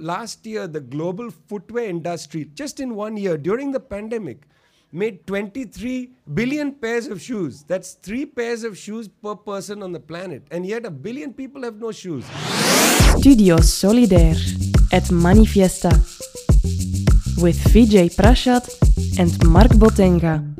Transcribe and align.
Last 0.00 0.46
year, 0.46 0.68
the 0.68 0.78
global 0.78 1.28
footwear 1.48 1.86
industry, 1.86 2.48
just 2.54 2.78
in 2.78 2.94
one 2.94 3.16
year 3.16 3.36
during 3.36 3.72
the 3.72 3.80
pandemic, 3.80 4.46
made 4.92 5.26
23 5.26 6.12
billion 6.34 6.70
pairs 6.70 7.08
of 7.08 7.20
shoes. 7.20 7.64
That's 7.64 7.94
three 7.94 8.24
pairs 8.24 8.62
of 8.62 8.78
shoes 8.78 9.08
per 9.08 9.34
person 9.34 9.82
on 9.82 9.90
the 9.90 9.98
planet. 9.98 10.44
And 10.52 10.64
yet, 10.64 10.86
a 10.86 10.90
billion 10.92 11.32
people 11.32 11.64
have 11.64 11.80
no 11.80 11.90
shoes. 11.90 12.24
Studio 13.18 13.56
Solidair 13.56 14.36
at 14.92 15.10
Manifiesta 15.10 15.90
with 17.42 17.58
Vijay 17.74 18.14
Prashad 18.14 18.68
and 19.18 19.36
Marc 19.48 19.72
Botenga. 19.72 20.57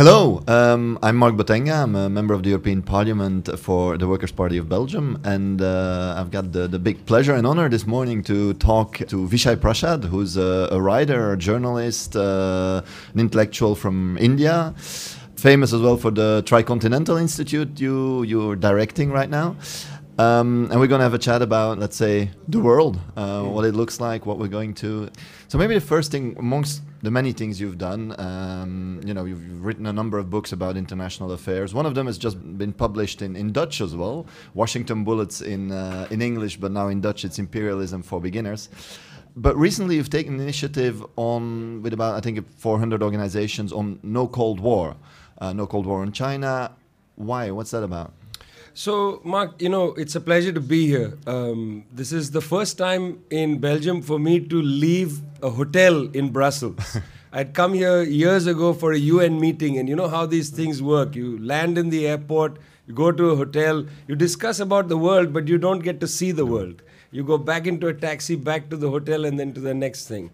Hello, 0.00 0.42
um, 0.48 0.98
I'm 1.02 1.16
Marc 1.16 1.34
Botenga. 1.34 1.82
I'm 1.82 1.94
a 1.94 2.08
member 2.08 2.32
of 2.32 2.42
the 2.42 2.48
European 2.48 2.80
Parliament 2.80 3.50
for 3.58 3.98
the 3.98 4.08
Workers' 4.08 4.32
Party 4.32 4.56
of 4.56 4.66
Belgium, 4.66 5.20
and 5.24 5.60
uh, 5.60 6.14
I've 6.16 6.30
got 6.30 6.52
the, 6.52 6.66
the 6.66 6.78
big 6.78 7.04
pleasure 7.04 7.34
and 7.34 7.46
honor 7.46 7.68
this 7.68 7.86
morning 7.86 8.22
to 8.22 8.54
talk 8.54 8.96
to 8.96 9.28
Vijay 9.28 9.56
Prashad, 9.56 10.04
who's 10.04 10.38
a, 10.38 10.68
a 10.72 10.80
writer, 10.80 11.32
a 11.32 11.36
journalist, 11.36 12.16
uh, 12.16 12.80
an 13.12 13.20
intellectual 13.20 13.74
from 13.74 14.16
India, 14.16 14.72
famous 15.36 15.74
as 15.74 15.82
well 15.82 15.98
for 15.98 16.10
the 16.10 16.42
Tricontinental 16.46 17.20
Institute 17.20 17.78
you 17.78 18.22
you're 18.22 18.56
directing 18.56 19.12
right 19.12 19.28
now. 19.28 19.54
Um, 20.18 20.68
and 20.70 20.80
we're 20.80 20.86
going 20.86 21.00
to 21.00 21.04
have 21.04 21.14
a 21.14 21.18
chat 21.18 21.40
about, 21.40 21.78
let's 21.78 21.96
say, 21.96 22.30
the 22.48 22.60
world, 22.60 22.98
uh, 23.16 23.42
what 23.42 23.64
it 23.64 23.74
looks 23.74 24.00
like, 24.00 24.26
what 24.26 24.38
we're 24.38 24.48
going 24.48 24.74
to. 24.74 25.10
So 25.50 25.58
maybe 25.58 25.74
the 25.74 25.80
first 25.80 26.12
thing, 26.12 26.36
amongst 26.38 26.80
the 27.02 27.10
many 27.10 27.32
things 27.32 27.60
you've 27.60 27.76
done, 27.76 28.14
um, 28.20 29.00
you 29.04 29.12
know, 29.12 29.24
you've, 29.24 29.64
written 29.64 29.84
a 29.86 29.92
number 29.92 30.16
of 30.16 30.30
books 30.30 30.52
about 30.52 30.76
international 30.76 31.32
affairs. 31.32 31.74
One 31.74 31.86
of 31.86 31.96
them 31.96 32.06
has 32.06 32.18
just 32.18 32.38
been 32.56 32.72
published 32.72 33.20
in, 33.20 33.34
in 33.34 33.50
Dutch 33.50 33.80
as 33.80 33.96
well, 33.96 34.26
Washington 34.54 35.02
Bullets 35.02 35.40
in 35.40 35.72
uh, 35.72 36.06
in 36.12 36.22
English, 36.22 36.58
but 36.58 36.70
now 36.70 36.86
in 36.86 37.00
Dutch 37.00 37.24
it's 37.24 37.40
Imperialism 37.40 38.00
for 38.04 38.20
Beginners. 38.20 38.68
But 39.34 39.56
recently 39.56 39.96
you've 39.96 40.08
taken 40.08 40.34
an 40.34 40.40
initiative 40.40 41.04
on 41.16 41.82
with 41.82 41.94
about 41.94 42.14
I 42.14 42.20
think 42.20 42.36
400 42.58 43.02
organizations 43.02 43.72
on 43.72 43.98
no 44.04 44.28
Cold 44.28 44.60
War, 44.60 44.94
uh, 45.38 45.52
no 45.52 45.66
Cold 45.66 45.84
War 45.84 46.04
in 46.04 46.12
China. 46.12 46.70
Why? 47.16 47.50
What's 47.50 47.72
that 47.72 47.82
about? 47.82 48.12
So, 48.80 49.20
Marc, 49.24 49.60
you 49.60 49.68
know, 49.68 49.92
it's 49.92 50.14
a 50.14 50.22
pleasure 50.22 50.52
to 50.52 50.60
be 50.60 50.86
here. 50.86 51.18
Um, 51.26 51.84
this 51.92 52.12
is 52.12 52.30
the 52.30 52.40
first 52.40 52.78
time 52.78 53.22
in 53.28 53.58
Belgium 53.58 54.00
for 54.00 54.18
me 54.18 54.40
to 54.40 54.62
leave 54.62 55.20
a 55.42 55.50
hotel 55.50 56.08
in 56.14 56.30
Brussels. 56.30 56.96
I'd 57.34 57.52
come 57.52 57.74
here 57.74 58.02
years 58.02 58.46
ago 58.46 58.72
for 58.72 58.92
a 58.92 58.98
UN 58.98 59.38
meeting, 59.38 59.76
and 59.76 59.86
you 59.86 59.94
know 59.94 60.08
how 60.08 60.24
these 60.24 60.48
things 60.48 60.82
work. 60.82 61.14
You 61.14 61.38
land 61.40 61.76
in 61.76 61.90
the 61.90 62.08
airport, 62.08 62.56
you 62.86 62.94
go 62.94 63.12
to 63.12 63.28
a 63.32 63.36
hotel, 63.36 63.84
you 64.08 64.16
discuss 64.16 64.60
about 64.60 64.88
the 64.88 64.96
world, 64.96 65.34
but 65.34 65.46
you 65.46 65.58
don't 65.58 65.80
get 65.80 66.00
to 66.00 66.08
see 66.08 66.32
the 66.32 66.46
world. 66.46 66.80
You 67.10 67.22
go 67.22 67.36
back 67.36 67.66
into 67.66 67.86
a 67.88 67.92
taxi, 67.92 68.34
back 68.34 68.70
to 68.70 68.78
the 68.78 68.88
hotel, 68.88 69.26
and 69.26 69.38
then 69.38 69.52
to 69.52 69.60
the 69.60 69.74
next 69.74 70.08
thing. 70.08 70.30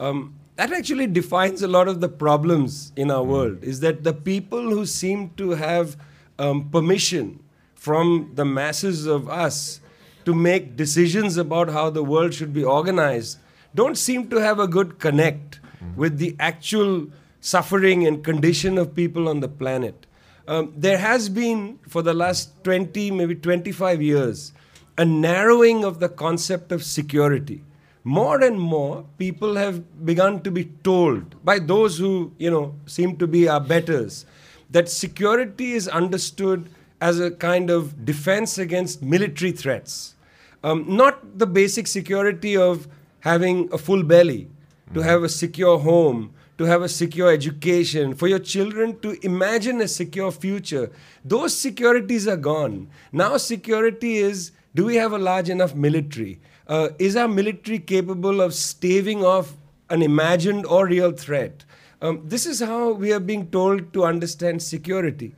Um, 0.00 0.34
that 0.56 0.72
actually 0.72 1.06
defines 1.06 1.62
a 1.62 1.68
lot 1.68 1.86
of 1.86 2.00
the 2.00 2.08
problems 2.08 2.90
in 2.96 3.12
our 3.12 3.22
world, 3.22 3.62
is 3.62 3.78
that 3.86 4.02
the 4.02 4.12
people 4.12 4.70
who 4.70 4.84
seem 4.84 5.30
to 5.36 5.50
have 5.50 5.96
um, 6.40 6.68
permission 6.70 7.38
from 7.84 8.30
the 8.34 8.44
masses 8.46 9.04
of 9.04 9.28
us 9.28 9.80
to 10.24 10.34
make 10.34 10.74
decisions 10.74 11.36
about 11.36 11.68
how 11.68 11.90
the 11.90 12.02
world 12.02 12.32
should 12.32 12.54
be 12.54 12.64
organized 12.64 13.36
don't 13.74 13.98
seem 13.98 14.30
to 14.30 14.36
have 14.36 14.58
a 14.58 14.66
good 14.66 14.98
connect 14.98 15.60
with 15.94 16.16
the 16.16 16.34
actual 16.38 17.06
suffering 17.42 18.06
and 18.06 18.24
condition 18.24 18.78
of 18.78 18.94
people 18.94 19.28
on 19.28 19.40
the 19.40 19.48
planet. 19.48 20.06
Um, 20.48 20.72
there 20.74 20.96
has 20.96 21.28
been, 21.28 21.78
for 21.86 22.00
the 22.00 22.14
last 22.14 22.64
20, 22.64 23.10
maybe 23.10 23.34
25 23.34 24.00
years, 24.00 24.52
a 24.96 25.04
narrowing 25.04 25.84
of 25.84 26.00
the 26.00 26.08
concept 26.08 26.72
of 26.72 26.82
security. 26.82 27.62
More 28.02 28.42
and 28.42 28.58
more 28.58 29.04
people 29.18 29.56
have 29.56 30.06
begun 30.06 30.40
to 30.42 30.50
be 30.50 30.64
told 30.84 31.44
by 31.44 31.58
those 31.58 31.98
who, 31.98 32.32
you 32.38 32.50
know, 32.50 32.74
seem 32.86 33.18
to 33.18 33.26
be 33.26 33.46
our 33.46 33.60
betters 33.60 34.24
that 34.70 34.88
security 34.88 35.72
is 35.72 35.86
understood 35.88 36.70
as 37.04 37.20
a 37.20 37.30
kind 37.30 37.68
of 37.68 38.06
defense 38.06 38.56
against 38.56 39.02
military 39.02 39.52
threats. 39.52 40.14
Um, 40.62 40.86
not 40.88 41.38
the 41.38 41.46
basic 41.46 41.86
security 41.86 42.56
of 42.56 42.88
having 43.20 43.68
a 43.72 43.76
full 43.76 44.02
belly, 44.02 44.48
to 44.94 45.02
have 45.02 45.22
a 45.22 45.28
secure 45.28 45.78
home, 45.78 46.32
to 46.56 46.64
have 46.64 46.80
a 46.80 46.88
secure 46.88 47.30
education, 47.30 48.14
for 48.14 48.26
your 48.26 48.38
children 48.38 48.98
to 49.00 49.18
imagine 49.22 49.82
a 49.82 49.88
secure 49.88 50.30
future. 50.32 50.90
Those 51.22 51.54
securities 51.54 52.26
are 52.26 52.38
gone. 52.38 52.88
Now, 53.12 53.36
security 53.36 54.16
is 54.16 54.52
do 54.74 54.86
we 54.86 54.96
have 54.96 55.12
a 55.12 55.18
large 55.18 55.50
enough 55.50 55.74
military? 55.74 56.40
Uh, 56.66 56.88
is 56.98 57.16
our 57.16 57.28
military 57.28 57.80
capable 57.80 58.40
of 58.40 58.54
staving 58.54 59.22
off 59.22 59.56
an 59.90 60.00
imagined 60.00 60.64
or 60.64 60.86
real 60.86 61.12
threat? 61.12 61.66
Um, 62.00 62.22
this 62.24 62.46
is 62.46 62.60
how 62.60 62.92
we 62.92 63.12
are 63.12 63.20
being 63.20 63.50
told 63.50 63.92
to 63.92 64.04
understand 64.04 64.62
security 64.62 65.34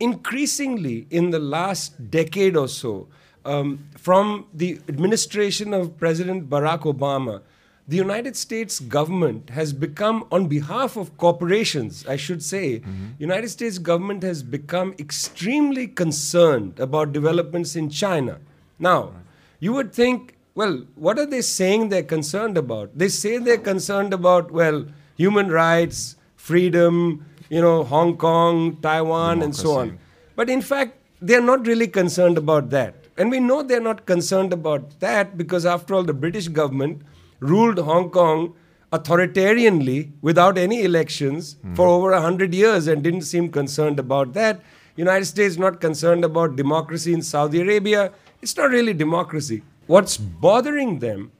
increasingly 0.00 1.06
in 1.10 1.30
the 1.30 1.38
last 1.38 2.10
decade 2.10 2.56
or 2.56 2.68
so, 2.68 3.08
um, 3.44 3.88
from 3.96 4.46
the 4.52 4.80
administration 4.88 5.72
of 5.72 5.96
President 5.98 6.50
Barack 6.50 6.80
Obama, 6.80 7.42
the 7.88 7.96
United 7.96 8.36
States 8.36 8.80
government 8.80 9.50
has 9.50 9.72
become, 9.72 10.26
on 10.32 10.48
behalf 10.48 10.96
of 10.96 11.16
corporations, 11.18 12.04
I 12.08 12.16
should 12.16 12.42
say, 12.42 12.80
mm-hmm. 12.80 13.10
United 13.18 13.48
States 13.48 13.78
government 13.78 14.24
has 14.24 14.42
become 14.42 14.94
extremely 14.98 15.86
concerned 15.86 16.80
about 16.80 17.12
developments 17.12 17.76
in 17.76 17.88
China. 17.88 18.38
Now, 18.80 19.04
right. 19.04 19.12
you 19.60 19.72
would 19.72 19.92
think, 19.92 20.34
well, 20.56 20.84
what 20.96 21.18
are 21.18 21.26
they 21.26 21.42
saying 21.42 21.90
they're 21.90 22.02
concerned 22.02 22.58
about? 22.58 22.98
They 22.98 23.08
say 23.08 23.38
they're 23.38 23.56
concerned 23.56 24.12
about, 24.12 24.50
well, 24.50 24.86
human 25.16 25.50
rights, 25.50 26.16
freedom, 26.34 27.24
you 27.48 27.60
know, 27.60 27.84
Hong 27.84 28.16
Kong, 28.16 28.78
Taiwan, 28.80 29.38
Democracy. 29.38 29.44
and 29.44 29.56
so 29.56 29.78
on. 29.78 29.98
But 30.34 30.50
in 30.50 30.60
fact, 30.60 30.98
they're 31.20 31.40
not 31.40 31.66
really 31.66 31.88
concerned 31.88 32.38
about 32.38 32.70
that. 32.70 32.94
And 33.16 33.30
we 33.30 33.40
know 33.40 33.62
they're 33.62 33.80
not 33.80 34.04
concerned 34.04 34.52
about 34.52 35.00
that 35.00 35.38
because, 35.38 35.64
after 35.64 35.94
all, 35.94 36.02
the 36.02 36.12
British 36.12 36.48
government 36.48 37.02
ruled 37.40 37.78
Hong 37.78 38.10
Kong 38.10 38.54
authoritarianly 38.92 40.10
without 40.20 40.58
any 40.58 40.82
elections 40.82 41.56
mm. 41.56 41.74
for 41.74 41.86
over 41.88 42.10
100 42.10 42.54
years 42.54 42.86
and 42.86 43.02
didn't 43.02 43.22
seem 43.22 43.50
concerned 43.50 43.98
about 43.98 44.34
that. 44.34 44.60
United 44.96 45.24
States 45.26 45.56
not 45.58 45.80
concerned 45.80 46.24
about 46.24 46.56
democracy 46.56 47.12
in 47.12 47.22
Saudi 47.22 47.60
Arabia. 47.60 48.12
It's 48.42 48.56
not 48.56 48.70
really 48.70 48.94
democracy. 48.94 49.62
What's 49.86 50.16
bothering 50.16 50.98
them 51.00 51.32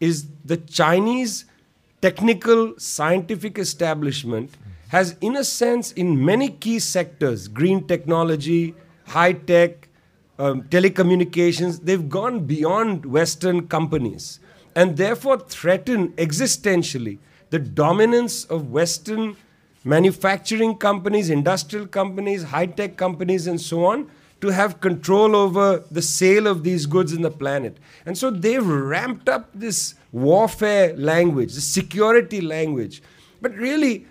is 0.00 0.26
the 0.44 0.56
Chinese 0.56 1.44
technical 2.00 2.74
scientific 2.78 3.58
establishment 3.58 4.50
has, 4.92 5.16
in 5.22 5.36
a 5.36 5.42
sense, 5.42 5.90
in 5.92 6.22
many 6.22 6.50
key 6.50 6.78
sectors, 6.78 7.48
green 7.48 7.86
technology, 7.86 8.74
high 9.06 9.32
tech, 9.32 9.88
um, 10.38 10.64
telecommunications, 10.64 11.82
they've 11.82 12.10
gone 12.10 12.40
beyond 12.40 13.06
Western 13.06 13.66
companies 13.68 14.38
and 14.76 14.98
therefore 14.98 15.38
threaten 15.38 16.08
existentially 16.26 17.18
the 17.48 17.58
dominance 17.58 18.44
of 18.44 18.70
Western 18.70 19.34
manufacturing 19.82 20.76
companies, 20.76 21.30
industrial 21.30 21.86
companies, 21.86 22.42
high 22.42 22.66
tech 22.66 22.98
companies, 22.98 23.46
and 23.46 23.58
so 23.58 23.86
on 23.86 24.10
to 24.42 24.48
have 24.48 24.82
control 24.82 25.34
over 25.34 25.82
the 25.90 26.02
sale 26.02 26.46
of 26.46 26.64
these 26.64 26.84
goods 26.84 27.14
in 27.14 27.22
the 27.22 27.30
planet. 27.30 27.78
And 28.04 28.18
so 28.18 28.30
they've 28.30 28.66
ramped 28.66 29.30
up 29.30 29.48
this 29.54 29.94
warfare 30.12 30.94
language, 30.98 31.54
the 31.54 31.62
security 31.62 32.42
language. 32.42 33.02
But 33.40 33.54
really, 33.54 34.06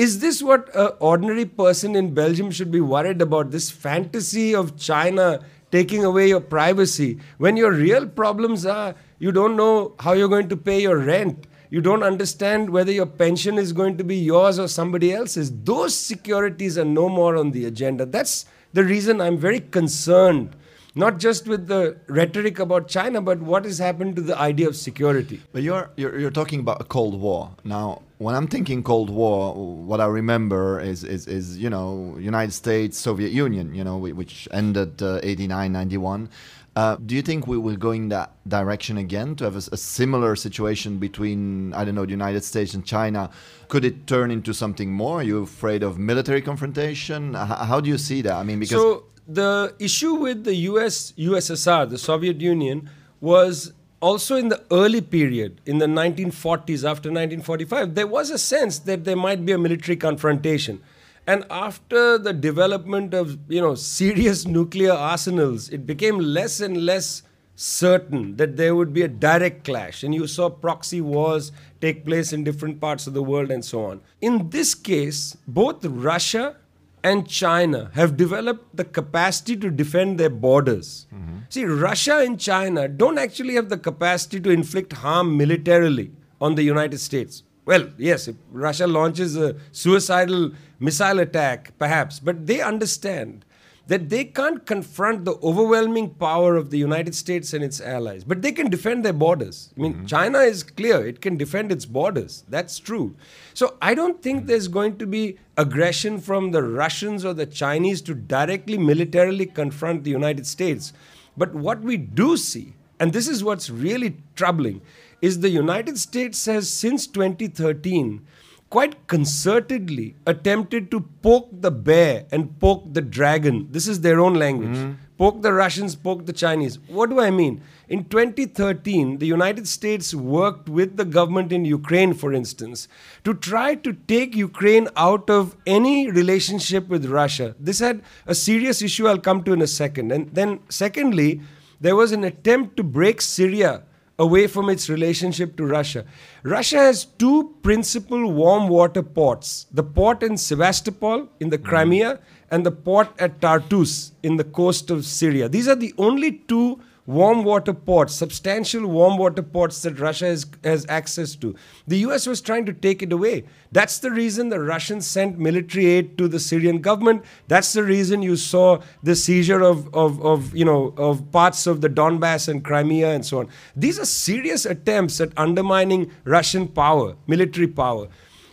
is 0.00 0.20
this 0.20 0.42
what 0.42 0.74
an 0.74 0.92
ordinary 0.98 1.44
person 1.44 1.94
in 1.94 2.14
Belgium 2.14 2.50
should 2.50 2.70
be 2.70 2.80
worried 2.80 3.20
about? 3.20 3.50
This 3.50 3.70
fantasy 3.70 4.54
of 4.54 4.78
China 4.78 5.40
taking 5.70 6.06
away 6.06 6.28
your 6.28 6.40
privacy 6.40 7.18
when 7.36 7.58
your 7.58 7.72
real 7.72 8.06
problems 8.06 8.64
are 8.64 8.94
you 9.18 9.30
don't 9.30 9.56
know 9.56 9.94
how 10.00 10.14
you're 10.14 10.30
going 10.34 10.48
to 10.48 10.56
pay 10.56 10.80
your 10.80 10.96
rent. 10.96 11.46
You 11.68 11.82
don't 11.82 12.02
understand 12.02 12.70
whether 12.70 12.90
your 12.90 13.04
pension 13.04 13.58
is 13.58 13.74
going 13.74 13.98
to 13.98 14.04
be 14.04 14.16
yours 14.16 14.58
or 14.58 14.68
somebody 14.68 15.12
else's. 15.12 15.52
Those 15.64 15.94
securities 15.94 16.78
are 16.78 16.86
no 16.86 17.10
more 17.10 17.36
on 17.36 17.50
the 17.50 17.66
agenda. 17.66 18.06
That's 18.06 18.46
the 18.72 18.84
reason 18.84 19.20
I'm 19.20 19.36
very 19.36 19.60
concerned 19.60 20.56
not 20.94 21.18
just 21.18 21.46
with 21.46 21.66
the 21.66 21.96
rhetoric 22.08 22.58
about 22.58 22.88
China, 22.88 23.20
but 23.20 23.40
what 23.40 23.64
has 23.64 23.78
happened 23.78 24.16
to 24.16 24.22
the 24.22 24.36
idea 24.38 24.68
of 24.68 24.76
security. 24.76 25.40
But 25.52 25.62
you're, 25.62 25.90
you're, 25.96 26.18
you're 26.18 26.30
talking 26.30 26.60
about 26.60 26.80
a 26.80 26.84
Cold 26.84 27.20
War. 27.20 27.50
Now, 27.64 28.02
when 28.18 28.34
I'm 28.34 28.46
thinking 28.46 28.82
Cold 28.82 29.10
War, 29.10 29.54
what 29.54 30.00
I 30.00 30.06
remember 30.06 30.80
is, 30.80 31.04
is, 31.04 31.26
is 31.26 31.58
you 31.58 31.70
know, 31.70 32.16
United 32.18 32.52
States, 32.52 32.98
Soviet 32.98 33.32
Union, 33.32 33.74
you 33.74 33.84
know, 33.84 33.98
which 33.98 34.48
ended 34.52 35.02
uh, 35.02 35.20
89, 35.22 35.72
91. 35.72 36.28
Uh, 36.76 36.96
do 37.04 37.16
you 37.16 37.22
think 37.22 37.48
we 37.48 37.58
will 37.58 37.76
go 37.76 37.90
in 37.90 38.08
that 38.10 38.30
direction 38.48 38.96
again 38.96 39.34
to 39.34 39.44
have 39.44 39.56
a, 39.56 39.62
a, 39.72 39.76
similar 39.76 40.36
situation 40.36 40.98
between, 40.98 41.74
I 41.74 41.84
don't 41.84 41.96
know, 41.96 42.04
the 42.04 42.12
United 42.12 42.44
States 42.44 42.74
and 42.74 42.84
China? 42.84 43.28
Could 43.66 43.84
it 43.84 44.06
turn 44.06 44.30
into 44.30 44.54
something 44.54 44.92
more? 44.92 45.18
Are 45.18 45.22
you 45.24 45.42
afraid 45.42 45.82
of 45.82 45.98
military 45.98 46.40
confrontation? 46.40 47.34
H- 47.34 47.48
how 47.48 47.80
do 47.80 47.88
you 47.88 47.98
see 47.98 48.22
that? 48.22 48.34
I 48.34 48.44
mean, 48.44 48.60
because. 48.60 48.80
So 48.80 49.04
the 49.34 49.74
issue 49.78 50.14
with 50.14 50.44
the 50.44 50.54
US, 50.54 51.12
USSR, 51.12 51.88
the 51.88 51.98
Soviet 51.98 52.40
Union, 52.40 52.90
was 53.20 53.72
also 54.00 54.36
in 54.36 54.48
the 54.48 54.62
early 54.70 55.00
period, 55.00 55.60
in 55.66 55.78
the 55.78 55.86
1940s, 55.86 56.78
after 56.78 57.10
1945, 57.10 57.94
there 57.94 58.06
was 58.06 58.30
a 58.30 58.38
sense 58.38 58.78
that 58.80 59.04
there 59.04 59.16
might 59.16 59.44
be 59.44 59.52
a 59.52 59.58
military 59.58 59.96
confrontation. 59.96 60.80
And 61.26 61.44
after 61.50 62.18
the 62.18 62.32
development 62.32 63.14
of 63.14 63.38
you 63.48 63.60
know 63.60 63.74
serious 63.74 64.46
nuclear 64.46 64.92
arsenals, 64.92 65.68
it 65.68 65.86
became 65.86 66.18
less 66.18 66.60
and 66.60 66.84
less 66.84 67.22
certain 67.56 68.36
that 68.36 68.56
there 68.56 68.74
would 68.74 68.94
be 68.94 69.02
a 69.02 69.08
direct 69.08 69.64
clash. 69.64 70.02
And 70.02 70.14
you 70.14 70.26
saw 70.26 70.48
proxy 70.48 71.02
wars 71.02 71.52
take 71.80 72.06
place 72.06 72.32
in 72.32 72.42
different 72.42 72.80
parts 72.80 73.06
of 73.06 73.12
the 73.12 73.22
world 73.22 73.50
and 73.50 73.62
so 73.62 73.84
on. 73.84 74.00
In 74.22 74.48
this 74.48 74.74
case, 74.74 75.36
both 75.46 75.84
Russia 75.84 76.56
and 77.02 77.28
China 77.28 77.90
have 77.94 78.16
developed 78.16 78.76
the 78.76 78.84
capacity 78.84 79.56
to 79.56 79.70
defend 79.70 80.18
their 80.18 80.30
borders. 80.30 81.06
Mm-hmm. 81.14 81.38
See, 81.48 81.64
Russia 81.64 82.18
and 82.18 82.38
China 82.38 82.88
don't 82.88 83.18
actually 83.18 83.54
have 83.54 83.68
the 83.68 83.78
capacity 83.78 84.40
to 84.40 84.50
inflict 84.50 84.92
harm 84.92 85.36
militarily 85.36 86.12
on 86.40 86.54
the 86.54 86.62
United 86.62 86.98
States. 86.98 87.42
Well, 87.64 87.90
yes, 87.98 88.28
if 88.28 88.36
Russia 88.50 88.86
launches 88.86 89.36
a 89.36 89.56
suicidal 89.72 90.52
missile 90.78 91.20
attack, 91.20 91.72
perhaps, 91.78 92.18
but 92.18 92.46
they 92.46 92.60
understand 92.60 93.44
that 93.90 94.08
they 94.08 94.22
can't 94.24 94.66
confront 94.66 95.24
the 95.24 95.34
overwhelming 95.42 96.10
power 96.10 96.54
of 96.54 96.70
the 96.70 96.78
United 96.78 97.12
States 97.12 97.52
and 97.52 97.64
its 97.64 97.80
allies, 97.80 98.22
but 98.22 98.40
they 98.40 98.52
can 98.52 98.70
defend 98.70 99.04
their 99.04 99.12
borders. 99.12 99.74
I 99.76 99.80
mean, 99.80 99.94
mm-hmm. 99.94 100.06
China 100.06 100.38
is 100.38 100.62
clear, 100.62 101.04
it 101.04 101.20
can 101.20 101.36
defend 101.36 101.72
its 101.72 101.86
borders. 101.86 102.44
That's 102.48 102.78
true. 102.78 103.16
So 103.52 103.76
I 103.82 103.94
don't 103.94 104.22
think 104.22 104.46
there's 104.46 104.68
going 104.68 104.96
to 104.98 105.08
be 105.08 105.38
aggression 105.56 106.20
from 106.20 106.52
the 106.52 106.62
Russians 106.62 107.24
or 107.24 107.34
the 107.34 107.46
Chinese 107.46 108.00
to 108.02 108.14
directly 108.14 108.78
militarily 108.78 109.46
confront 109.46 110.04
the 110.04 110.12
United 110.12 110.46
States. 110.46 110.92
But 111.36 111.52
what 111.52 111.80
we 111.80 111.96
do 111.96 112.36
see, 112.36 112.74
and 113.00 113.12
this 113.12 113.26
is 113.26 113.42
what's 113.42 113.70
really 113.70 114.18
troubling, 114.36 114.82
is 115.20 115.40
the 115.40 115.50
United 115.50 115.98
States 115.98 116.46
has 116.46 116.72
since 116.72 117.08
2013 117.08 118.24
quite 118.70 119.08
concertedly 119.08 120.14
attempted 120.26 120.90
to 120.92 121.00
poke 121.22 121.48
the 121.52 121.72
bear 121.72 122.24
and 122.30 122.58
poke 122.60 122.84
the 122.94 123.00
dragon. 123.00 123.66
This 123.72 123.88
is 123.88 124.00
their 124.00 124.20
own 124.20 124.34
language. 124.34 124.76
Mm. 124.76 124.96
Poke 125.18 125.42
the 125.42 125.52
Russians, 125.52 125.96
poke 125.96 126.24
the 126.24 126.32
Chinese. 126.32 126.78
What 126.86 127.10
do 127.10 127.20
I 127.20 127.30
mean? 127.30 127.60
In 127.88 128.04
2013, 128.04 129.18
the 129.18 129.26
United 129.26 129.66
States 129.66 130.14
worked 130.14 130.68
with 130.68 130.96
the 130.96 131.04
government 131.04 131.52
in 131.52 131.64
Ukraine, 131.64 132.14
for 132.14 132.32
instance, 132.32 132.86
to 133.24 133.34
try 133.34 133.74
to 133.74 133.92
take 133.92 134.36
Ukraine 134.36 134.88
out 134.96 135.28
of 135.28 135.56
any 135.66 136.08
relationship 136.10 136.88
with 136.88 137.04
Russia. 137.06 137.56
This 137.58 137.80
had 137.80 138.02
a 138.24 138.34
serious 138.34 138.80
issue 138.80 139.08
I'll 139.08 139.18
come 139.18 139.42
to 139.44 139.52
in 139.52 139.60
a 139.60 139.66
second. 139.66 140.12
And 140.12 140.32
then, 140.32 140.60
secondly, 140.68 141.42
there 141.80 141.96
was 141.96 142.12
an 142.12 142.24
attempt 142.24 142.76
to 142.76 142.82
break 142.84 143.20
Syria 143.20 143.82
away 144.20 144.46
from 144.46 144.68
its 144.68 144.88
relationship 144.90 145.56
to 145.56 145.64
Russia. 145.64 146.04
Russia 146.42 146.76
has 146.76 147.06
two 147.22 147.54
principal 147.62 148.30
warm 148.30 148.68
water 148.68 149.02
ports 149.02 149.66
the 149.72 149.82
port 149.82 150.22
in 150.22 150.36
Sevastopol 150.36 151.26
in 151.40 151.48
the 151.48 151.56
hmm. 151.56 151.64
Crimea 151.64 152.20
and 152.50 152.66
the 152.66 152.70
port 152.70 153.08
at 153.18 153.40
Tartus 153.40 154.12
in 154.22 154.36
the 154.36 154.44
coast 154.44 154.90
of 154.90 155.04
Syria. 155.04 155.48
These 155.48 155.68
are 155.68 155.80
the 155.86 155.94
only 155.96 156.32
two 156.52 156.80
warm 157.06 157.44
water 157.44 157.72
ports, 157.72 158.14
substantial 158.14 158.86
warm 158.86 159.16
water 159.18 159.42
ports 159.42 159.82
that 159.82 159.98
Russia 159.98 160.26
has, 160.26 160.46
has 160.62 160.86
access 160.88 161.34
to. 161.36 161.54
The 161.86 161.98
US 161.98 162.26
was 162.26 162.40
trying 162.40 162.66
to 162.66 162.72
take 162.72 163.02
it 163.02 163.12
away. 163.12 163.44
That's 163.72 163.98
the 163.98 164.10
reason 164.10 164.48
the 164.48 164.60
Russians 164.60 165.06
sent 165.06 165.38
military 165.38 165.86
aid 165.86 166.18
to 166.18 166.28
the 166.28 166.38
Syrian 166.38 166.80
government. 166.80 167.24
That's 167.48 167.72
the 167.72 167.82
reason 167.82 168.22
you 168.22 168.36
saw 168.36 168.80
the 169.02 169.16
seizure 169.16 169.62
of, 169.62 169.92
of, 169.94 170.24
of, 170.24 170.54
you 170.54 170.64
know, 170.64 170.94
of 170.96 171.30
parts 171.32 171.66
of 171.66 171.80
the 171.80 171.88
Donbass 171.88 172.48
and 172.48 172.64
Crimea 172.64 173.10
and 173.10 173.24
so 173.24 173.40
on. 173.40 173.48
These 173.74 173.98
are 173.98 174.04
serious 174.04 174.64
attempts 174.64 175.20
at 175.20 175.32
undermining 175.36 176.10
Russian 176.24 176.68
power, 176.68 177.16
military 177.26 177.68
power. 177.68 178.08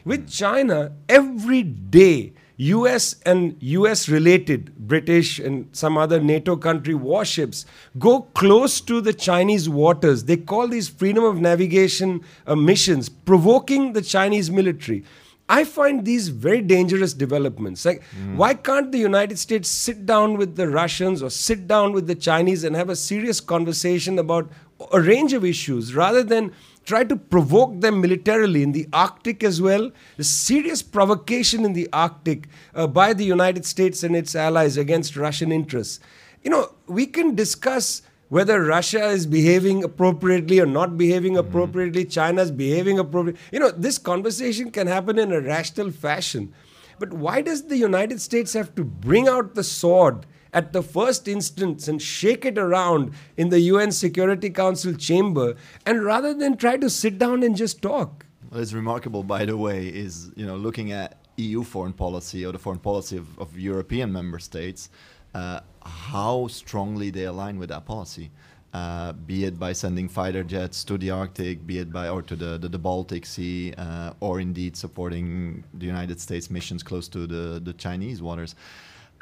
With 0.06 0.30
China, 0.30 0.94
every 1.10 1.64
day, 1.64 2.34
US 2.58 3.16
and 3.24 3.56
US 3.60 4.10
related 4.10 4.76
British 4.78 5.38
and 5.38 5.68
some 5.74 5.96
other 5.98 6.20
NATO 6.20 6.56
country 6.56 6.96
warships 6.96 7.66
go 8.00 8.22
close 8.34 8.82
to 8.82 9.00
the 9.00 9.14
Chinese 9.14 9.70
waters. 9.70 10.24
They 10.24 10.38
call 10.38 10.68
these 10.68 10.90
freedom 10.90 11.24
of 11.24 11.40
navigation 11.40 12.22
uh, 12.48 12.56
missions, 12.56 13.10
provoking 13.10 13.94
the 13.94 14.02
Chinese 14.02 14.50
military. 14.50 15.04
I 15.50 15.64
find 15.64 16.04
these 16.04 16.28
very 16.28 16.62
dangerous 16.62 17.14
developments. 17.14 17.86
Like, 17.86 18.04
mm. 18.20 18.36
why 18.36 18.54
can't 18.54 18.92
the 18.92 18.98
United 18.98 19.40
States 19.40 19.70
sit 19.70 20.06
down 20.06 20.36
with 20.36 20.58
the 20.58 20.68
Russians 20.68 21.24
or 21.24 21.30
sit 21.30 21.68
down 21.68 21.94
with 21.94 22.08
the 22.08 22.16
Chinese 22.16 22.64
and 22.64 22.76
have 22.76 22.90
a 22.90 22.98
serious 22.98 23.40
conversation 23.40 24.20
about 24.20 24.50
a 24.92 25.00
range 25.00 25.34
of 25.34 25.46
issues 25.46 25.96
rather 25.96 26.22
than 26.24 26.54
try 26.88 27.04
to 27.04 27.18
provoke 27.18 27.82
them 27.82 28.00
militarily 28.00 28.64
in 28.64 28.72
the 28.72 28.88
Arctic 28.94 29.44
as 29.44 29.62
well. 29.62 29.92
The 30.16 30.24
serious 30.24 30.82
provocation 30.82 31.66
in 31.66 31.74
the 31.74 31.90
Arctic 31.92 32.48
uh, 32.74 32.88
by 32.88 33.14
the 33.14 33.26
United 33.26 33.66
States 33.66 34.04
and 34.04 34.16
its 34.16 34.36
allies 34.36 34.78
against 34.78 35.18
Russian 35.18 35.52
interests. 35.52 36.00
You 36.44 36.50
know, 36.50 36.74
we 36.88 37.06
can 37.06 37.36
discuss 37.36 38.04
whether 38.30 38.64
Russia 38.64 39.06
is 39.08 39.26
behaving 39.26 39.84
appropriately 39.84 40.62
or 40.62 40.66
not 40.66 40.98
behaving 40.98 41.34
mm-hmm. 41.34 41.48
appropriately, 41.48 42.06
China's 42.06 42.52
behaving 42.52 43.00
appropriately. 43.00 43.42
You 43.52 43.60
know, 43.60 43.72
this 43.72 43.98
conversation 43.98 44.72
can 44.72 44.88
happen 44.88 45.20
in 45.20 45.34
a 45.34 45.42
rational 45.42 45.92
fashion. 45.92 46.54
But 47.00 47.14
why 47.14 47.42
does 47.42 47.64
the 47.64 47.78
United 47.78 48.22
States 48.22 48.54
have 48.54 48.74
to 48.76 48.86
bring 48.86 49.28
out 49.28 49.56
the 49.56 49.64
sword 49.64 50.26
at 50.54 50.74
the 50.74 50.82
first 50.82 51.28
instance 51.28 51.88
and 51.88 52.02
shake 52.02 52.46
it 52.46 52.58
around 52.58 53.14
in 53.36 53.50
the 53.50 53.60
UN 53.60 53.92
Security 53.92 54.50
Council 54.50 54.94
chamber 54.94 55.56
and 55.86 56.04
rather 56.04 56.34
than 56.34 56.58
try 56.58 56.78
to 56.78 56.90
sit 56.90 57.18
down 57.18 57.44
and 57.44 57.56
just 57.56 57.82
talk. 57.82 58.26
What 58.50 58.62
is 58.62 58.74
remarkable, 58.74 59.24
by 59.24 59.46
the 59.46 59.58
way, 59.58 59.88
is 59.88 60.32
you 60.36 60.46
know 60.46 60.56
looking 60.56 60.92
at 60.92 61.18
EU 61.38 61.64
foreign 61.64 61.94
policy 61.94 62.46
or 62.46 62.52
the 62.52 62.60
foreign 62.60 62.80
policy 62.80 63.18
of, 63.18 63.38
of 63.40 63.58
European 63.60 64.12
member 64.12 64.40
states, 64.40 64.90
uh, 65.34 65.60
how 65.84 66.48
strongly 66.48 67.10
they 67.10 67.26
align 67.26 67.60
with 67.60 67.70
that 67.70 67.86
policy. 67.86 68.32
Uh, 68.74 69.14
be 69.14 69.46
it 69.46 69.58
by 69.58 69.74
sending 69.74 70.10
fighter 70.10 70.44
jets 70.44 70.84
to 70.84 70.98
the 70.98 71.10
Arctic, 71.10 71.66
be 71.66 71.80
it 71.80 71.92
by 71.92 72.10
or 72.10 72.22
to 72.22 72.36
the 72.36 72.58
the, 72.58 72.70
the 72.70 72.78
Baltic 72.80 73.26
Sea, 73.26 73.74
uh, 73.78 74.14
or 74.20 74.40
indeed 74.40 74.76
supporting 74.76 75.64
the 75.74 75.86
United 75.86 76.20
States 76.20 76.50
missions 76.50 76.84
close 76.84 77.08
to 77.10 77.28
the 77.28 77.60
the 77.60 77.74
Chinese 77.74 78.22
waters. 78.22 78.56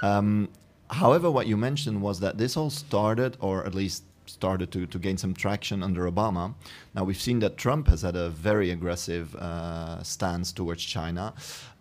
Um, 0.02 0.50
However, 0.90 1.32
what 1.32 1.48
you 1.48 1.58
mentioned 1.58 2.02
was 2.02 2.20
that 2.20 2.38
this 2.38 2.56
all 2.56 2.70
started, 2.70 3.38
or 3.40 3.66
at 3.66 3.74
least 3.74 4.04
started 4.28 4.72
to, 4.72 4.86
to 4.88 5.00
gain 5.00 5.18
some 5.18 5.34
traction 5.34 5.84
under 5.84 6.10
Obama. 6.10 6.54
Now, 6.94 7.04
we've 7.04 7.22
seen 7.22 7.40
that 7.40 7.58
Trump 7.58 7.88
has 7.88 8.02
had 8.02 8.16
a 8.16 8.30
very 8.30 8.72
aggressive 8.72 9.36
uh, 9.36 10.02
stance 10.04 10.52
towards 10.52 10.84
China, 10.84 11.34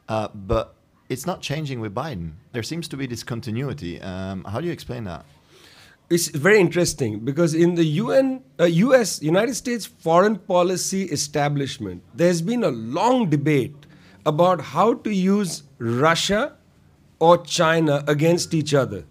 uh, 0.08 0.28
but 0.34 0.74
it's 1.08 1.26
not 1.26 1.40
changing 1.40 1.80
with 1.80 1.94
Biden. 1.94 2.32
There 2.52 2.62
seems 2.62 2.88
to 2.88 2.96
be 2.96 3.06
this 3.06 3.22
continuity. 3.22 4.00
Um, 4.00 4.44
how 4.44 4.60
do 4.60 4.66
you 4.66 4.72
explain 4.72 5.04
that? 5.04 5.24
It's 6.10 6.28
very 6.28 6.60
interesting 6.60 7.20
because 7.20 7.54
in 7.54 7.76
the 7.76 7.84
UN, 7.84 8.42
uh, 8.60 8.64
US, 8.64 9.22
United 9.22 9.54
States 9.54 9.86
foreign 9.86 10.36
policy 10.36 11.04
establishment, 11.04 12.02
there's 12.14 12.42
been 12.42 12.62
a 12.62 12.68
long 12.70 13.30
debate 13.30 13.74
about 14.26 14.60
how 14.60 14.94
to 14.94 15.10
use 15.10 15.62
Russia 15.78 16.56
or 17.18 17.38
China 17.44 18.04
against 18.06 18.54
each 18.54 18.74
other. 18.74 19.04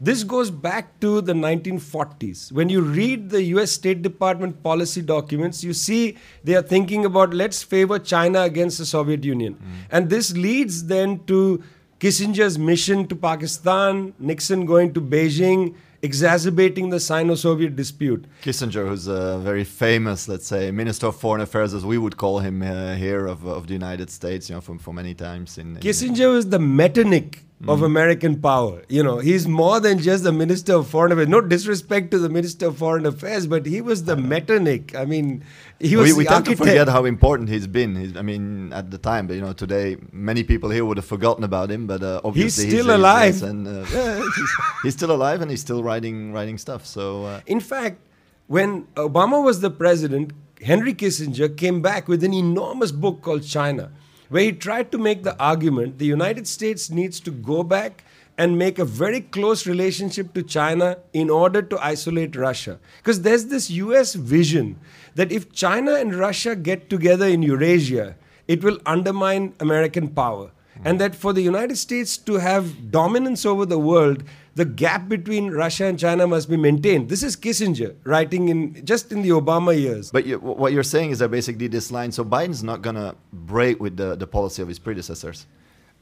This 0.00 0.24
goes 0.24 0.50
back 0.50 0.98
to 1.00 1.20
the 1.20 1.32
1940s. 1.32 2.52
When 2.52 2.68
you 2.68 2.80
read 2.80 3.30
the 3.30 3.42
US 3.54 3.72
State 3.72 4.02
Department 4.02 4.62
policy 4.62 5.02
documents, 5.02 5.62
you 5.62 5.72
see 5.72 6.16
they 6.42 6.54
are 6.54 6.62
thinking 6.62 7.04
about 7.04 7.32
let's 7.32 7.62
favor 7.62 7.98
China 7.98 8.42
against 8.42 8.78
the 8.78 8.86
Soviet 8.86 9.24
Union. 9.24 9.54
Mm. 9.54 9.86
And 9.90 10.10
this 10.10 10.36
leads 10.36 10.86
then 10.86 11.24
to 11.26 11.62
Kissinger's 12.00 12.58
mission 12.58 13.06
to 13.06 13.16
Pakistan, 13.16 14.14
Nixon 14.18 14.66
going 14.66 14.92
to 14.94 15.00
Beijing, 15.00 15.74
exacerbating 16.04 16.90
the 16.90 17.00
Sino-Soviet 17.00 17.74
dispute. 17.74 18.26
Kissinger, 18.42 18.86
who's 18.86 19.08
a 19.08 19.38
very 19.38 19.64
famous, 19.64 20.28
let's 20.28 20.46
say, 20.46 20.70
Minister 20.70 21.06
of 21.06 21.16
Foreign 21.16 21.40
Affairs, 21.40 21.72
as 21.72 21.84
we 21.84 21.96
would 21.96 22.16
call 22.16 22.40
him 22.40 22.62
uh, 22.62 22.94
here 22.94 23.26
of, 23.26 23.46
of 23.46 23.66
the 23.68 23.72
United 23.72 24.10
States, 24.10 24.48
you 24.48 24.54
know, 24.54 24.60
for, 24.60 24.78
for 24.78 24.92
many 24.92 25.14
times. 25.14 25.58
In, 25.58 25.76
in 25.76 25.82
Kissinger 25.82 26.30
was 26.30 26.48
the 26.50 26.58
Metternich 26.58 27.38
mm. 27.64 27.72
of 27.72 27.82
American 27.82 28.40
power. 28.40 28.82
You 28.88 29.02
know, 29.02 29.18
he's 29.18 29.46
more 29.46 29.80
than 29.80 29.98
just 29.98 30.24
the 30.24 30.32
Minister 30.32 30.74
of 30.74 30.88
Foreign 30.88 31.12
Affairs. 31.12 31.28
No 31.28 31.40
disrespect 31.40 32.10
to 32.12 32.18
the 32.18 32.28
Minister 32.28 32.68
of 32.68 32.78
Foreign 32.78 33.06
Affairs, 33.06 33.46
but 33.46 33.66
he 33.66 33.80
was 33.80 34.04
the 34.04 34.16
Metternich. 34.16 34.94
I 34.94 35.04
mean, 35.04 35.44
he 35.80 35.96
was. 35.96 36.12
We, 36.12 36.18
we 36.18 36.24
tend 36.24 36.44
to 36.46 36.56
forget 36.56 36.88
how 36.88 37.04
important 37.04 37.48
he's 37.48 37.66
been. 37.66 37.96
He's, 37.96 38.16
I 38.16 38.22
mean, 38.22 38.72
at 38.72 38.90
the 38.90 38.98
time, 38.98 39.26
but 39.26 39.34
you 39.34 39.42
know, 39.42 39.52
today 39.52 39.96
many 40.12 40.44
people 40.44 40.70
here 40.70 40.84
would 40.84 40.96
have 40.96 41.06
forgotten 41.06 41.44
about 41.44 41.70
him. 41.70 41.86
But 41.86 42.02
uh, 42.02 42.20
obviously, 42.24 42.64
he's 42.64 42.74
still 42.74 42.86
he's, 42.86 42.94
alive, 42.94 43.34
he's, 43.34 43.42
and 43.42 43.66
uh, 43.66 43.86
yeah, 43.92 44.16
he's, 44.36 44.56
he's, 44.82 44.94
still 44.94 45.12
alive, 45.12 45.40
and 45.40 45.50
he's 45.50 45.60
still 45.60 45.82
writing 45.82 46.32
writing 46.32 46.58
stuff. 46.58 46.86
So, 46.86 47.24
uh, 47.24 47.40
in 47.46 47.60
fact, 47.60 47.98
when 48.46 48.84
Obama 48.94 49.42
was 49.42 49.60
the 49.60 49.70
president, 49.70 50.32
Henry 50.62 50.94
Kissinger 50.94 51.56
came 51.56 51.82
back 51.82 52.08
with 52.08 52.22
an 52.24 52.32
enormous 52.32 52.92
book 52.92 53.22
called 53.22 53.42
China 53.42 53.90
where 54.28 54.42
he 54.42 54.52
tried 54.52 54.90
to 54.92 54.98
make 54.98 55.22
the 55.22 55.38
argument 55.38 55.98
the 55.98 56.06
United 56.06 56.46
States 56.46 56.90
needs 56.90 57.20
to 57.20 57.30
go 57.30 57.62
back 57.62 58.04
and 58.36 58.58
make 58.58 58.78
a 58.78 58.84
very 58.84 59.20
close 59.20 59.66
relationship 59.66 60.32
to 60.34 60.42
China 60.42 60.98
in 61.12 61.30
order 61.30 61.62
to 61.62 61.78
isolate 61.84 62.34
Russia. 62.34 62.78
Because 62.98 63.22
there's 63.22 63.46
this 63.46 63.70
US 63.70 64.14
vision 64.14 64.76
that 65.14 65.30
if 65.30 65.52
China 65.52 65.94
and 65.94 66.14
Russia 66.14 66.56
get 66.56 66.90
together 66.90 67.26
in 67.26 67.42
Eurasia, 67.42 68.16
it 68.48 68.64
will 68.64 68.78
undermine 68.84 69.54
American 69.60 70.08
power. 70.08 70.50
And 70.84 71.00
that 71.00 71.14
for 71.14 71.32
the 71.32 71.42
United 71.42 71.78
States 71.78 72.16
to 72.18 72.34
have 72.34 72.90
dominance 72.90 73.46
over 73.46 73.64
the 73.64 73.78
world, 73.78 74.24
the 74.54 74.64
gap 74.64 75.08
between 75.08 75.50
Russia 75.50 75.86
and 75.86 75.98
China 75.98 76.26
must 76.26 76.48
be 76.48 76.56
maintained. 76.56 77.08
This 77.08 77.22
is 77.22 77.36
Kissinger 77.36 77.94
writing 78.04 78.48
in 78.48 78.84
just 78.84 79.10
in 79.10 79.22
the 79.22 79.30
Obama 79.30 79.78
years. 79.78 80.10
But 80.12 80.26
you, 80.26 80.38
what 80.38 80.72
you're 80.72 80.82
saying 80.82 81.10
is 81.10 81.18
that 81.18 81.30
basically 81.30 81.66
this 81.66 81.90
line, 81.90 82.12
so 82.12 82.24
Biden's 82.24 82.62
not 82.62 82.82
going 82.82 82.96
to 82.96 83.16
break 83.32 83.80
with 83.80 83.96
the, 83.96 84.14
the 84.14 84.26
policy 84.26 84.62
of 84.62 84.68
his 84.68 84.78
predecessors. 84.78 85.46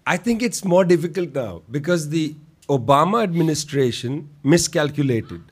I 0.07 0.17
think 0.17 0.43
it's 0.43 0.65
more 0.65 0.85
difficult 0.85 1.35
now 1.35 1.63
because 1.71 2.11
the 2.11 2.35
Obama 2.69 3.23
administration 3.23 4.29
miscalculated. 4.43 5.43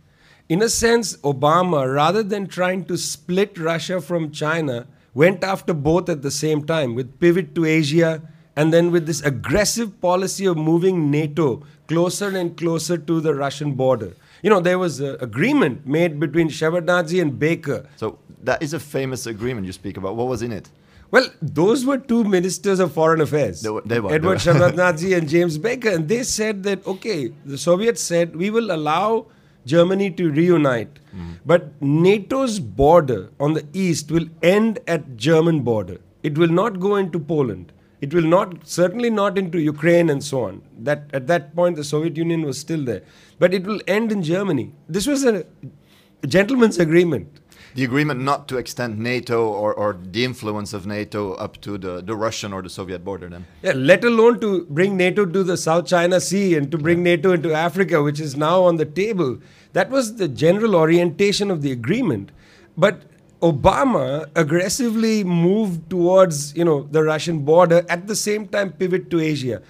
In 0.49 0.63
a 0.63 0.69
sense, 0.69 1.17
Obama, 1.19 1.93
rather 1.93 2.23
than 2.23 2.49
trying 2.49 2.85
to 2.87 2.97
split 2.97 3.57
Russia 3.57 4.01
from 4.01 4.33
China, 4.33 4.89
went 5.15 5.45
after 5.45 5.73
both 5.73 6.09
at 6.09 6.23
the 6.23 6.31
same 6.31 6.65
time 6.65 6.95
with 6.95 7.19
pivot 7.21 7.55
to 7.55 7.65
Asia 7.65 8.23
and 8.61 8.73
then 8.77 8.91
with 8.95 9.07
this 9.11 9.21
aggressive 9.31 9.93
policy 10.07 10.47
of 10.53 10.57
moving 10.71 10.99
NATO 11.11 11.47
closer 11.93 12.29
and 12.41 12.57
closer 12.63 12.97
to 13.11 13.21
the 13.27 13.35
Russian 13.45 13.73
border. 13.85 14.11
You 14.43 14.51
know, 14.51 14.61
there 14.67 14.79
was 14.83 15.01
an 15.01 15.17
agreement 15.29 15.87
made 15.97 16.19
between 16.25 16.49
Shevardnadze 16.59 17.21
and 17.23 17.39
Baker. 17.39 17.79
So 18.03 18.19
that 18.51 18.63
is 18.69 18.75
a 18.75 18.81
famous 18.91 19.27
agreement 19.33 19.67
you 19.67 19.73
speak 19.73 19.97
about. 20.03 20.17
What 20.21 20.29
was 20.35 20.43
in 20.49 20.53
it? 20.59 20.69
Well, 21.17 21.27
those 21.61 21.85
were 21.87 21.99
two 22.13 22.23
ministers 22.37 22.79
of 22.85 22.93
foreign 23.01 23.21
affairs. 23.27 23.63
They 23.63 23.71
were- 23.77 23.83
they 23.95 23.99
were- 24.01 24.13
Edward. 24.19 24.39
Shevardnadze 24.47 25.17
and 25.17 25.29
James 25.35 25.59
Baker. 25.59 25.91
And 25.91 26.09
they 26.15 26.23
said 26.23 26.63
that, 26.69 26.87
okay, 26.95 27.33
the 27.45 27.59
Soviets 27.59 28.01
said, 28.13 28.37
we 28.45 28.51
will 28.59 28.71
allow 28.79 29.27
Germany 29.75 30.11
to 30.23 30.31
reunite. 30.31 30.95
Mm-hmm. 31.17 31.33
But 31.55 31.67
NATO's 31.83 32.61
border 32.61 33.21
on 33.41 33.55
the 33.55 33.67
east 33.89 34.11
will 34.11 34.29
end 34.43 34.79
at 34.87 35.17
German 35.17 35.61
border. 35.73 35.99
It 36.23 36.39
will 36.39 36.55
not 36.63 36.81
go 36.89 36.97
into 36.97 37.19
Poland. 37.19 37.73
It 38.01 38.15
will 38.15 38.25
not, 38.25 38.67
certainly 38.67 39.11
not 39.11 39.37
into 39.37 39.61
Ukraine 39.61 40.09
and 40.09 40.25
so 40.25 40.45
on. 40.45 40.63
That 40.79 41.11
at 41.13 41.27
that 41.27 41.55
point 41.55 41.77
the 41.77 41.85
Soviet 41.85 42.17
Union 42.17 42.43
was 42.43 42.59
still 42.59 42.85
there. 42.85 43.03
But 43.39 43.53
it 43.53 43.65
will 43.65 43.81
end 43.87 44.11
in 44.11 44.23
Germany. 44.23 44.73
This 44.89 45.07
was 45.07 45.25
a 45.25 45.45
gentleman's 46.27 46.79
agreement. 46.79 47.41
The 47.75 47.85
agreement 47.85 48.21
not 48.21 48.49
to 48.49 48.59
extend 48.59 48.99
NATO 48.99 49.47
or, 49.49 49.73
or 49.73 49.97
the 50.03 50.25
influence 50.25 50.73
of 50.73 50.87
NATO 50.87 51.35
up 51.35 51.61
to 51.61 51.79
the, 51.79 52.01
the 52.01 52.17
Russian 52.17 52.53
or 52.53 52.63
the 52.63 52.71
Soviet 52.71 53.05
border 53.05 53.29
then. 53.29 53.47
Yeah, 53.63 53.75
let 53.77 54.03
alone 54.03 54.41
to 54.41 54.65
bring 54.65 54.97
NATO 54.97 55.25
to 55.25 55.45
the 55.45 55.57
South 55.57 55.87
China 55.87 56.21
Sea 56.21 56.57
and 56.57 56.71
to 56.73 56.79
bring 56.79 57.03
NATO 57.03 57.33
into 57.33 57.53
Africa, 57.53 58.03
which 58.03 58.19
is 58.19 58.37
now 58.37 58.65
on 58.65 58.77
the 58.77 58.87
table. 58.87 59.39
That 59.73 59.91
was 59.91 60.17
the 60.17 60.27
general 60.27 60.75
orientation 60.75 61.49
of 61.51 61.63
the 61.63 61.71
agreement. 61.71 62.33
But 62.77 63.03
Obama 63.43 64.29
aggressively 64.37 65.25
moved 65.25 65.89
towards, 65.89 66.55
you 66.55 66.65
know, 66.65 66.83
the 66.91 67.03
Russian 67.03 67.41
border 67.41 67.85
at 67.89 68.07
the 68.07 68.17
same 68.17 68.47
time 68.47 68.73
pivot 68.73 69.11
to 69.11 69.21
Asia. 69.21 69.63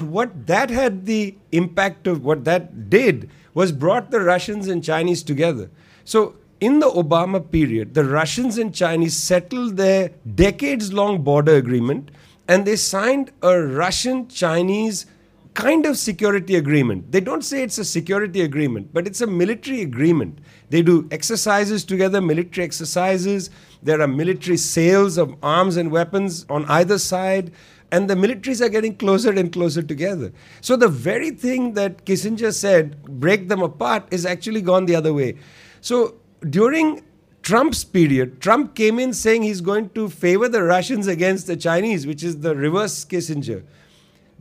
What 0.00 0.46
that 0.46 0.70
had 0.70 1.06
the 1.06 1.36
impact 1.52 2.06
of 2.06 2.24
what 2.24 2.44
that 2.44 2.90
did 2.90 3.30
was 3.54 3.70
brought 3.70 4.10
the 4.10 4.20
Russians 4.20 4.66
and 4.66 4.82
Chinese 4.82 5.22
together. 5.22 5.70
So 6.04 6.34
in 6.60 6.80
the 6.80 6.90
Obama 6.90 7.40
period, 7.50 7.94
the 7.94 8.04
Russians 8.04 8.58
and 8.58 8.74
Chinese 8.74 9.16
settled 9.16 9.76
their 9.76 10.10
decades 10.34 10.92
long 10.92 11.22
border 11.22 11.56
agreement 11.56 12.10
and 12.48 12.64
they 12.64 12.76
signed 12.76 13.30
a 13.42 13.60
Russian 13.60 14.28
Chinese 14.28 15.06
kind 15.54 15.86
of 15.86 15.98
security 15.98 16.56
agreement. 16.56 17.12
They 17.12 17.20
don't 17.20 17.42
say 17.42 17.62
it's 17.62 17.78
a 17.78 17.84
security 17.84 18.40
agreement, 18.40 18.92
but 18.92 19.06
it's 19.06 19.20
a 19.20 19.26
military 19.26 19.82
agreement. 19.82 20.38
They 20.70 20.82
do 20.82 21.08
exercises 21.10 21.84
together, 21.84 22.20
military 22.20 22.64
exercises. 22.64 23.50
There 23.82 24.00
are 24.00 24.08
military 24.08 24.56
sales 24.56 25.18
of 25.18 25.36
arms 25.42 25.76
and 25.76 25.90
weapons 25.90 26.46
on 26.48 26.64
either 26.66 26.98
side. 26.98 27.52
And 27.90 28.08
the 28.08 28.14
militaries 28.14 28.62
are 28.62 28.70
getting 28.70 28.96
closer 28.96 29.30
and 29.30 29.52
closer 29.52 29.82
together. 29.82 30.32
So 30.62 30.76
the 30.76 30.88
very 30.88 31.30
thing 31.30 31.74
that 31.74 32.06
Kissinger 32.06 32.54
said, 32.54 33.02
break 33.02 33.48
them 33.48 33.60
apart, 33.60 34.04
is 34.10 34.24
actually 34.24 34.62
gone 34.62 34.86
the 34.86 34.94
other 34.94 35.12
way. 35.12 35.36
So 35.82 36.14
during 36.48 37.02
Trump's 37.42 37.84
period, 37.84 38.40
Trump 38.40 38.74
came 38.74 38.98
in 38.98 39.12
saying 39.12 39.42
he's 39.42 39.60
going 39.60 39.90
to 39.90 40.08
favor 40.08 40.48
the 40.48 40.62
Russians 40.62 41.06
against 41.06 41.46
the 41.46 41.56
Chinese, 41.56 42.06
which 42.06 42.22
is 42.22 42.40
the 42.40 42.56
reverse 42.56 43.04
Kissinger. 43.04 43.62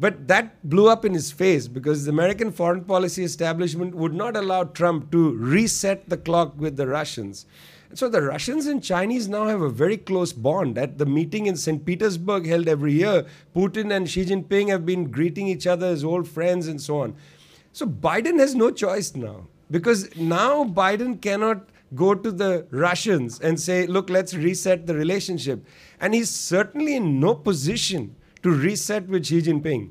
But 0.01 0.27
that 0.29 0.67
blew 0.67 0.89
up 0.89 1.05
in 1.05 1.13
his 1.13 1.31
face 1.31 1.67
because 1.67 2.05
the 2.05 2.11
American 2.11 2.51
foreign 2.51 2.85
policy 2.85 3.23
establishment 3.23 3.93
would 3.93 4.15
not 4.15 4.35
allow 4.35 4.63
Trump 4.63 5.11
to 5.11 5.33
reset 5.33 6.09
the 6.09 6.17
clock 6.17 6.59
with 6.59 6.75
the 6.75 6.87
Russians. 6.87 7.45
So 7.93 8.09
the 8.09 8.23
Russians 8.23 8.65
and 8.65 8.83
Chinese 8.83 9.27
now 9.27 9.45
have 9.45 9.61
a 9.61 9.69
very 9.69 9.97
close 9.97 10.33
bond. 10.33 10.79
At 10.79 10.97
the 10.97 11.05
meeting 11.05 11.45
in 11.45 11.55
St. 11.55 11.85
Petersburg 11.85 12.47
held 12.47 12.67
every 12.67 12.93
year, 12.93 13.27
Putin 13.55 13.95
and 13.95 14.09
Xi 14.09 14.25
Jinping 14.25 14.69
have 14.69 14.87
been 14.87 15.11
greeting 15.11 15.47
each 15.47 15.67
other 15.67 15.85
as 15.85 16.03
old 16.03 16.27
friends 16.27 16.67
and 16.67 16.81
so 16.81 17.01
on. 17.01 17.15
So 17.71 17.85
Biden 17.85 18.39
has 18.39 18.55
no 18.55 18.71
choice 18.71 19.15
now 19.15 19.49
because 19.69 20.15
now 20.15 20.63
Biden 20.63 21.21
cannot 21.21 21.69
go 21.93 22.15
to 22.15 22.31
the 22.31 22.65
Russians 22.71 23.39
and 23.39 23.59
say, 23.59 23.85
look, 23.85 24.09
let's 24.09 24.33
reset 24.33 24.87
the 24.87 24.95
relationship. 24.95 25.63
And 25.99 26.15
he's 26.15 26.31
certainly 26.31 26.95
in 26.95 27.19
no 27.19 27.35
position 27.35 28.15
to 28.43 28.51
reset 28.51 29.07
with 29.07 29.25
Xi 29.25 29.41
Jinping. 29.41 29.89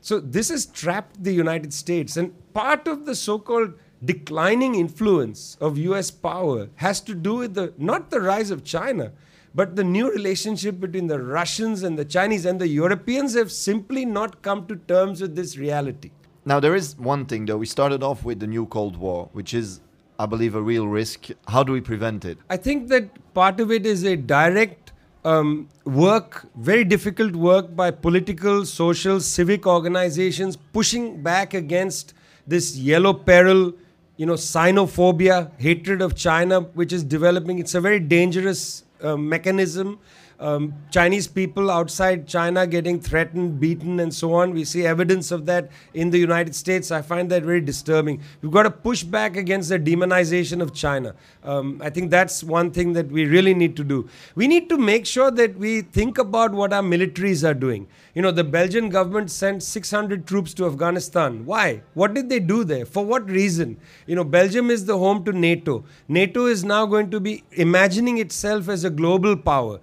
So 0.00 0.18
this 0.18 0.48
has 0.48 0.66
trapped 0.66 1.22
the 1.22 1.32
United 1.32 1.72
States. 1.72 2.16
And 2.16 2.32
part 2.54 2.88
of 2.88 3.06
the 3.06 3.14
so 3.14 3.38
called 3.38 3.74
declining 4.04 4.74
influence 4.74 5.58
of 5.60 5.76
US 5.76 6.10
power 6.10 6.68
has 6.76 7.00
to 7.02 7.14
do 7.14 7.34
with 7.34 7.54
the 7.54 7.74
not 7.76 8.10
the 8.10 8.20
rise 8.20 8.50
of 8.50 8.64
China, 8.64 9.12
but 9.54 9.76
the 9.76 9.84
new 9.84 10.10
relationship 10.10 10.80
between 10.80 11.06
the 11.06 11.20
Russians 11.20 11.82
and 11.82 11.98
the 11.98 12.04
Chinese. 12.04 12.46
And 12.46 12.60
the 12.60 12.68
Europeans 12.68 13.34
have 13.34 13.52
simply 13.52 14.04
not 14.04 14.42
come 14.42 14.66
to 14.68 14.76
terms 14.76 15.20
with 15.20 15.36
this 15.36 15.58
reality. 15.58 16.12
Now, 16.46 16.60
there 16.60 16.74
is 16.74 16.96
one 16.98 17.26
thing 17.26 17.44
though. 17.44 17.58
We 17.58 17.66
started 17.66 18.02
off 18.02 18.24
with 18.24 18.40
the 18.40 18.46
new 18.46 18.66
Cold 18.66 18.96
War, 18.96 19.28
which 19.32 19.52
is, 19.52 19.80
I 20.18 20.24
believe, 20.24 20.54
a 20.54 20.62
real 20.62 20.88
risk. 20.88 21.28
How 21.48 21.62
do 21.62 21.72
we 21.72 21.82
prevent 21.82 22.24
it? 22.24 22.38
I 22.48 22.56
think 22.56 22.88
that 22.88 23.34
part 23.34 23.60
of 23.60 23.70
it 23.70 23.84
is 23.84 24.04
a 24.04 24.16
direct 24.16 24.92
um, 25.24 25.68
work, 25.84 26.46
very 26.56 26.84
difficult 26.84 27.34
work 27.34 27.74
by 27.76 27.90
political, 27.90 28.64
social, 28.64 29.20
civic 29.20 29.66
organizations 29.66 30.56
pushing 30.56 31.22
back 31.22 31.54
against 31.54 32.14
this 32.46 32.76
yellow 32.76 33.12
peril, 33.12 33.72
you 34.16 34.26
know, 34.26 34.34
sinophobia, 34.34 35.50
hatred 35.58 36.02
of 36.02 36.14
China, 36.14 36.60
which 36.60 36.92
is 36.92 37.04
developing. 37.04 37.58
It's 37.58 37.74
a 37.74 37.80
very 37.80 38.00
dangerous 38.00 38.84
uh, 39.02 39.16
mechanism. 39.16 39.98
Um, 40.40 40.72
Chinese 40.90 41.28
people 41.28 41.70
outside 41.70 42.26
China 42.26 42.66
getting 42.66 42.98
threatened, 42.98 43.60
beaten, 43.60 44.00
and 44.00 44.12
so 44.12 44.32
on. 44.32 44.52
We 44.54 44.64
see 44.64 44.86
evidence 44.86 45.30
of 45.30 45.44
that 45.46 45.70
in 45.92 46.08
the 46.08 46.18
United 46.18 46.54
States. 46.54 46.90
I 46.90 47.02
find 47.02 47.30
that 47.30 47.42
very 47.42 47.60
disturbing. 47.60 48.22
We've 48.40 48.50
got 48.50 48.62
to 48.62 48.70
push 48.70 49.02
back 49.02 49.36
against 49.36 49.68
the 49.68 49.78
demonization 49.78 50.62
of 50.62 50.72
China. 50.72 51.14
Um, 51.44 51.80
I 51.84 51.90
think 51.90 52.10
that's 52.10 52.42
one 52.42 52.70
thing 52.70 52.94
that 52.94 53.08
we 53.08 53.26
really 53.26 53.52
need 53.52 53.76
to 53.76 53.84
do. 53.84 54.08
We 54.34 54.48
need 54.48 54.70
to 54.70 54.78
make 54.78 55.04
sure 55.04 55.30
that 55.30 55.58
we 55.58 55.82
think 55.82 56.16
about 56.16 56.52
what 56.52 56.72
our 56.72 56.82
militaries 56.82 57.46
are 57.46 57.54
doing. 57.54 57.86
You 58.14 58.22
know, 58.22 58.30
the 58.30 58.44
Belgian 58.44 58.88
government 58.88 59.30
sent 59.30 59.62
600 59.62 60.26
troops 60.26 60.54
to 60.54 60.66
Afghanistan. 60.66 61.44
Why? 61.44 61.82
What 61.92 62.14
did 62.14 62.30
they 62.30 62.40
do 62.40 62.64
there? 62.64 62.86
For 62.86 63.04
what 63.04 63.28
reason? 63.28 63.76
You 64.06 64.16
know, 64.16 64.24
Belgium 64.24 64.70
is 64.70 64.86
the 64.86 64.96
home 64.98 65.22
to 65.26 65.32
NATO. 65.32 65.84
NATO 66.08 66.46
is 66.46 66.64
now 66.64 66.86
going 66.86 67.10
to 67.10 67.20
be 67.20 67.44
imagining 67.52 68.18
itself 68.18 68.68
as 68.68 68.84
a 68.84 68.90
global 68.90 69.36
power. 69.36 69.80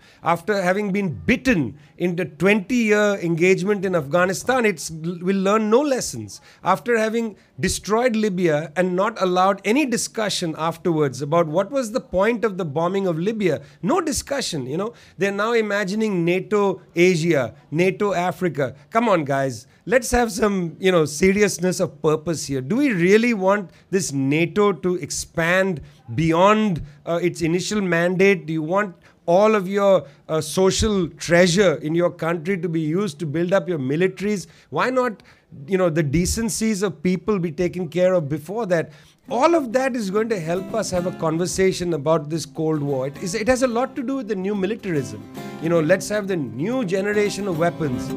After 0.47 0.61
having 0.61 0.93
been 0.93 1.09
bitten 1.09 1.77
in 1.97 2.15
the 2.15 2.23
20 2.23 2.73
year 2.73 3.19
engagement 3.21 3.83
in 3.83 3.93
Afghanistan, 3.95 4.65
it 4.65 4.89
will 5.21 5.35
learn 5.35 5.69
no 5.69 5.81
lessons. 5.81 6.39
After 6.63 6.97
having 6.97 7.35
destroyed 7.59 8.15
Libya 8.15 8.71
and 8.77 8.95
not 8.95 9.21
allowed 9.21 9.59
any 9.65 9.85
discussion 9.85 10.55
afterwards 10.57 11.21
about 11.21 11.47
what 11.47 11.69
was 11.69 11.91
the 11.91 11.99
point 11.99 12.45
of 12.45 12.57
the 12.57 12.63
bombing 12.63 13.07
of 13.07 13.19
Libya, 13.19 13.61
no 13.81 13.99
discussion. 13.99 14.67
You 14.67 14.77
know, 14.77 14.93
they're 15.17 15.33
now 15.33 15.51
imagining 15.51 16.23
NATO 16.23 16.81
Asia, 16.95 17.53
NATO 17.69 18.13
Africa. 18.13 18.73
Come 18.89 19.09
on, 19.09 19.25
guys. 19.25 19.67
Let's 19.85 20.11
have 20.11 20.31
some, 20.31 20.77
you 20.79 20.93
know, 20.93 21.03
seriousness 21.03 21.81
of 21.81 22.01
purpose 22.01 22.45
here. 22.45 22.61
Do 22.61 22.77
we 22.77 22.93
really 22.93 23.33
want 23.33 23.71
this 23.89 24.13
NATO 24.13 24.71
to 24.71 24.95
expand 24.95 25.81
beyond 26.15 26.83
uh, 27.05 27.19
its 27.21 27.41
initial 27.41 27.81
mandate? 27.81 28.45
Do 28.45 28.53
you 28.53 28.63
want 28.63 28.95
all 29.27 29.53
of 29.53 29.67
your 29.67 30.07
uh, 30.27 30.41
social 30.41 31.07
treasure 31.09 31.75
in 31.75 31.93
your 31.93 32.09
country 32.09 32.57
to 32.57 32.67
be 32.67 32.81
used 32.81 33.19
to 33.19 33.25
build 33.25 33.53
up 33.53 33.69
your 33.69 33.77
militaries? 33.77 34.47
Why 34.71 34.89
not, 34.89 35.21
you 35.67 35.77
know, 35.77 35.89
the 35.89 36.01
decencies 36.01 36.81
of 36.81 37.03
people 37.03 37.37
be 37.37 37.51
taken 37.51 37.87
care 37.89 38.13
of 38.13 38.27
before 38.27 38.65
that? 38.67 38.91
All 39.29 39.55
of 39.55 39.73
that 39.73 39.95
is 39.95 40.09
going 40.09 40.29
to 40.29 40.39
help 40.39 40.73
us 40.73 40.89
have 40.91 41.05
a 41.05 41.11
conversation 41.11 41.93
about 41.93 42.29
this 42.29 42.45
Cold 42.45 42.81
War. 42.81 43.07
It, 43.07 43.21
is, 43.21 43.35
it 43.35 43.47
has 43.49 43.61
a 43.61 43.67
lot 43.67 43.95
to 43.97 44.03
do 44.03 44.15
with 44.15 44.29
the 44.29 44.35
new 44.35 44.55
militarism. 44.55 45.21
You 45.61 45.67
know, 45.67 45.81
let's 45.81 46.07
have 46.07 46.29
the 46.29 46.37
new 46.37 46.85
generation 46.85 47.47
of 47.49 47.59
weapons. 47.59 48.09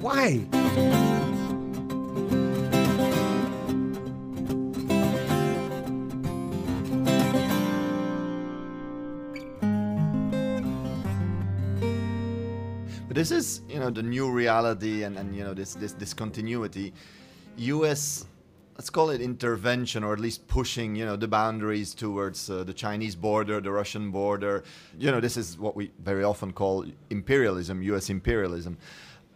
Why? 0.00 0.46
This 13.16 13.30
is, 13.30 13.62
you 13.68 13.80
know, 13.80 13.90
the 13.90 14.02
new 14.02 14.30
reality 14.30 15.04
and, 15.04 15.16
and 15.16 15.34
you 15.34 15.42
know, 15.42 15.54
this, 15.54 15.74
this, 15.74 15.92
this 15.92 16.12
continuity. 16.12 16.92
US 17.56 18.26
let's 18.76 18.90
call 18.90 19.08
it 19.08 19.22
intervention 19.22 20.04
or 20.04 20.12
at 20.12 20.20
least 20.20 20.46
pushing 20.48 20.94
you 20.94 21.06
know 21.06 21.16
the 21.16 21.26
boundaries 21.26 21.94
towards 21.94 22.50
uh, 22.50 22.62
the 22.62 22.74
chinese 22.74 23.14
border 23.14 23.60
the 23.60 23.70
russian 23.70 24.10
border. 24.10 24.64
You 24.98 25.10
know 25.10 25.20
this 25.20 25.36
is 25.36 25.58
what 25.58 25.74
we 25.74 25.90
very 26.04 26.24
often 26.24 26.52
call 26.52 26.84
imperialism 27.10 27.82
us 27.94 28.10
imperialism. 28.10 28.76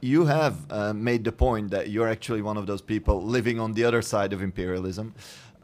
You 0.03 0.25
have 0.27 0.57
uh, 0.71 0.95
made 0.95 1.25
the 1.25 1.33
point 1.33 1.71
that 1.71 1.91
you're 1.91 2.09
actually 2.09 2.43
one 2.43 2.57
of 2.57 2.67
those 2.67 2.81
people 2.83 3.23
living 3.23 3.61
on 3.61 3.73
the 3.73 3.85
other 3.85 4.03
side 4.03 4.33
of 4.33 4.43
imperialism 4.43 5.15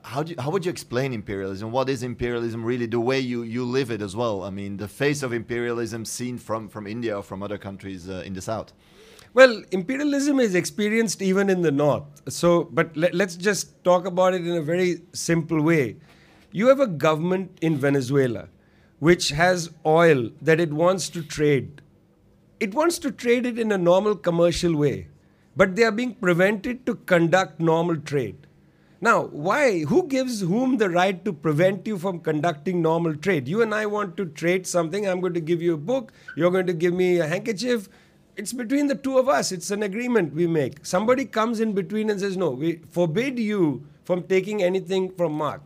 how, 0.07 0.23
do 0.23 0.31
you, 0.31 0.37
how 0.39 0.51
would 0.51 0.65
you 0.65 0.71
explain 0.71 1.13
imperialism? 1.13 1.73
What 1.73 1.89
is 1.89 2.05
imperialism 2.05 2.65
really? 2.65 2.87
The 2.87 3.01
way 3.01 3.19
you, 3.19 3.43
you 3.43 3.65
live 3.65 3.91
it 3.91 4.01
as 4.01 4.15
well. 4.15 4.45
I 4.45 4.51
mean, 4.51 4.77
the 4.77 4.87
face 4.87 5.25
of 5.25 5.33
imperialism 5.33 6.05
seen 6.05 6.39
from, 6.39 6.69
from 6.69 6.87
India 6.87 7.17
or 7.19 7.25
from 7.25 7.43
other 7.43 7.59
countries 7.59 8.09
uh, 8.09 8.23
in 8.25 8.33
the 8.33 8.41
south. 8.41 8.73
Well, 9.35 9.65
imperialism 9.73 10.39
is 10.39 10.55
experienced 10.55 11.23
even 11.23 11.51
in 11.51 11.63
the 11.63 11.73
north. 11.73 12.05
So, 12.29 12.65
but 12.71 12.97
let, 12.97 13.15
let's 13.15 13.35
just 13.35 13.83
talk 13.83 14.07
about 14.07 14.33
it 14.35 14.47
in 14.47 14.57
a 14.57 14.63
very 14.63 15.03
simple 15.13 15.61
way. 15.61 15.97
You 16.53 16.69
have 16.69 16.79
a 16.79 16.87
government 16.87 17.59
in 17.61 17.77
Venezuela 17.77 18.49
which 19.01 19.31
has 19.31 19.71
oil 19.85 20.31
that 20.41 20.61
it 20.61 20.73
wants 20.73 21.11
to 21.11 21.23
trade. 21.23 21.83
It 22.61 22.75
wants 22.75 22.99
to 23.01 23.11
trade 23.11 23.45
it 23.45 23.59
in 23.59 23.73
a 23.73 23.77
normal 23.77 24.15
commercial 24.15 24.77
way, 24.77 25.09
but 25.57 25.75
they 25.75 25.83
are 25.83 25.91
being 25.91 26.15
prevented 26.15 26.87
to 26.87 26.95
conduct 26.95 27.59
normal 27.61 27.97
trade. 27.97 28.47
Now, 29.01 29.25
why? 29.25 29.81
Who 29.85 30.07
gives 30.07 30.41
whom 30.41 30.79
the 30.79 30.89
right 30.89 31.23
to 31.25 31.33
prevent 31.33 31.87
you 31.87 31.99
from 31.99 32.21
conducting 32.21 32.81
normal 32.81 33.15
trade? 33.15 33.47
You 33.47 33.61
and 33.61 33.75
I 33.75 33.85
want 33.85 34.17
to 34.17 34.25
trade 34.25 34.67
something. 34.67 35.07
I'm 35.07 35.21
going 35.21 35.35
to 35.35 35.41
give 35.41 35.61
you 35.61 35.75
a 35.75 35.79
book. 35.79 36.13
You're 36.35 36.51
going 36.51 36.67
to 36.67 36.73
give 36.73 36.95
me 36.95 37.19
a 37.19 37.27
handkerchief. 37.27 37.91
It's 38.37 38.55
between 38.55 38.87
the 38.87 38.95
two 38.95 39.19
of 39.19 39.29
us. 39.29 39.53
It's 39.53 39.71
an 39.71 39.83
agreement 39.83 40.35
we 40.35 40.47
make. 40.47 40.87
Somebody 40.87 41.27
comes 41.27 41.61
in 41.61 41.73
between 41.73 42.09
and 42.09 42.19
says, 42.19 42.37
No, 42.39 42.51
we 42.51 42.81
forbid 42.91 43.39
you 43.39 43.87
from 44.05 44.23
taking 44.23 44.63
anything 44.63 45.11
from 45.11 45.33
Marc. 45.33 45.63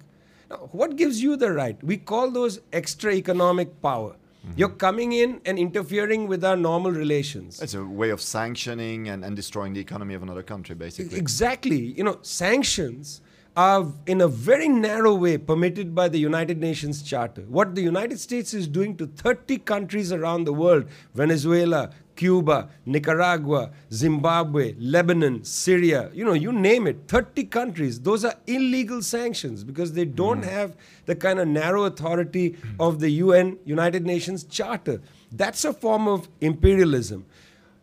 Now, 0.50 0.68
what 0.72 0.96
gives 0.96 1.22
you 1.22 1.36
the 1.36 1.52
right? 1.52 1.82
We 1.84 1.98
call 1.98 2.32
those 2.32 2.60
extra 2.72 3.12
economic 3.12 3.80
power. 3.80 4.16
Mm-hmm. 4.46 4.58
You're 4.58 4.70
coming 4.70 5.12
in 5.12 5.40
and 5.44 5.58
interfering 5.58 6.26
with 6.26 6.44
our 6.44 6.56
normal 6.56 6.92
relations. 6.92 7.60
It's 7.60 7.74
a 7.74 7.84
way 7.84 8.10
of 8.10 8.20
sanctioning 8.20 9.08
and, 9.08 9.24
and 9.24 9.36
destroying 9.36 9.74
the 9.74 9.80
economy 9.80 10.14
of 10.14 10.22
another 10.22 10.42
country, 10.42 10.74
basically. 10.74 11.18
Exactly. 11.18 11.76
You 11.76 12.04
know, 12.04 12.18
sanctions 12.22 13.20
are 13.56 13.86
in 14.06 14.20
a 14.20 14.28
very 14.28 14.68
narrow 14.68 15.14
way 15.14 15.36
permitted 15.36 15.94
by 15.94 16.08
the 16.08 16.18
United 16.18 16.58
Nations 16.58 17.02
Charter. 17.02 17.42
What 17.42 17.74
the 17.74 17.82
United 17.82 18.18
States 18.18 18.54
is 18.54 18.66
doing 18.66 18.96
to 18.96 19.06
30 19.06 19.58
countries 19.58 20.12
around 20.12 20.44
the 20.44 20.52
world 20.52 20.86
Venezuela, 21.14 21.90
Cuba, 22.20 22.68
Nicaragua, 22.84 23.70
Zimbabwe, 23.90 24.74
Lebanon, 24.78 25.42
Syria, 25.42 26.10
you 26.12 26.22
know, 26.22 26.34
you 26.34 26.52
name 26.52 26.86
it, 26.86 27.04
30 27.08 27.44
countries. 27.44 27.98
Those 27.98 28.26
are 28.26 28.34
illegal 28.46 29.00
sanctions 29.00 29.64
because 29.64 29.94
they 29.94 30.04
don't 30.04 30.42
mm. 30.42 30.50
have 30.50 30.76
the 31.06 31.16
kind 31.16 31.38
of 31.38 31.48
narrow 31.48 31.84
authority 31.84 32.58
of 32.78 33.00
the 33.00 33.08
UN, 33.24 33.58
United 33.64 34.04
Nations 34.04 34.44
Charter. 34.44 35.00
That's 35.32 35.64
a 35.64 35.72
form 35.72 36.08
of 36.08 36.28
imperialism. 36.42 37.24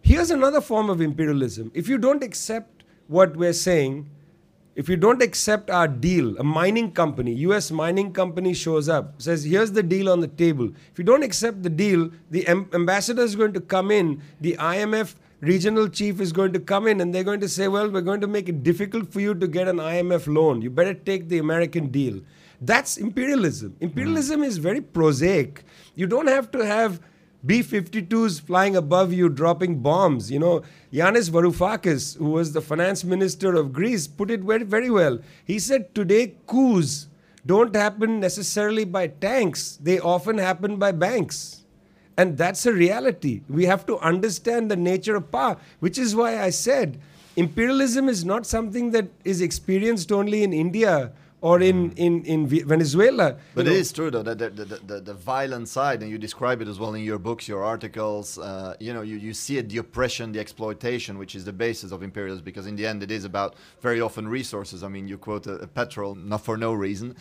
Here's 0.04 0.30
another 0.30 0.62
form 0.62 0.92
of 0.92 1.02
imperialism. 1.02 1.72
If 1.74 1.88
you 1.88 1.98
don't 1.98 2.22
accept 2.22 2.84
what 3.08 3.36
we're 3.36 3.54
saying, 3.54 4.08
if 4.78 4.88
you 4.88 4.96
don't 4.96 5.24
accept 5.24 5.72
our 5.72 5.88
deal, 5.88 6.38
a 6.38 6.44
mining 6.44 6.92
company, 6.92 7.34
US 7.48 7.72
mining 7.72 8.14
company 8.14 8.54
shows 8.54 8.88
up, 8.88 9.20
says, 9.20 9.44
here's 9.44 9.72
the 9.72 9.82
deal 9.82 10.08
on 10.08 10.20
the 10.20 10.28
table. 10.28 10.70
If 10.92 11.00
you 11.00 11.04
don't 11.04 11.24
accept 11.24 11.64
the 11.64 11.70
deal, 11.70 12.12
the 12.30 12.48
ambassador 12.48 13.24
is 13.24 13.36
going 13.36 13.54
to 13.54 13.60
come 13.60 13.90
in, 13.90 14.22
the 14.40 14.56
IMF 14.60 15.16
regional 15.42 15.90
chief 15.90 16.22
is 16.22 16.32
going 16.32 16.54
to 16.54 16.60
come 16.60 16.86
in 16.86 17.02
and 17.02 17.14
they're 17.14 17.24
going 17.24 17.40
to 17.40 17.50
say, 17.50 17.68
well, 17.68 17.90
we're 17.90 18.02
going 18.02 18.22
to 18.22 18.28
make 18.28 18.50
it 18.50 18.62
difficult 18.62 19.12
for 19.12 19.20
you 19.20 19.34
to 19.34 19.48
get 19.48 19.68
an 19.68 19.78
IMF 19.78 20.32
loan. 20.32 20.62
You 20.62 20.70
better 20.70 20.94
take 20.94 21.28
the 21.28 21.40
American 21.40 21.88
deal. 21.88 22.22
That's 22.62 22.98
imperialism. 22.98 23.76
Imperialism 23.82 24.42
mm. 24.42 24.46
is 24.46 24.58
very 24.60 24.82
prosaic. 24.82 25.64
You 25.96 26.06
don't 26.06 26.28
have 26.28 26.52
to 26.52 26.64
have 26.64 27.00
B 27.48 27.62
52s 27.64 28.42
flying 28.42 28.76
above 28.76 29.14
you, 29.14 29.30
dropping 29.30 29.80
bombs. 29.80 30.30
You 30.30 30.40
know, 30.40 30.64
Yanis 30.92 31.30
Varoufakis, 31.30 32.18
who 32.18 32.32
was 32.32 32.52
the 32.52 32.62
finance 32.62 33.06
minister 33.06 33.56
of 33.56 33.72
Greece, 33.72 34.06
put 34.06 34.30
it 34.30 34.42
very, 34.42 34.66
very 34.66 34.90
well. 34.90 35.20
He 35.46 35.58
said, 35.58 35.96
Today, 35.96 36.36
coups 36.46 37.08
don't 37.46 37.74
happen 37.74 38.20
necessarily 38.20 38.84
by 38.84 39.08
tanks, 39.08 39.80
they 39.82 39.98
often 39.98 40.38
happen 40.38 40.76
by 40.76 40.92
banks. 40.92 41.64
And 42.18 42.38
that's 42.38 42.66
a 42.66 42.74
reality. 42.74 43.44
We 43.48 43.66
have 43.66 43.86
to 43.86 43.98
understand 44.00 44.70
the 44.70 44.76
nature 44.76 45.16
of 45.16 45.32
power, 45.32 45.58
which 45.80 45.98
is 45.98 46.16
why 46.16 46.42
I 46.42 46.50
said 46.50 47.00
imperialism 47.38 48.10
is 48.10 48.26
not 48.26 48.46
something 48.48 48.92
that 48.92 49.08
is 49.24 49.40
experienced 49.40 50.12
only 50.12 50.44
in 50.44 50.52
India 50.52 51.14
or 51.42 51.62
in, 51.62 51.92
mm. 51.92 51.98
in, 51.98 52.24
in 52.26 52.48
Venezuela. 52.48 53.38
But 53.54 53.68
it 53.68 53.74
is 53.74 53.92
true, 53.92 54.10
though, 54.10 54.24
that 54.24 54.40
the, 54.40 54.50
the, 54.50 54.66
the, 54.66 55.02
the, 55.02 55.14
violent 55.14 55.70
side, 55.70 56.02
and 56.02 56.10
you 56.10 56.18
describe 56.18 56.62
it 56.62 56.68
as 56.68 56.80
well 56.80 56.96
in 56.96 57.04
your 57.04 57.20
books, 57.20 57.48
your 57.48 57.64
articles, 57.64 58.40
uh, 58.40 58.76
you 58.80 58.94
know, 58.94 59.02
you, 59.02 59.18
you 59.18 59.34
see 59.34 59.58
it, 59.58 59.70
the 59.70 59.78
oppression, 59.78 60.32
the 60.32 60.40
exploitation, 60.40 61.18
which 61.18 61.36
is 61.36 61.46
the 61.46 61.54
basis 61.54 61.92
of 61.92 62.02
imperialism, 62.02 62.44
because 62.44 62.66
in 62.66 62.76
the 62.76 62.88
end 62.88 63.04
it 63.04 63.12
is 63.12 63.24
about 63.24 63.56
very 63.82 64.02
often 64.02 64.28
resources. 64.28 64.84
I 64.84 64.88
mean, 64.88 65.08
you 65.08 65.18
quote 65.18 65.46
a, 65.46 65.54
a 65.56 65.68
petrol, 65.68 66.16
not 66.16 66.44
for 66.44 66.58
no 66.58 66.74
reason. 66.74 67.16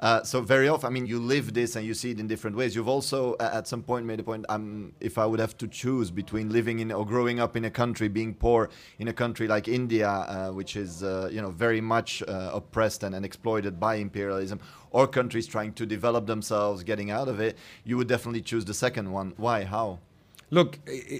Uh, 0.00 0.22
so 0.22 0.40
very 0.40 0.66
often, 0.66 0.86
I 0.86 0.90
mean, 0.90 1.04
you 1.04 1.20
live 1.20 1.52
this 1.52 1.76
and 1.76 1.86
you 1.86 1.92
see 1.92 2.12
it 2.12 2.18
in 2.18 2.26
different 2.26 2.56
ways. 2.56 2.74
You've 2.74 2.88
also, 2.88 3.36
at 3.38 3.68
some 3.68 3.82
point, 3.82 4.06
made 4.06 4.18
a 4.18 4.22
point. 4.22 4.46
Um, 4.48 4.94
if 4.98 5.18
I 5.18 5.26
would 5.26 5.40
have 5.40 5.58
to 5.58 5.68
choose 5.68 6.10
between 6.10 6.50
living 6.50 6.78
in 6.78 6.90
or 6.90 7.04
growing 7.04 7.38
up 7.38 7.54
in 7.54 7.66
a 7.66 7.70
country, 7.70 8.08
being 8.08 8.32
poor 8.32 8.70
in 8.98 9.08
a 9.08 9.12
country 9.12 9.46
like 9.46 9.68
India, 9.68 10.08
uh, 10.08 10.48
which 10.48 10.74
is, 10.74 11.02
uh, 11.02 11.28
you 11.30 11.42
know, 11.42 11.50
very 11.50 11.82
much 11.82 12.22
uh, 12.22 12.50
oppressed 12.54 13.02
and, 13.02 13.14
and 13.14 13.26
exploited 13.26 13.78
by 13.78 13.96
imperialism, 13.96 14.58
or 14.90 15.06
countries 15.06 15.46
trying 15.46 15.74
to 15.74 15.84
develop 15.84 16.26
themselves, 16.26 16.82
getting 16.82 17.10
out 17.10 17.28
of 17.28 17.38
it, 17.38 17.58
you 17.84 17.98
would 17.98 18.08
definitely 18.08 18.40
choose 18.40 18.64
the 18.64 18.74
second 18.74 19.12
one. 19.12 19.34
Why? 19.36 19.64
How? 19.64 19.98
Look, 20.48 20.78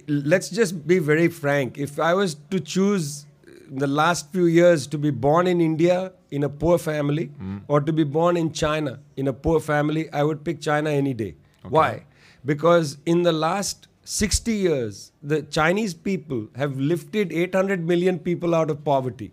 let's 0.08 0.48
just 0.48 0.86
be 0.86 0.98
very 0.98 1.28
frank. 1.28 1.78
If 1.78 2.00
I 2.00 2.14
was 2.14 2.34
to 2.50 2.58
choose 2.58 3.26
the 3.70 3.86
last 3.86 4.32
few 4.32 4.46
years 4.46 4.86
to 4.88 4.98
be 4.98 5.10
born 5.10 5.46
in 5.46 5.60
India 5.60 6.12
in 6.30 6.42
a 6.42 6.48
poor 6.48 6.78
family 6.78 7.30
mm. 7.40 7.60
or 7.68 7.80
to 7.80 7.92
be 7.92 8.04
born 8.04 8.36
in 8.36 8.52
China 8.52 8.98
in 9.16 9.28
a 9.28 9.32
poor 9.32 9.60
family, 9.60 10.10
I 10.12 10.22
would 10.24 10.44
pick 10.44 10.60
China 10.60 10.90
any 10.90 11.14
day. 11.14 11.34
Okay. 11.64 11.68
Why? 11.68 12.04
Because 12.44 12.98
in 13.06 13.22
the 13.22 13.32
last 13.32 13.88
60 14.04 14.52
years, 14.52 15.12
the 15.22 15.42
Chinese 15.42 15.94
people 15.94 16.48
have 16.56 16.78
lifted 16.78 17.32
800 17.32 17.86
million 17.86 18.18
people 18.18 18.54
out 18.54 18.70
of 18.70 18.84
poverty. 18.84 19.32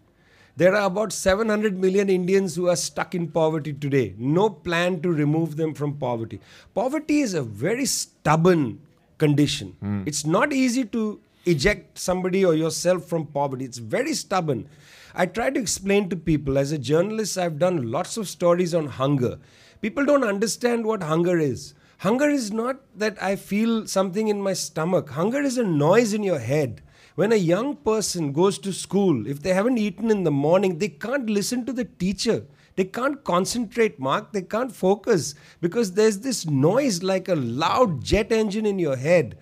There 0.55 0.75
are 0.75 0.87
about 0.87 1.13
700 1.13 1.77
million 1.79 2.09
Indians 2.09 2.55
who 2.55 2.67
are 2.67 2.75
stuck 2.75 3.13
in 3.13 3.27
poverty 3.27 3.73
today. 3.73 4.15
No 4.17 4.49
plan 4.49 5.01
to 5.01 5.11
remove 5.11 5.55
them 5.55 5.73
from 5.73 5.97
poverty. 5.97 6.39
Poverty 6.73 7.19
is 7.21 7.33
a 7.35 7.43
very 7.43 7.85
stubborn 7.85 8.79
condition. 9.17 9.75
Mm. 9.83 10.07
It's 10.07 10.25
not 10.25 10.53
easy 10.53 10.83
to 10.85 11.19
eject 11.47 11.97
somebody 11.97 12.43
or 12.43 12.53
yourself 12.53 13.05
from 13.05 13.27
poverty. 13.27 13.65
It's 13.65 13.77
very 13.77 14.13
stubborn. 14.13 14.67
I 15.15 15.25
try 15.25 15.49
to 15.49 15.59
explain 15.59 16.09
to 16.09 16.15
people, 16.15 16.57
as 16.57 16.71
a 16.71 16.77
journalist, 16.77 17.37
I've 17.37 17.57
done 17.57 17.91
lots 17.91 18.17
of 18.17 18.27
stories 18.27 18.75
on 18.75 18.87
hunger. 18.87 19.39
People 19.81 20.05
don't 20.05 20.23
understand 20.23 20.85
what 20.85 21.03
hunger 21.03 21.39
is. 21.39 21.73
Hunger 21.99 22.29
is 22.29 22.51
not 22.51 22.81
that 22.95 23.21
I 23.21 23.35
feel 23.35 23.87
something 23.87 24.27
in 24.27 24.41
my 24.41 24.53
stomach, 24.53 25.09
hunger 25.09 25.41
is 25.41 25.57
a 25.57 25.63
noise 25.63 26.13
in 26.13 26.21
your 26.21 26.39
head. 26.39 26.81
When 27.15 27.31
a 27.31 27.37
young 27.37 27.77
person 27.77 28.31
goes 28.31 28.59
to 28.59 28.71
school, 28.71 29.25
if 29.25 29.41
they 29.41 29.51
haven't 29.51 29.79
eaten 29.79 30.11
in 30.11 30.23
the 30.23 30.29
morning, 30.29 30.77
they 30.77 30.89
can't 30.89 31.27
listen 31.27 31.65
to 31.65 31.73
the 31.73 31.85
teacher. 31.85 32.45
They 32.75 32.85
can't 32.85 33.23
concentrate, 33.23 33.99
Marc. 33.99 34.33
They 34.33 34.43
can't 34.43 34.71
focus 34.71 35.33
because 35.59 35.93
there's 35.93 36.19
this 36.19 36.45
noise 36.45 37.01
like 37.01 37.27
a 37.27 37.35
loud 37.35 38.03
jet 38.03 38.31
engine 38.31 38.67
in 38.67 38.77
your 38.77 38.95
head. 38.95 39.39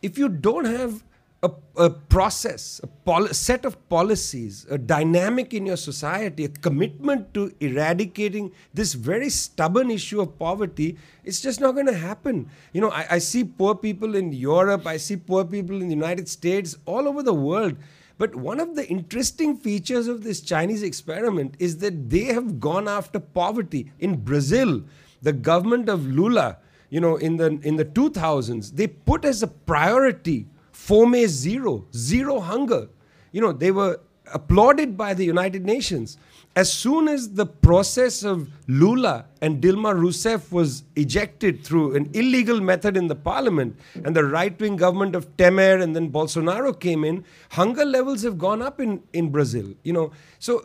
If 0.00 0.16
you 0.16 0.28
don't 0.28 0.64
have 0.64 1.02
a, 1.42 1.50
a 1.76 1.90
process, 1.90 2.80
a 2.82 2.86
pol- 2.86 3.28
set 3.28 3.64
of 3.64 3.88
policies, 3.88 4.66
a 4.68 4.76
dynamic 4.76 5.54
in 5.54 5.66
your 5.66 5.76
society, 5.76 6.44
a 6.44 6.48
commitment 6.48 7.32
to 7.34 7.54
eradicating 7.60 8.50
this 8.74 8.94
very 8.94 9.28
stubborn 9.28 9.90
issue 9.90 10.20
of 10.20 10.36
poverty, 10.38 10.98
it's 11.24 11.40
just 11.40 11.60
not 11.60 11.72
going 11.72 11.86
to 11.86 11.96
happen. 11.96 12.50
You 12.72 12.80
know, 12.80 12.90
I, 12.90 13.06
I 13.12 13.18
see 13.18 13.44
poor 13.44 13.76
people 13.76 14.16
in 14.16 14.32
Europe, 14.32 14.86
I 14.86 14.96
see 14.96 15.16
poor 15.16 15.44
people 15.44 15.80
in 15.80 15.88
the 15.88 15.94
United 15.94 16.28
States, 16.28 16.76
all 16.86 17.06
over 17.06 17.22
the 17.22 17.34
world. 17.34 17.76
But 18.18 18.34
one 18.34 18.58
of 18.58 18.74
the 18.74 18.88
interesting 18.88 19.56
features 19.56 20.08
of 20.08 20.24
this 20.24 20.40
Chinese 20.40 20.82
experiment 20.82 21.54
is 21.60 21.78
that 21.78 22.10
they 22.10 22.24
have 22.24 22.58
gone 22.58 22.88
after 22.88 23.20
poverty. 23.20 23.92
In 24.00 24.16
Brazil, 24.16 24.82
the 25.22 25.32
government 25.32 25.88
of 25.88 26.04
Lula, 26.04 26.58
you 26.90 27.00
know, 27.00 27.14
in 27.14 27.36
the 27.36 27.60
in 27.62 27.76
the 27.76 27.84
2000s, 27.84 28.72
they 28.72 28.88
put 28.88 29.24
as 29.24 29.44
a 29.44 29.46
priority 29.46 30.48
Fome 30.88 31.26
zero, 31.26 31.84
zero 31.94 32.40
hunger. 32.40 32.88
You 33.32 33.42
know, 33.42 33.52
they 33.52 33.70
were 33.70 34.00
applauded 34.32 34.96
by 34.96 35.14
the 35.14 35.24
United 35.24 35.64
Nations. 35.64 36.16
As 36.56 36.72
soon 36.72 37.08
as 37.08 37.34
the 37.34 37.46
process 37.46 38.24
of 38.24 38.48
Lula 38.66 39.26
and 39.40 39.62
Dilma 39.62 39.94
Rousseff 39.94 40.50
was 40.50 40.82
ejected 40.96 41.62
through 41.62 41.94
an 41.94 42.10
illegal 42.14 42.60
method 42.60 42.96
in 42.96 43.06
the 43.06 43.14
parliament, 43.14 43.78
and 44.04 44.16
the 44.16 44.24
right 44.24 44.58
wing 44.58 44.76
government 44.76 45.14
of 45.14 45.36
Temer 45.36 45.80
and 45.82 45.94
then 45.94 46.10
Bolsonaro 46.10 46.78
came 46.78 47.04
in, 47.04 47.24
hunger 47.50 47.84
levels 47.84 48.22
have 48.22 48.38
gone 48.38 48.62
up 48.62 48.80
in, 48.80 49.02
in 49.12 49.30
Brazil. 49.30 49.72
You 49.84 49.92
know, 49.92 50.12
so 50.38 50.64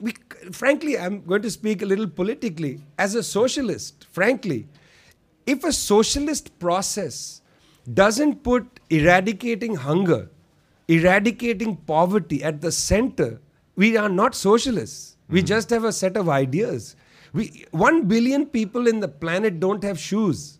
we, 0.00 0.14
frankly, 0.52 0.98
I'm 0.98 1.22
going 1.24 1.42
to 1.42 1.50
speak 1.50 1.82
a 1.82 1.86
little 1.86 2.06
politically. 2.06 2.80
As 2.98 3.14
a 3.14 3.22
socialist, 3.22 4.06
frankly, 4.12 4.68
if 5.46 5.64
a 5.64 5.72
socialist 5.72 6.56
process 6.60 7.41
doesn't 7.92 8.42
put 8.42 8.80
eradicating 8.90 9.74
hunger, 9.74 10.30
eradicating 10.88 11.76
poverty 11.76 12.42
at 12.42 12.60
the 12.60 12.72
center, 12.72 13.40
we 13.76 13.96
are 13.96 14.08
not 14.08 14.34
socialists. 14.34 15.16
We 15.28 15.40
hmm. 15.40 15.46
just 15.46 15.70
have 15.70 15.84
a 15.84 15.92
set 15.92 16.16
of 16.16 16.28
ideas. 16.28 16.96
We, 17.32 17.64
one 17.70 18.06
billion 18.06 18.46
people 18.46 18.86
in 18.86 19.00
the 19.00 19.08
planet 19.08 19.58
don't 19.58 19.82
have 19.82 19.98
shoes. 19.98 20.58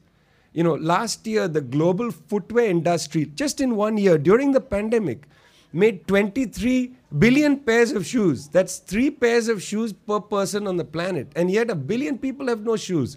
You 0.52 0.64
know, 0.64 0.74
last 0.74 1.26
year, 1.26 1.48
the 1.48 1.60
global 1.60 2.10
footwear 2.10 2.66
industry, 2.66 3.26
just 3.34 3.60
in 3.60 3.76
one 3.76 3.96
year, 3.96 4.18
during 4.18 4.52
the 4.52 4.60
pandemic, 4.60 5.26
made 5.72 6.06
23 6.06 6.92
billion 7.18 7.58
pairs 7.58 7.92
of 7.92 8.06
shoes. 8.06 8.48
That's 8.48 8.78
three 8.78 9.10
pairs 9.10 9.48
of 9.48 9.62
shoes 9.62 9.92
per 9.92 10.20
person 10.20 10.66
on 10.66 10.76
the 10.76 10.84
planet. 10.84 11.28
And 11.36 11.50
yet, 11.50 11.70
a 11.70 11.74
billion 11.74 12.18
people 12.18 12.48
have 12.48 12.60
no 12.60 12.76
shoes. 12.76 13.16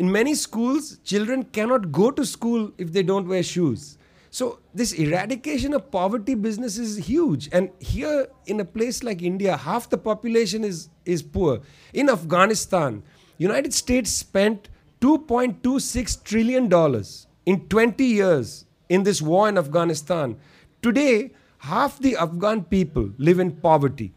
In 0.00 0.10
many 0.10 0.34
schools, 0.34 0.96
children 1.04 1.42
cannot 1.44 1.92
go 1.92 2.10
to 2.10 2.24
school 2.24 2.72
if 2.78 2.90
they 2.90 3.02
don't 3.02 3.28
wear 3.28 3.42
shoes. 3.42 3.98
So, 4.30 4.60
this 4.72 4.92
eradication 4.94 5.74
of 5.74 5.90
poverty 5.90 6.34
business 6.34 6.78
is 6.78 6.96
huge. 6.96 7.50
And 7.52 7.68
here, 7.80 8.28
in 8.46 8.60
a 8.60 8.64
place 8.64 9.02
like 9.02 9.20
India, 9.20 9.58
half 9.58 9.90
the 9.90 9.98
population 9.98 10.64
is, 10.64 10.88
is 11.04 11.22
poor. 11.22 11.60
In 11.92 12.08
Afghanistan, 12.08 13.02
United 13.36 13.74
States 13.74 14.10
spent 14.10 14.70
2.26 15.02 16.24
trillion 16.24 16.70
dollars 16.70 17.26
in 17.44 17.68
20 17.68 18.02
years 18.02 18.64
in 18.88 19.02
this 19.02 19.20
war 19.20 19.50
in 19.50 19.58
Afghanistan. 19.58 20.34
Today, 20.80 21.32
half 21.58 21.98
the 21.98 22.16
Afghan 22.16 22.64
people 22.64 23.10
live 23.18 23.38
in 23.38 23.52
poverty. 23.52 24.14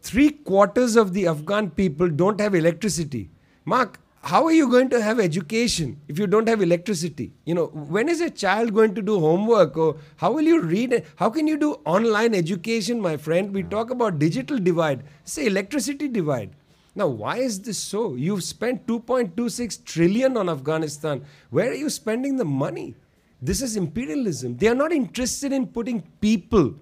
Three 0.00 0.30
quarters 0.30 0.96
of 0.96 1.12
the 1.12 1.26
Afghan 1.26 1.68
people 1.68 2.08
don't 2.08 2.40
have 2.40 2.54
electricity. 2.54 3.28
Marc, 3.66 4.00
how 4.28 4.44
are 4.44 4.52
you 4.52 4.68
going 4.68 4.90
to 4.90 5.00
have 5.00 5.18
education 5.18 5.98
if 6.06 6.18
you 6.18 6.26
don't 6.26 6.48
have 6.48 6.60
electricity? 6.60 7.32
You 7.46 7.54
know, 7.54 7.66
when 7.96 8.10
is 8.10 8.20
a 8.20 8.28
child 8.28 8.74
going 8.74 8.94
to 8.94 9.00
do 9.00 9.18
homework 9.18 9.78
or 9.78 9.96
how 10.16 10.32
will 10.32 10.42
you 10.42 10.60
read? 10.60 11.02
How 11.16 11.30
can 11.30 11.46
you 11.48 11.56
do 11.56 11.72
online 11.86 12.34
education, 12.34 13.00
my 13.00 13.16
friend? 13.16 13.54
We 13.54 13.62
talk 13.62 13.90
about 13.90 14.18
digital 14.18 14.58
divide, 14.58 15.02
say 15.24 15.46
electricity 15.46 16.08
divide. 16.08 16.50
Now, 16.94 17.06
why 17.06 17.38
is 17.38 17.62
this 17.62 17.78
so? 17.78 18.16
You've 18.16 18.44
spent 18.44 18.86
2.26 18.86 19.82
trillion 19.84 20.36
on 20.36 20.50
Afghanistan. 20.50 21.24
Where 21.48 21.70
are 21.70 21.80
you 21.84 21.88
spending 21.88 22.36
the 22.36 22.44
money? 22.44 22.96
This 23.40 23.62
is 23.62 23.76
imperialism. 23.76 24.58
They 24.58 24.68
are 24.68 24.74
not 24.74 24.92
interested 24.92 25.52
in 25.52 25.68
putting 25.68 26.02
people, 26.20 26.74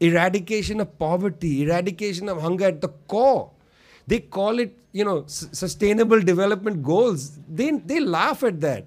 eradication 0.00 0.80
of 0.80 0.98
poverty, 0.98 1.64
eradication 1.64 2.30
of 2.30 2.40
hunger 2.40 2.66
at 2.66 2.80
the 2.80 2.88
core. 2.88 3.50
They 4.06 4.20
call 4.20 4.58
it, 4.58 4.78
you 4.94 5.04
know, 5.04 5.24
s- 5.24 5.48
sustainable 5.52 6.20
development 6.20 6.82
goals. 6.82 7.38
They, 7.48 7.72
they 7.72 8.00
laugh 8.00 8.42
at 8.44 8.60
that. 8.62 8.86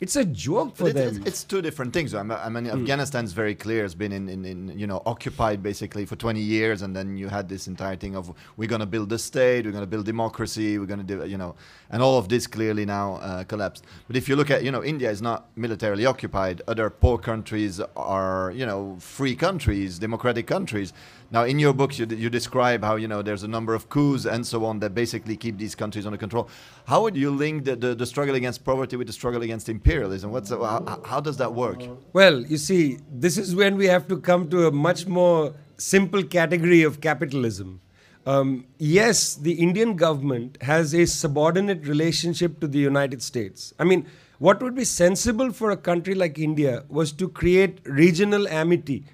It's 0.00 0.16
a 0.16 0.24
joke 0.24 0.74
for 0.76 0.88
it's, 0.88 0.94
them. 0.94 1.16
it's, 1.18 1.26
it's 1.28 1.44
two 1.44 1.62
different 1.62 1.92
things. 1.92 2.12
I 2.12 2.24
mean, 2.24 2.64
mean 2.64 2.66
Afghanistan's 2.66 3.32
very 3.32 3.54
clear. 3.54 3.84
It's 3.84 3.94
been 3.94 4.10
in, 4.10 4.28
in, 4.28 4.44
in, 4.44 4.76
you 4.76 4.88
know, 4.88 5.00
occupied 5.06 5.62
basically 5.62 6.06
for 6.06 6.16
20 6.16 6.40
years, 6.40 6.82
and 6.82 6.94
then 6.94 7.16
you 7.16 7.28
had 7.28 7.48
this 7.48 7.68
entire 7.68 7.94
thing 7.94 8.16
of 8.16 8.32
we're 8.56 8.68
going 8.68 8.80
to 8.80 8.86
build 8.86 9.10
the 9.10 9.18
state, 9.18 9.64
we're 9.64 9.70
going 9.70 9.84
to 9.84 9.94
build 9.94 10.06
democracy, 10.06 10.76
we're 10.76 10.86
going 10.86 11.06
to 11.06 11.06
do, 11.06 11.24
you 11.24 11.38
know, 11.38 11.54
and 11.90 12.02
all 12.02 12.18
of 12.18 12.28
this 12.28 12.48
clearly 12.48 12.84
now 12.84 13.14
uh, 13.16 13.44
collapsed. 13.44 13.84
But 14.08 14.16
if 14.16 14.28
you 14.28 14.34
look 14.34 14.50
at, 14.50 14.64
you 14.64 14.72
know, 14.72 14.82
India 14.82 15.08
is 15.08 15.22
not 15.22 15.46
militarily 15.54 16.04
occupied. 16.04 16.62
Other 16.66 16.90
poor 16.90 17.16
countries 17.16 17.80
are, 17.96 18.52
you 18.56 18.66
know, 18.66 18.96
free 18.98 19.36
countries, 19.36 20.00
democratic 20.00 20.48
countries. 20.48 20.92
Now, 21.32 21.44
in 21.44 21.58
your 21.58 21.72
book, 21.72 21.98
you, 21.98 22.04
you 22.04 22.28
describe 22.28 22.84
how 22.84 22.96
you 22.96 23.08
know 23.08 23.22
there's 23.22 23.42
a 23.42 23.48
number 23.48 23.74
of 23.74 23.88
coups 23.88 24.26
and 24.26 24.46
so 24.46 24.66
on 24.66 24.80
that 24.80 24.94
basically 24.94 25.34
keep 25.34 25.56
these 25.56 25.74
countries 25.74 26.04
under 26.04 26.18
control. 26.18 26.50
How 26.84 27.00
would 27.02 27.16
you 27.16 27.30
link 27.30 27.64
the, 27.64 27.74
the, 27.74 27.94
the 27.94 28.04
struggle 28.04 28.34
against 28.34 28.64
poverty 28.64 28.96
with 28.96 29.06
the 29.06 29.14
struggle 29.14 29.40
against 29.40 29.70
imperialism? 29.70 30.30
What's 30.30 30.50
the, 30.50 30.58
how, 30.58 31.00
how 31.06 31.20
does 31.20 31.38
that 31.38 31.54
work? 31.54 31.80
Well, 32.12 32.42
you 32.42 32.58
see, 32.58 32.98
this 33.10 33.38
is 33.38 33.56
when 33.56 33.76
we 33.76 33.86
have 33.86 34.06
to 34.08 34.18
come 34.18 34.50
to 34.50 34.66
a 34.66 34.70
much 34.70 35.06
more 35.06 35.54
simple 35.78 36.22
category 36.22 36.82
of 36.82 37.00
capitalism. 37.00 37.80
Um, 38.26 38.66
yes, 38.78 39.34
the 39.34 39.52
Indian 39.52 39.96
government 39.96 40.58
has 40.60 40.94
a 40.94 41.06
subordinate 41.06 41.86
relationship 41.86 42.60
to 42.60 42.68
the 42.68 42.78
United 42.78 43.22
States. 43.22 43.72
I 43.78 43.84
mean, 43.84 44.06
what 44.38 44.62
would 44.62 44.74
be 44.74 44.84
sensible 44.84 45.50
for 45.50 45.70
a 45.70 45.76
country 45.78 46.14
like 46.14 46.38
India 46.38 46.84
was 46.88 47.10
to 47.12 47.28
create 47.28 47.78
regional 47.84 48.46
amity, 48.48 49.04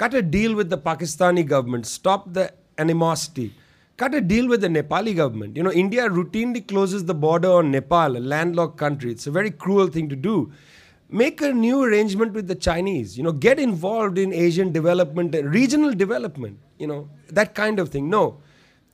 cut 0.00 0.14
a 0.14 0.22
deal 0.22 0.54
with 0.54 0.70
the 0.70 0.78
Pakistani 0.78 1.46
government, 1.46 1.86
stop 1.86 2.32
the 2.32 2.50
animosity, 2.78 3.52
cut 3.98 4.14
a 4.14 4.20
deal 4.22 4.48
with 4.48 4.62
the 4.62 4.68
Nepali 4.68 5.14
government. 5.14 5.58
You 5.58 5.62
know, 5.62 5.72
India 5.72 6.08
routinely 6.08 6.66
closes 6.66 7.04
the 7.04 7.12
border 7.12 7.50
on 7.52 7.70
Nepal, 7.70 8.16
a 8.16 8.22
landlocked 8.32 8.78
country. 8.78 9.10
It's 9.10 9.26
a 9.26 9.30
very 9.30 9.50
cruel 9.50 9.88
thing 9.88 10.08
to 10.08 10.16
do. 10.16 10.52
Make 11.10 11.42
a 11.42 11.52
new 11.52 11.82
arrangement 11.82 12.32
with 12.32 12.48
the 12.48 12.54
Chinese. 12.54 13.18
You 13.18 13.24
know, 13.24 13.32
get 13.32 13.58
involved 13.58 14.16
in 14.16 14.32
Asian 14.32 14.72
development, 14.72 15.36
regional 15.44 15.92
development. 15.92 16.58
You 16.78 16.86
know, 16.86 17.10
that 17.28 17.54
kind 17.54 17.78
of 17.78 17.90
thing. 17.90 18.08
No, 18.08 18.40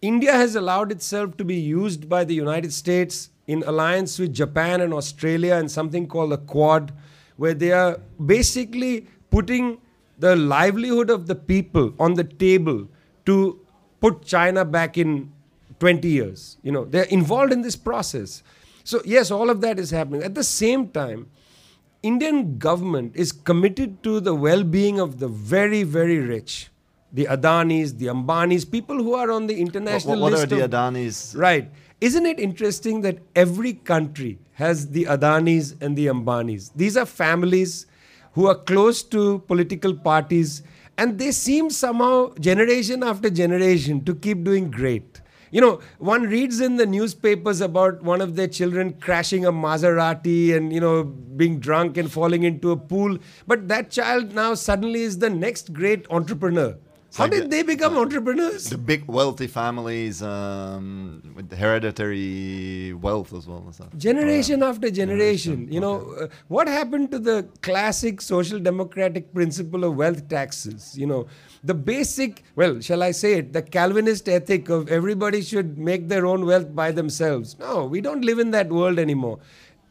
India 0.03 0.33
has 0.33 0.57
allowed 0.57 0.91
itself 0.91 1.37
to 1.37 1.45
be 1.45 1.55
used 1.55 2.09
by 2.09 2.25
the 2.25 2.35
United 2.35 2.73
States 2.73 3.31
in 3.47 3.63
alliance 3.63 4.19
with 4.19 4.35
Japan 4.35 4.81
and 4.81 4.93
Australia 4.93 5.55
and 5.55 5.71
something 5.71 6.09
called 6.09 6.33
the 6.33 6.39
Quad, 6.39 6.93
where 7.37 7.55
they 7.55 7.71
are 7.71 8.01
basically 8.19 9.07
putting 9.31 9.79
the 10.19 10.37
livelihood 10.37 11.11
of 11.11 11.27
the 11.27 11.35
people 11.35 11.95
on 11.99 12.15
the 12.15 12.25
table 12.25 12.89
to 13.27 13.61
put 14.01 14.25
China 14.25 14.65
back 14.65 14.97
in 14.97 15.33
20 15.81 16.09
years. 16.09 16.57
You 16.63 16.73
know, 16.73 16.85
they're 16.85 17.05
involved 17.05 17.53
in 17.53 17.63
this 17.63 17.77
process. 17.77 18.43
So, 18.85 19.03
yes, 19.05 19.31
all 19.31 19.51
of 19.51 19.61
that 19.63 19.79
is 19.79 19.91
happening. 19.91 20.23
At 20.23 20.35
the 20.35 20.45
same 20.45 20.89
time, 20.89 21.29
Indian 22.03 22.59
government 22.59 23.13
is 23.17 23.33
committed 23.33 24.03
to 24.05 24.21
the 24.21 24.35
well-being 24.35 25.01
of 25.01 25.19
the 25.19 25.29
very, 25.29 25.83
very 25.83 26.19
rich, 26.19 26.71
the 27.13 27.25
Adanis, 27.25 27.99
the 27.99 28.07
Ambanis, 28.07 28.71
people 28.71 28.97
who 28.97 29.15
are 29.15 29.31
on 29.31 29.47
the 29.47 29.55
What, 29.55 29.61
international 29.61 30.21
what 30.21 30.33
are 30.33 30.37
list 30.37 30.51
the 30.51 30.57
Adanis? 30.57 31.37
Right. 31.37 31.71
Isn't 32.01 32.27
it 32.27 32.39
interesting 32.39 33.01
that 33.01 33.19
every 33.35 33.73
country 33.73 34.39
has 34.53 34.91
the 34.91 35.05
Adanis 35.05 35.81
and 35.81 35.97
the 35.97 36.07
Ambanis? 36.07 36.71
These 36.77 36.97
are 36.97 37.07
families 37.07 37.87
who 38.37 38.47
are 38.47 38.55
close 38.55 39.03
to 39.03 39.39
political 39.49 39.95
parties 39.95 40.63
and 40.99 41.19
they 41.19 41.33
seem 41.33 41.69
somehow, 41.71 42.33
generation 42.35 43.03
after 43.03 43.31
generation, 43.31 44.05
to 44.05 44.15
keep 44.15 44.45
doing 44.45 44.71
great. 44.71 45.21
You 45.51 45.61
know, 45.63 45.81
one 45.99 46.25
reads 46.25 46.61
in 46.61 46.77
the 46.77 46.85
newspapers 46.85 47.63
about 47.63 48.03
one 48.03 48.21
of 48.21 48.37
their 48.37 48.47
children 48.47 48.93
crashing 49.01 49.47
a 49.47 49.53
Maserati 49.53 50.55
and, 50.55 50.71
you 50.73 50.81
know, 50.81 51.05
being 51.05 51.61
drunk 51.61 51.97
and 51.97 52.13
falling 52.13 52.43
into 52.43 52.73
a 52.73 52.77
pool. 52.77 53.19
But 53.47 53.69
that 53.69 53.91
child 53.91 54.35
now 54.35 54.53
suddenly 54.55 55.03
is 55.03 55.19
the 55.19 55.31
next 55.31 55.73
great 55.73 56.07
entrepreneur. 56.11 56.77
How 57.17 57.25
like 57.25 57.33
did 57.33 57.45
the- 57.45 57.49
they 57.49 57.63
become 57.63 57.97
entrepreneurs? 57.97 58.65
The 58.69 58.77
big 58.79 59.05
wealthy 59.07 59.47
families 59.47 60.23
um, 60.23 61.23
with 61.35 61.51
hereditary 61.57 62.93
wealth 62.93 63.33
as 63.33 63.47
well. 63.47 63.63
Generation 63.97 64.63
Uh, 64.63 64.69
after 64.71 64.91
generation. 64.91 65.67
You 65.71 65.81
know 65.81 65.95
uh, 66.21 66.29
what 66.49 66.69
happened 66.69 67.11
to 67.13 67.19
the 67.19 67.49
classic 67.63 68.21
social 68.21 68.59
democratic 68.59 69.33
principle 69.33 69.85
of 69.85 69.97
wealth 69.97 70.29
taxes? 70.29 70.95
You 70.97 71.07
know 71.07 71.27
the 71.65 71.75
basic 71.75 72.43
well 72.55 72.75
shall 72.81 73.03
i 73.03 73.11
say 73.11 73.31
it 73.39 73.53
the 73.53 73.63
calvinist 73.77 74.29
ethic 74.29 74.69
of 74.69 74.89
everybody 74.97 75.41
should 75.43 75.71
make 75.79 76.03
their 76.09 76.25
own 76.33 76.45
wealth 76.51 76.75
by 76.83 76.93
themselves. 76.93 77.57
No 77.59 77.87
we 77.87 78.01
don't 78.01 78.25
live 78.25 78.39
in 78.39 78.51
that 78.53 78.69
world 78.69 78.99
anymore 78.99 79.39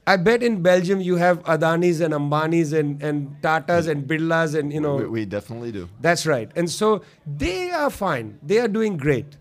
I 0.07 0.17
bet 0.17 0.43
in 0.43 0.61
Belgium 0.61 1.01
you 1.01 1.15
have 1.15 1.41
Adanis 1.43 1.99
and 1.99 2.13
Ambanis 2.13 2.73
and, 2.73 3.01
and 3.01 3.35
Tatas 3.41 3.87
and 3.87 4.07
Birlas 4.07 4.57
and 4.57 4.71
you 4.71 4.79
know 4.79 4.97
we, 4.97 5.05
we 5.07 5.25
definitely 5.25 5.71
do. 5.71 5.89
that's 5.99 6.27
right. 6.27 6.51
And 6.55 6.69
so 6.69 7.01
they 7.25 7.71
are 7.71 7.89
fine. 7.89 8.37
They 8.43 8.59
are 8.59 8.67
doing 8.67 8.97
great. 8.97 9.37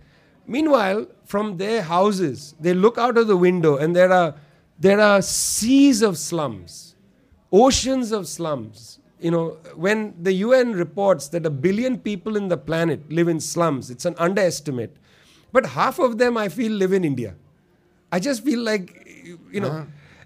Meanwhile, 0.47 1.07
from 1.25 1.57
their 1.59 1.83
houses, 1.83 2.55
they 2.61 2.75
look 2.75 2.99
out 2.99 3.19
of 3.19 3.27
the 3.27 3.37
window 3.37 3.77
and 3.77 3.95
there 3.95 4.13
are 4.13 4.35
there 4.79 5.01
are 5.01 5.23
seas 5.23 6.03
of 6.03 6.17
slums, 6.19 6.97
oceans 7.53 8.13
of 8.13 8.27
slums. 8.27 8.99
You 9.21 9.31
know, 9.31 9.57
when 9.77 10.15
the 10.21 10.33
UN 10.33 10.73
reports 10.73 11.29
that 11.29 11.47
a 11.47 11.51
billion 11.51 11.99
people 11.99 12.37
in 12.37 12.49
the 12.49 12.57
planet 12.57 13.11
live 13.11 13.29
in 13.29 13.41
slums, 13.41 13.91
it's 13.91 14.05
an 14.05 14.15
underestimate. 14.19 14.97
But 15.53 15.67
half 15.67 15.99
of 15.99 16.19
them 16.19 16.37
I 16.37 16.49
feel 16.49 16.73
live 16.73 16.93
in 16.93 17.05
India. 17.05 17.35
I 18.11 18.19
just 18.19 18.45
feel 18.45 18.61
like 18.61 19.05
you 19.53 19.61
know, 19.61 19.69
uh-huh. 19.69 19.85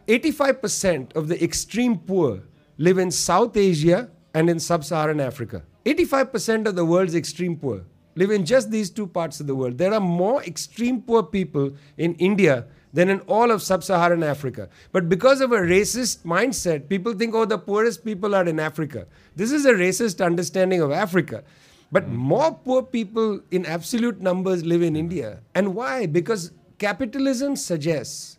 85% 0.08 1.14
of 1.14 1.28
the 1.28 1.42
extreme 1.42 1.98
poor 1.98 2.42
live 2.78 2.98
in 2.98 3.10
South 3.10 3.56
Asia 3.56 4.10
and 4.34 4.48
in 4.48 4.58
sub-Saharan 4.58 5.20
Africa. 5.20 5.62
85% 5.84 6.66
of 6.66 6.74
the 6.76 6.84
world's 6.84 7.14
extreme 7.14 7.56
poor 7.56 7.84
live 8.14 8.30
in 8.30 8.44
just 8.44 8.70
these 8.70 8.90
two 8.90 9.06
parts 9.06 9.38
of 9.38 9.46
the 9.46 9.54
world. 9.54 9.78
There 9.78 9.92
are 9.94 10.00
more 10.00 10.42
extreme 10.42 11.02
poor 11.02 11.22
people 11.22 11.76
in 11.96 12.14
India 12.14 12.66
than 12.92 13.10
in 13.10 13.20
all 13.20 13.50
of 13.50 13.62
sub 13.62 13.84
Saharan 13.84 14.22
Africa. 14.22 14.68
But 14.92 15.08
because 15.08 15.40
of 15.40 15.52
a 15.52 15.58
racist 15.58 16.24
mindset, 16.24 16.88
people 16.88 17.12
think, 17.12 17.34
oh, 17.34 17.44
the 17.44 17.58
poorest 17.58 18.04
people 18.04 18.34
are 18.34 18.46
in 18.46 18.58
Africa. 18.58 19.06
This 19.36 19.52
is 19.52 19.66
a 19.66 19.72
racist 19.72 20.24
understanding 20.24 20.80
of 20.80 20.90
Africa. 20.90 21.44
But 21.92 22.04
hmm. 22.04 22.16
more 22.16 22.54
poor 22.54 22.82
people 22.82 23.40
in 23.50 23.66
absolute 23.66 24.20
numbers 24.20 24.64
live 24.64 24.82
in 24.82 24.94
hmm. 24.94 25.00
India. 25.00 25.40
And 25.54 25.74
why? 25.74 26.06
Because 26.06 26.52
capitalism 26.78 27.56
suggests 27.56 28.37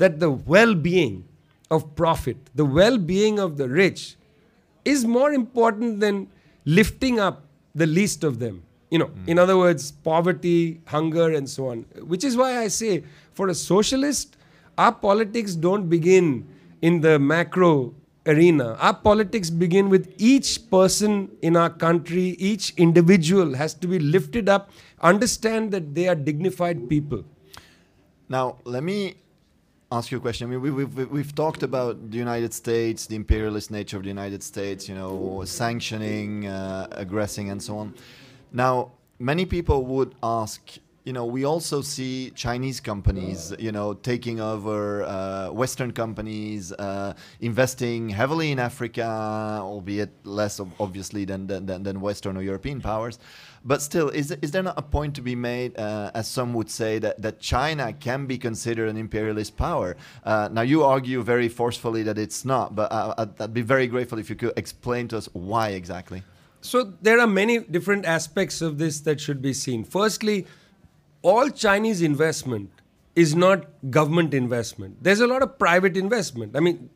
that 0.00 0.18
the 0.18 0.30
well 0.30 0.74
being 0.74 1.24
of 1.70 1.94
profit, 1.94 2.36
the 2.54 2.64
well 2.64 2.98
being 2.98 3.38
of 3.38 3.56
the 3.56 3.68
rich, 3.68 4.16
is 4.84 5.04
more 5.04 5.32
important 5.32 6.00
than 6.00 6.28
lifting 6.64 7.20
up 7.20 7.44
the 7.74 7.86
least 7.86 8.24
of 8.24 8.38
them. 8.38 8.62
You 8.90 8.98
know, 8.98 9.06
hmm. 9.06 9.28
in 9.28 9.38
other 9.38 9.56
words, 9.56 9.92
poverty, 9.92 10.80
hunger, 10.86 11.30
and 11.32 11.48
so 11.48 11.68
on. 11.68 11.82
Which 12.12 12.24
is 12.24 12.36
why 12.36 12.58
I 12.58 12.68
say, 12.68 13.04
for 13.32 13.48
a 13.48 13.54
socialist, 13.54 14.36
our 14.76 14.92
politics 14.92 15.54
don't 15.54 15.88
begin 15.88 16.48
in 16.82 17.00
the 17.00 17.18
macro 17.18 17.94
arena. 18.26 18.76
Our 18.80 18.94
politics 18.94 19.50
begin 19.50 19.90
with 19.90 20.12
each 20.18 20.70
person 20.70 21.30
in 21.42 21.56
our 21.56 21.70
country, 21.70 22.36
each 22.38 22.72
individual 22.76 23.54
has 23.54 23.74
to 23.74 23.86
be 23.86 23.98
lifted 23.98 24.48
up, 24.48 24.70
understand 25.00 25.70
that 25.72 25.94
they 25.94 26.08
are 26.08 26.14
dignified 26.14 26.88
people. 26.88 27.24
Now, 28.28 28.58
let 28.64 28.82
me 28.82 29.14
ask 29.92 30.12
you 30.12 30.18
a 30.18 30.20
question. 30.20 30.46
I 30.46 30.50
mean, 30.50 30.62
we, 30.62 30.70
we've, 30.70 30.94
we've, 30.94 31.10
we've 31.10 31.34
talked 31.34 31.62
about 31.62 32.10
the 32.10 32.16
United 32.16 32.54
States, 32.54 33.06
the 33.06 33.16
imperialist 33.16 33.70
nature 33.70 33.96
of 33.96 34.04
the 34.04 34.08
United 34.08 34.42
States, 34.42 34.88
you 34.88 34.94
know, 34.94 35.42
sanctioning, 35.44 36.46
uh, 36.46 36.86
aggressing, 36.92 37.50
and 37.50 37.60
so 37.62 37.76
on. 37.78 37.94
Now, 38.52 38.92
many 39.18 39.46
people 39.46 39.84
would 39.86 40.14
ask, 40.22 40.60
you 41.04 41.12
know, 41.12 41.24
we 41.24 41.44
also 41.44 41.80
see 41.80 42.30
Chinese 42.36 42.78
companies, 42.78 43.52
you 43.58 43.72
know, 43.72 43.94
taking 43.94 44.40
over 44.40 45.02
uh, 45.02 45.50
Western 45.50 45.92
companies, 45.92 46.72
uh, 46.72 47.14
investing 47.40 48.10
heavily 48.10 48.52
in 48.52 48.58
Africa, 48.60 49.58
albeit 49.60 50.10
less 50.24 50.60
ob- 50.60 50.70
obviously 50.78 51.24
than, 51.24 51.46
than 51.46 51.82
than 51.82 52.00
Western 52.00 52.36
or 52.36 52.42
European 52.42 52.80
powers. 52.80 53.18
But 53.62 53.82
still, 53.82 54.08
is, 54.08 54.30
is 54.30 54.52
there 54.52 54.62
not 54.62 54.78
a 54.78 54.82
point 54.82 55.14
to 55.16 55.22
be 55.22 55.34
made, 55.34 55.78
uh, 55.78 56.10
as 56.14 56.26
some 56.26 56.54
would 56.54 56.70
say, 56.70 56.98
that, 57.00 57.20
that 57.20 57.40
China 57.40 57.92
can 57.92 58.24
be 58.26 58.38
considered 58.38 58.88
an 58.88 58.96
imperialist 58.96 59.56
power? 59.56 59.96
Uh, 60.24 60.48
now, 60.50 60.62
you 60.62 60.82
argue 60.82 61.22
very 61.22 61.48
forcefully 61.48 62.02
that 62.04 62.16
it's 62.16 62.44
not, 62.44 62.74
but 62.74 62.90
uh, 62.90 63.14
I'd, 63.18 63.40
I'd 63.40 63.54
be 63.54 63.60
very 63.60 63.86
grateful 63.86 64.18
if 64.18 64.30
you 64.30 64.36
could 64.36 64.54
explain 64.56 65.08
to 65.08 65.18
us 65.18 65.28
why 65.34 65.70
exactly. 65.70 66.22
So 66.62 66.94
there 67.02 67.20
are 67.20 67.26
many 67.26 67.58
different 67.58 68.06
aspects 68.06 68.62
of 68.62 68.78
this 68.78 69.00
that 69.00 69.20
should 69.20 69.42
be 69.42 69.52
seen. 69.52 69.84
Firstly, 69.84 70.46
all 71.22 71.50
Chinese 71.50 72.00
investment 72.00 72.70
is 73.14 73.34
not 73.34 73.66
government 73.90 74.32
investment. 74.32 75.02
There's 75.02 75.20
a 75.20 75.26
lot 75.26 75.42
of 75.42 75.58
private 75.58 75.96
investment. 75.96 76.56
I 76.56 76.60
mean, 76.60 76.88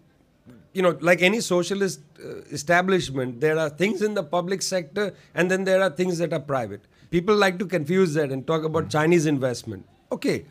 you 0.75 0.83
know, 0.83 0.99
like 1.01 1.23
any 1.23 1.41
socialist 1.41 2.01
uh, 2.23 2.41
establishment, 2.51 3.41
there 3.41 3.59
are 3.59 3.71
things 3.71 4.03
in 4.03 4.15
the 4.15 4.23
public 4.23 4.61
sector 4.61 5.15
and 5.35 5.51
then 5.51 5.65
there 5.65 5.81
are 5.81 5.89
things 5.89 6.19
that 6.19 6.33
are 6.33 6.41
private. 6.41 6.83
People 7.11 7.37
like 7.37 7.59
to 7.61 7.67
confuse 7.67 8.13
that 8.15 8.31
and 8.33 8.47
talk 8.47 8.65
about 8.65 8.91
Chinese 8.91 9.25
investment. 9.25 9.87
Okay. 10.11 10.45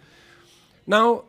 Now, 0.88 1.26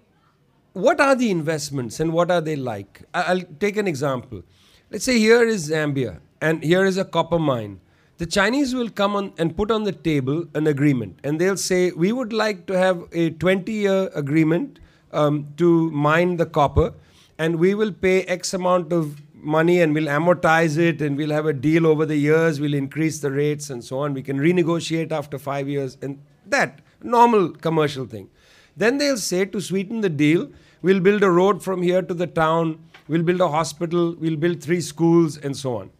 what 0.72 1.00
are 1.00 1.16
the 1.16 1.30
investments 1.30 1.98
and 1.98 2.12
what 2.12 2.30
are 2.30 2.40
they 2.40 2.56
like? 2.56 3.02
I'll 3.12 3.42
take 3.58 3.76
an 3.76 3.88
example. 3.88 4.42
Let's 4.90 5.04
say 5.04 5.18
here 5.18 5.42
is 5.42 5.70
Zambia 5.70 6.20
and 6.40 6.62
here 6.62 6.84
is 6.84 6.96
a 6.96 7.04
copper 7.04 7.38
mine. 7.38 7.80
The 8.18 8.26
Chinese 8.26 8.76
will 8.76 8.90
come 8.90 9.16
on 9.16 9.32
and 9.38 9.56
put 9.56 9.72
on 9.72 9.82
the 9.82 9.90
table 9.92 10.46
an 10.54 10.68
agreement 10.68 11.18
and 11.24 11.40
they'll 11.40 11.56
say, 11.56 11.90
We 11.90 12.12
would 12.12 12.32
like 12.32 12.66
to 12.66 12.78
have 12.78 13.08
a 13.12 13.30
20 13.30 13.72
year 13.72 14.08
agreement 14.14 14.78
um, 15.12 15.48
to 15.56 15.90
mine 15.90 16.36
the 16.36 16.46
copper 16.46 16.94
and 17.38 17.56
we 17.56 17.74
will 17.74 17.92
pay 17.92 18.22
X 18.22 18.54
amount 18.54 18.92
of 18.92 19.20
money 19.34 19.80
and 19.80 19.94
we'll 19.94 20.06
amortize 20.06 20.78
it 20.78 21.02
and 21.02 21.16
we'll 21.16 21.30
have 21.30 21.46
a 21.46 21.52
deal 21.52 21.86
over 21.86 22.06
the 22.06 22.16
years, 22.16 22.60
we'll 22.60 22.74
increase 22.74 23.20
the 23.20 23.30
rates 23.30 23.70
and 23.70 23.84
so 23.84 23.98
on. 23.98 24.14
We 24.14 24.22
can 24.22 24.38
renegotiate 24.38 25.12
after 25.12 25.38
five 25.38 25.68
years 25.68 25.98
and 26.00 26.22
that 26.46 26.80
normal 27.02 27.50
commercial 27.50 28.06
thing. 28.06 28.30
Then 28.76 28.98
they'll 28.98 29.18
say 29.18 29.44
to 29.44 29.60
sweeten 29.60 30.00
the 30.00 30.08
deal, 30.08 30.50
we'll 30.82 31.00
build 31.00 31.22
a 31.22 31.30
road 31.30 31.62
from 31.62 31.82
here 31.82 32.02
to 32.02 32.14
the 32.14 32.26
town, 32.26 32.78
we'll 33.08 33.22
build 33.22 33.40
a 33.40 33.48
hospital, 33.48 34.16
we'll 34.18 34.36
build 34.36 34.62
three 34.62 34.80
schools, 34.80 35.36
and 35.36 35.56
so 35.56 35.76
on. 35.76 35.90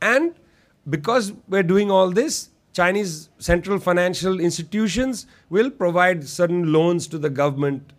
And 0.00 0.34
because 0.88 1.32
we're 1.48 1.62
doing 1.62 1.90
all 1.90 2.10
this, 2.10 2.50
Chinese 2.72 3.28
central 3.38 3.78
financial 3.78 4.40
institutions 4.40 5.26
will 5.50 5.70
provide 5.70 6.26
certain 6.26 6.72
loans 6.72 7.06
to 7.08 7.18
the 7.18 7.28
government. 7.28 7.92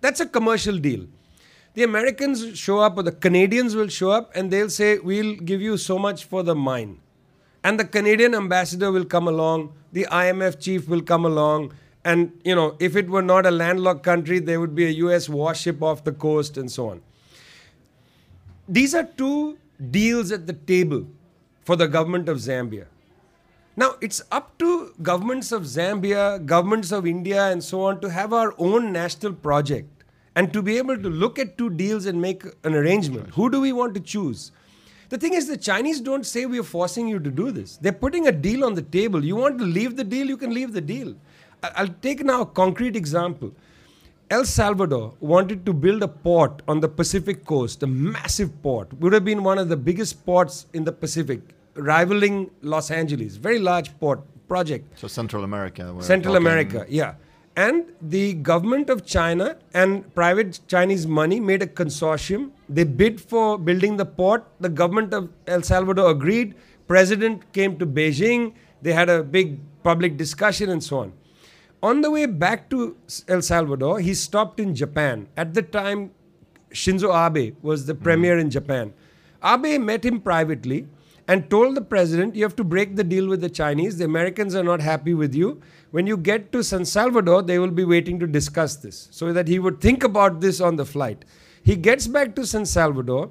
That's 0.00 0.20
a 0.20 0.26
commercial 0.26 0.78
deal. 0.78 1.06
The 1.74 1.84
Americans 1.84 2.58
show 2.58 2.80
up, 2.80 2.98
or 2.98 3.02
the 3.02 3.12
Canadians 3.12 3.74
will 3.74 3.88
show 3.88 4.10
up, 4.10 4.30
and 4.34 4.50
they'll 4.50 4.68
say, 4.68 4.98
We'll 4.98 5.36
give 5.36 5.62
you 5.62 5.76
so 5.78 5.98
much 5.98 6.24
for 6.24 6.42
the 6.42 6.54
mine. 6.54 7.00
And 7.64 7.80
the 7.80 7.84
Canadian 7.84 8.34
ambassador 8.34 8.92
will 8.92 9.04
come 9.04 9.26
along, 9.26 9.72
the 9.92 10.06
IMF 10.10 10.60
chief 10.60 10.88
will 10.88 11.00
come 11.00 11.24
along, 11.24 11.72
and 12.04 12.32
you 12.44 12.54
know, 12.54 12.76
if 12.80 12.96
it 12.96 13.08
were 13.08 13.22
not 13.22 13.46
a 13.46 13.50
landlocked 13.50 14.02
country, 14.02 14.38
there 14.38 14.60
would 14.60 14.74
be 14.74 14.86
a 14.86 14.90
US 15.06 15.28
warship 15.28 15.82
off 15.82 16.04
the 16.04 16.12
coast 16.12 16.56
and 16.58 16.70
so 16.70 16.88
on. 16.90 17.00
These 18.68 18.94
are 18.94 19.04
two 19.04 19.58
deals 19.90 20.32
at 20.32 20.46
the 20.46 20.52
table 20.52 21.06
for 21.64 21.76
the 21.76 21.86
government 21.86 22.28
of 22.28 22.38
Zambia. 22.38 22.86
Now, 23.76 23.94
it's 24.00 24.20
up 24.30 24.58
to 24.58 24.92
governments 25.00 25.52
of 25.52 25.62
Zambia, 25.62 26.44
governments 26.44 26.92
of 26.92 27.06
India, 27.06 27.46
and 27.46 27.64
so 27.64 27.82
on 27.84 28.00
to 28.00 28.10
have 28.10 28.32
our 28.32 28.54
own 28.58 28.92
national 28.92 29.32
project 29.32 30.01
and 30.34 30.52
to 30.52 30.62
be 30.62 30.78
able 30.78 30.96
to 30.96 31.08
look 31.08 31.38
at 31.38 31.58
two 31.58 31.70
deals 31.70 32.06
and 32.06 32.20
make 32.20 32.44
an 32.64 32.74
arrangement. 32.74 33.30
Who 33.34 33.50
do 33.50 33.60
we 33.60 33.72
want 33.72 33.94
to 33.94 34.00
choose? 34.00 34.52
The 35.10 35.18
thing 35.18 35.34
is, 35.34 35.46
the 35.46 35.58
Chinese 35.58 36.00
don't 36.00 36.24
say 36.24 36.46
we 36.46 36.58
are 36.58 36.62
forcing 36.62 37.06
you 37.06 37.18
to 37.18 37.30
do 37.30 37.50
this. 37.50 37.76
They're 37.76 37.92
putting 37.92 38.28
a 38.28 38.32
deal 38.32 38.64
on 38.64 38.74
the 38.74 38.82
table. 38.82 39.22
You 39.22 39.36
want 39.36 39.58
to 39.58 39.64
leave 39.64 39.96
the 39.96 40.04
deal, 40.04 40.26
you 40.26 40.38
can 40.38 40.54
leave 40.54 40.72
the 40.72 40.80
deal. 40.80 41.14
I'll 41.62 41.94
take 42.00 42.24
now 42.24 42.40
a 42.42 42.46
concrete 42.46 42.96
example. 42.96 43.52
El 44.30 44.46
Salvador 44.46 45.12
wanted 45.20 45.66
to 45.66 45.74
build 45.74 46.02
a 46.02 46.08
port 46.08 46.62
on 46.66 46.80
the 46.80 46.88
Pacific 46.88 47.44
coast, 47.44 47.82
a 47.82 47.86
massive 47.86 48.62
port. 48.62 48.90
Would 48.94 49.12
have 49.12 49.26
been 49.26 49.44
one 49.44 49.58
of 49.58 49.68
the 49.68 49.76
biggest 49.76 50.24
ports 50.24 50.66
in 50.72 50.84
the 50.84 50.92
Pacific, 50.92 51.40
rivaling 51.74 52.50
Los 52.62 52.90
Angeles. 52.90 53.36
Very 53.36 53.58
large 53.58 53.96
port 54.00 54.22
project. 54.48 54.98
So 54.98 55.08
Central 55.08 55.44
America. 55.44 55.94
Central 56.00 56.36
America, 56.36 56.86
yeah. 56.88 57.14
And 57.54 57.84
the 58.00 58.34
government 58.34 58.88
of 58.88 59.04
China 59.04 59.56
and 59.74 60.14
private 60.14 60.60
Chinese 60.68 61.06
money 61.06 61.38
made 61.38 61.62
a 61.62 61.66
consortium. 61.66 62.50
They 62.68 62.84
bid 62.84 63.20
for 63.20 63.58
building 63.58 63.98
the 63.98 64.06
port. 64.06 64.44
The 64.60 64.70
government 64.70 65.12
of 65.12 65.28
El 65.46 65.62
Salvador 65.62 66.10
agreed. 66.10 66.54
President 66.88 67.52
came 67.52 67.78
to 67.78 67.86
Beijing. 67.86 68.54
They 68.80 68.92
had 68.94 69.10
a 69.10 69.22
big 69.22 69.60
public 69.82 70.16
discussion 70.16 70.70
and 70.70 70.82
so 70.82 71.00
on. 71.00 71.12
On 71.82 72.00
the 72.00 72.10
way 72.10 72.26
back 72.26 72.70
to 72.70 72.96
El 73.28 73.42
Salvador, 73.42 74.00
he 74.00 74.14
stopped 74.14 74.58
in 74.58 74.74
Japan. 74.74 75.28
At 75.36 75.52
the 75.52 75.62
time, 75.62 76.12
Shinzo 76.72 77.12
Abe 77.12 77.56
was 77.60 77.86
the 77.86 77.94
hmm. 77.94 78.02
premier 78.02 78.38
in 78.38 78.50
Japan. 78.50 78.92
Abe 79.44 79.80
met 79.80 80.04
him 80.04 80.20
privately 80.20 80.86
and 81.28 81.48
told 81.50 81.74
the 81.74 81.80
president, 81.82 82.34
You 82.34 82.44
have 82.44 82.56
to 82.56 82.64
break 82.64 82.96
the 82.96 83.04
deal 83.04 83.28
with 83.28 83.40
the 83.40 83.50
Chinese. 83.50 83.98
The 83.98 84.04
Americans 84.04 84.54
are 84.54 84.64
not 84.64 84.80
happy 84.80 85.14
with 85.14 85.34
you. 85.34 85.60
When 85.92 86.06
you 86.06 86.16
get 86.16 86.52
to 86.52 86.64
San 86.64 86.84
Salvador, 86.86 87.42
they 87.42 87.58
will 87.58 87.70
be 87.70 87.84
waiting 87.84 88.18
to 88.18 88.26
discuss 88.26 88.76
this. 88.76 89.08
So 89.10 89.32
that 89.32 89.46
he 89.46 89.58
would 89.58 89.80
think 89.80 90.02
about 90.02 90.40
this 90.40 90.60
on 90.60 90.76
the 90.76 90.86
flight. 90.86 91.24
He 91.62 91.76
gets 91.76 92.06
back 92.06 92.34
to 92.36 92.46
San 92.46 92.66
Salvador. 92.66 93.30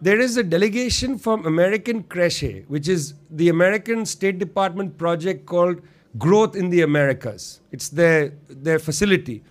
There 0.00 0.20
is 0.20 0.36
a 0.36 0.42
delegation 0.42 1.18
from 1.18 1.46
America 1.46 1.92
Crece, 1.94 2.64
which 2.68 2.88
is 2.88 3.14
the 3.30 3.48
American 3.48 4.06
State 4.06 4.38
Department 4.38 4.96
project 4.96 5.46
called 5.46 5.80
Growth 6.18 6.54
in 6.54 6.70
the 6.70 6.82
Americas. 6.82 7.60
It's 7.72 7.88
their, 7.88 8.34
their 8.48 8.78
facility. 8.78 9.42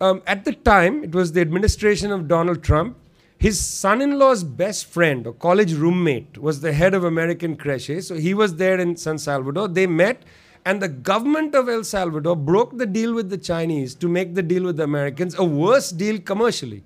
Um, 0.00 0.22
at 0.26 0.44
the 0.44 0.52
time, 0.52 1.04
it 1.04 1.14
was 1.14 1.32
the 1.32 1.42
administration 1.42 2.10
of 2.12 2.28
Donald 2.28 2.62
Trump. 2.62 2.96
His 3.36 3.60
son 3.60 4.00
in 4.00 4.18
law's 4.18 4.42
best 4.42 4.86
friend 4.86 5.26
or 5.26 5.32
college 5.32 5.74
roommate 5.74 6.38
was 6.38 6.60
the 6.60 6.72
head 6.72 6.94
of 6.94 7.04
America 7.04 7.46
Crece. 7.48 8.02
So 8.04 8.14
he 8.14 8.32
was 8.32 8.56
there 8.56 8.80
in 8.80 8.96
San 8.96 9.18
Salvador. 9.18 9.68
They 9.68 9.86
met, 9.86 10.24
and 10.64 10.82
the 10.82 10.88
government 10.88 11.54
of 11.54 11.68
El 11.68 11.84
Salvador 11.84 12.36
broke 12.36 12.76
the 12.76 12.86
deal 12.86 13.14
with 13.14 13.30
the 13.30 13.38
Chinese 13.38 13.94
to 13.96 14.08
make 14.08 14.34
the 14.34 14.42
deal 14.42 14.64
with 14.64 14.76
the 14.76 14.84
Americans 14.84 15.38
a 15.38 15.44
worse 15.44 15.90
deal 15.90 16.18
commercially. 16.18 16.84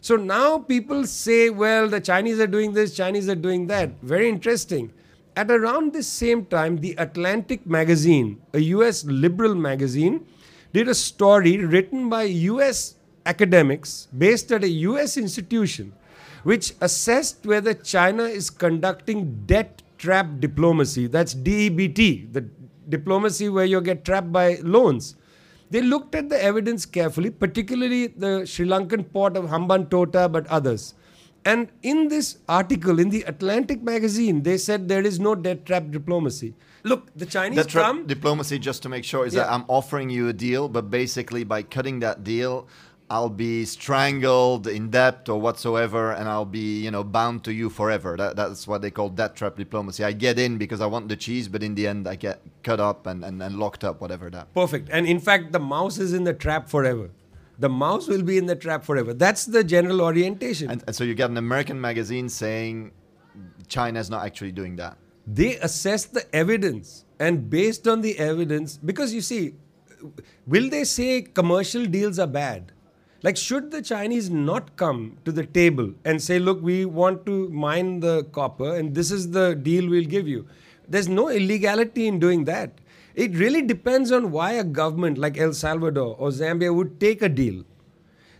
So 0.00 0.16
now 0.16 0.58
people 0.58 1.06
say, 1.06 1.50
well, 1.50 1.88
the 1.88 2.00
Chinese 2.00 2.38
are 2.38 2.46
doing 2.46 2.72
this, 2.72 2.94
Chinese 2.94 3.28
are 3.28 3.34
doing 3.34 3.66
that. 3.66 3.90
Very 4.02 4.28
interesting. 4.28 4.92
At 5.36 5.50
around 5.50 5.92
this 5.92 6.06
same 6.06 6.46
time, 6.46 6.78
the 6.78 6.94
Atlantic 6.98 7.66
magazine, 7.66 8.40
a 8.54 8.60
US 8.60 9.04
liberal 9.04 9.54
magazine, 9.54 10.26
did 10.72 10.88
a 10.88 10.94
story 10.94 11.58
written 11.58 12.08
by 12.08 12.24
US 12.24 12.96
academics 13.26 14.08
based 14.16 14.50
at 14.52 14.64
a 14.64 14.68
US 14.68 15.16
institution, 15.16 15.92
which 16.42 16.74
assessed 16.80 17.44
whether 17.46 17.74
China 17.74 18.24
is 18.24 18.50
conducting 18.50 19.44
debt 19.46 19.82
trap 19.98 20.26
diplomacy. 20.38 21.06
That's 21.06 21.34
DEBT, 21.34 22.32
the 22.32 22.42
diplomacy 22.88 23.48
where 23.48 23.64
you 23.64 23.80
get 23.80 24.04
trapped 24.04 24.32
by 24.32 24.58
loans. 24.62 25.16
They 25.70 25.82
looked 25.82 26.14
at 26.14 26.28
the 26.30 26.42
evidence 26.42 26.86
carefully, 26.86 27.30
particularly 27.30 28.06
the 28.08 28.46
Sri 28.46 28.66
Lankan 28.66 29.12
port 29.12 29.36
of 29.36 29.46
Hambantota, 29.46 30.30
but 30.32 30.46
others. 30.46 30.94
And 31.44 31.68
in 31.82 32.08
this 32.08 32.38
article 32.48 32.98
in 32.98 33.10
the 33.10 33.22
Atlantic 33.22 33.82
magazine, 33.82 34.42
they 34.42 34.58
said 34.58 34.88
there 34.88 35.04
is 35.06 35.20
no 35.20 35.34
debt 35.34 35.64
trap 35.66 35.90
diplomacy. 35.90 36.54
Look, 36.84 37.08
the 37.16 37.26
Chinese 37.26 37.56
That 37.56 37.68
tra- 37.68 37.82
come. 37.82 38.06
diplomacy, 38.06 38.58
just 38.58 38.82
to 38.84 38.88
make 38.88 39.04
sure, 39.04 39.26
is 39.26 39.34
that 39.34 39.50
I'm 39.50 39.64
offering 39.68 40.10
you 40.10 40.28
a 40.28 40.32
deal, 40.32 40.68
but 40.68 40.90
basically 40.90 41.44
by 41.44 41.62
cutting 41.62 42.00
that 42.00 42.24
deal, 42.24 42.66
I'll 43.10 43.30
be 43.30 43.64
strangled 43.64 44.66
in 44.66 44.90
debt 44.90 45.28
or 45.28 45.40
whatsoever, 45.40 46.12
and 46.12 46.28
I'll 46.28 46.44
be, 46.44 46.82
you 46.84 46.90
know, 46.90 47.02
bound 47.02 47.42
to 47.44 47.52
you 47.52 47.70
forever. 47.70 48.16
That, 48.16 48.36
that's 48.36 48.66
what 48.68 48.82
they 48.82 48.90
call 48.90 49.08
debt 49.08 49.34
trap 49.34 49.56
diplomacy. 49.56 50.04
I 50.04 50.12
get 50.12 50.38
in 50.38 50.58
because 50.58 50.80
I 50.80 50.86
want 50.86 51.08
the 51.08 51.16
cheese, 51.16 51.48
but 51.48 51.62
in 51.62 51.74
the 51.74 51.86
end, 51.86 52.06
I 52.06 52.16
get 52.16 52.42
cut 52.62 52.80
up 52.80 53.06
and, 53.06 53.24
and, 53.24 53.42
and 53.42 53.58
locked 53.58 53.82
up, 53.82 54.00
whatever 54.02 54.28
that. 54.30 54.52
Perfect. 54.52 54.90
And 54.92 55.06
in 55.06 55.20
fact, 55.20 55.52
the 55.52 55.58
mouse 55.58 55.98
is 55.98 56.12
in 56.12 56.24
the 56.24 56.34
trap 56.34 56.68
forever. 56.68 57.10
The 57.58 57.68
mouse 57.70 58.08
will 58.08 58.22
be 58.22 58.36
in 58.38 58.46
the 58.46 58.54
trap 58.56 58.84
forever. 58.84 59.14
That's 59.14 59.46
the 59.46 59.64
general 59.64 60.00
orientation. 60.02 60.70
And, 60.70 60.84
and 60.86 60.94
so 60.94 61.02
you 61.02 61.14
get 61.14 61.30
an 61.30 61.38
American 61.38 61.80
magazine 61.80 62.28
saying 62.28 62.92
China 63.68 63.98
is 63.98 64.10
not 64.10 64.24
actually 64.24 64.52
doing 64.52 64.76
that. 64.76 64.96
they 65.28 65.56
assess 65.56 66.06
the 66.06 66.24
evidence 66.34 67.04
and 67.20 67.50
based 67.50 67.86
on 67.86 68.00
the 68.00 68.18
evidence 68.18 68.78
because 68.90 69.12
you 69.12 69.20
see 69.20 69.54
will 70.46 70.70
they 70.70 70.84
say 70.84 71.20
commercial 71.22 71.84
deals 71.84 72.18
are 72.18 72.26
bad 72.26 72.72
like 73.22 73.36
should 73.36 73.70
the 73.70 73.82
chinese 73.82 74.30
not 74.30 74.76
come 74.76 75.16
to 75.24 75.32
the 75.32 75.44
table 75.44 75.92
and 76.04 76.22
say 76.22 76.38
look 76.38 76.60
we 76.62 76.84
want 76.84 77.24
to 77.26 77.48
mine 77.50 78.00
the 78.00 78.24
copper 78.32 78.74
and 78.76 78.94
this 78.94 79.10
is 79.10 79.30
the 79.30 79.54
deal 79.54 79.88
we'll 79.88 80.12
give 80.16 80.28
you 80.28 80.46
there's 80.88 81.08
no 81.08 81.28
illegality 81.28 82.06
in 82.06 82.18
doing 82.18 82.44
that 82.44 82.72
it 83.14 83.32
really 83.34 83.62
depends 83.62 84.12
on 84.12 84.30
why 84.30 84.52
a 84.52 84.64
government 84.64 85.18
like 85.18 85.38
el 85.38 85.52
salvador 85.52 86.14
or 86.18 86.30
zambia 86.30 86.74
would 86.74 87.00
take 87.00 87.20
a 87.22 87.28
deal 87.28 87.64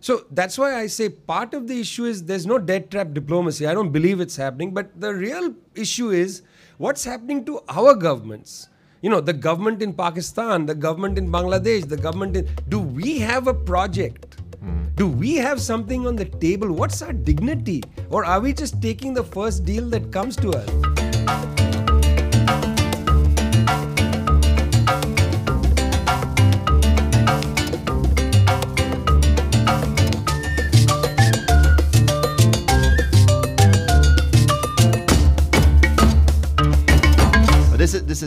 so 0.00 0.24
that's 0.30 0.56
why 0.56 0.74
I 0.76 0.86
say 0.86 1.08
part 1.08 1.54
of 1.54 1.66
the 1.66 1.80
issue 1.80 2.04
is 2.04 2.24
there's 2.24 2.46
no 2.46 2.58
debt 2.58 2.90
trap 2.90 3.12
diplomacy. 3.12 3.66
I 3.66 3.74
don't 3.74 3.90
believe 3.90 4.20
it's 4.20 4.36
happening. 4.36 4.72
But 4.72 5.00
the 5.00 5.12
real 5.12 5.54
issue 5.74 6.10
is 6.10 6.42
what's 6.76 7.04
happening 7.04 7.44
to 7.46 7.60
our 7.68 7.94
governments. 7.94 8.68
You 9.00 9.10
know, 9.10 9.20
the 9.20 9.32
government 9.32 9.82
in 9.82 9.92
Pakistan, 9.92 10.66
the 10.66 10.74
government 10.74 11.18
in 11.18 11.30
Bangladesh, 11.30 11.88
the 11.88 11.96
government 11.96 12.36
in. 12.36 12.48
Do 12.68 12.80
we 12.80 13.18
have 13.18 13.46
a 13.46 13.54
project? 13.54 14.36
Do 14.96 15.06
we 15.06 15.36
have 15.36 15.60
something 15.60 16.06
on 16.06 16.16
the 16.16 16.24
table? 16.24 16.72
What's 16.72 17.02
our 17.02 17.12
dignity? 17.12 17.82
Or 18.10 18.24
are 18.24 18.40
we 18.40 18.52
just 18.52 18.82
taking 18.82 19.14
the 19.14 19.24
first 19.24 19.64
deal 19.64 19.88
that 19.90 20.10
comes 20.12 20.36
to 20.36 20.50
us? 20.50 21.07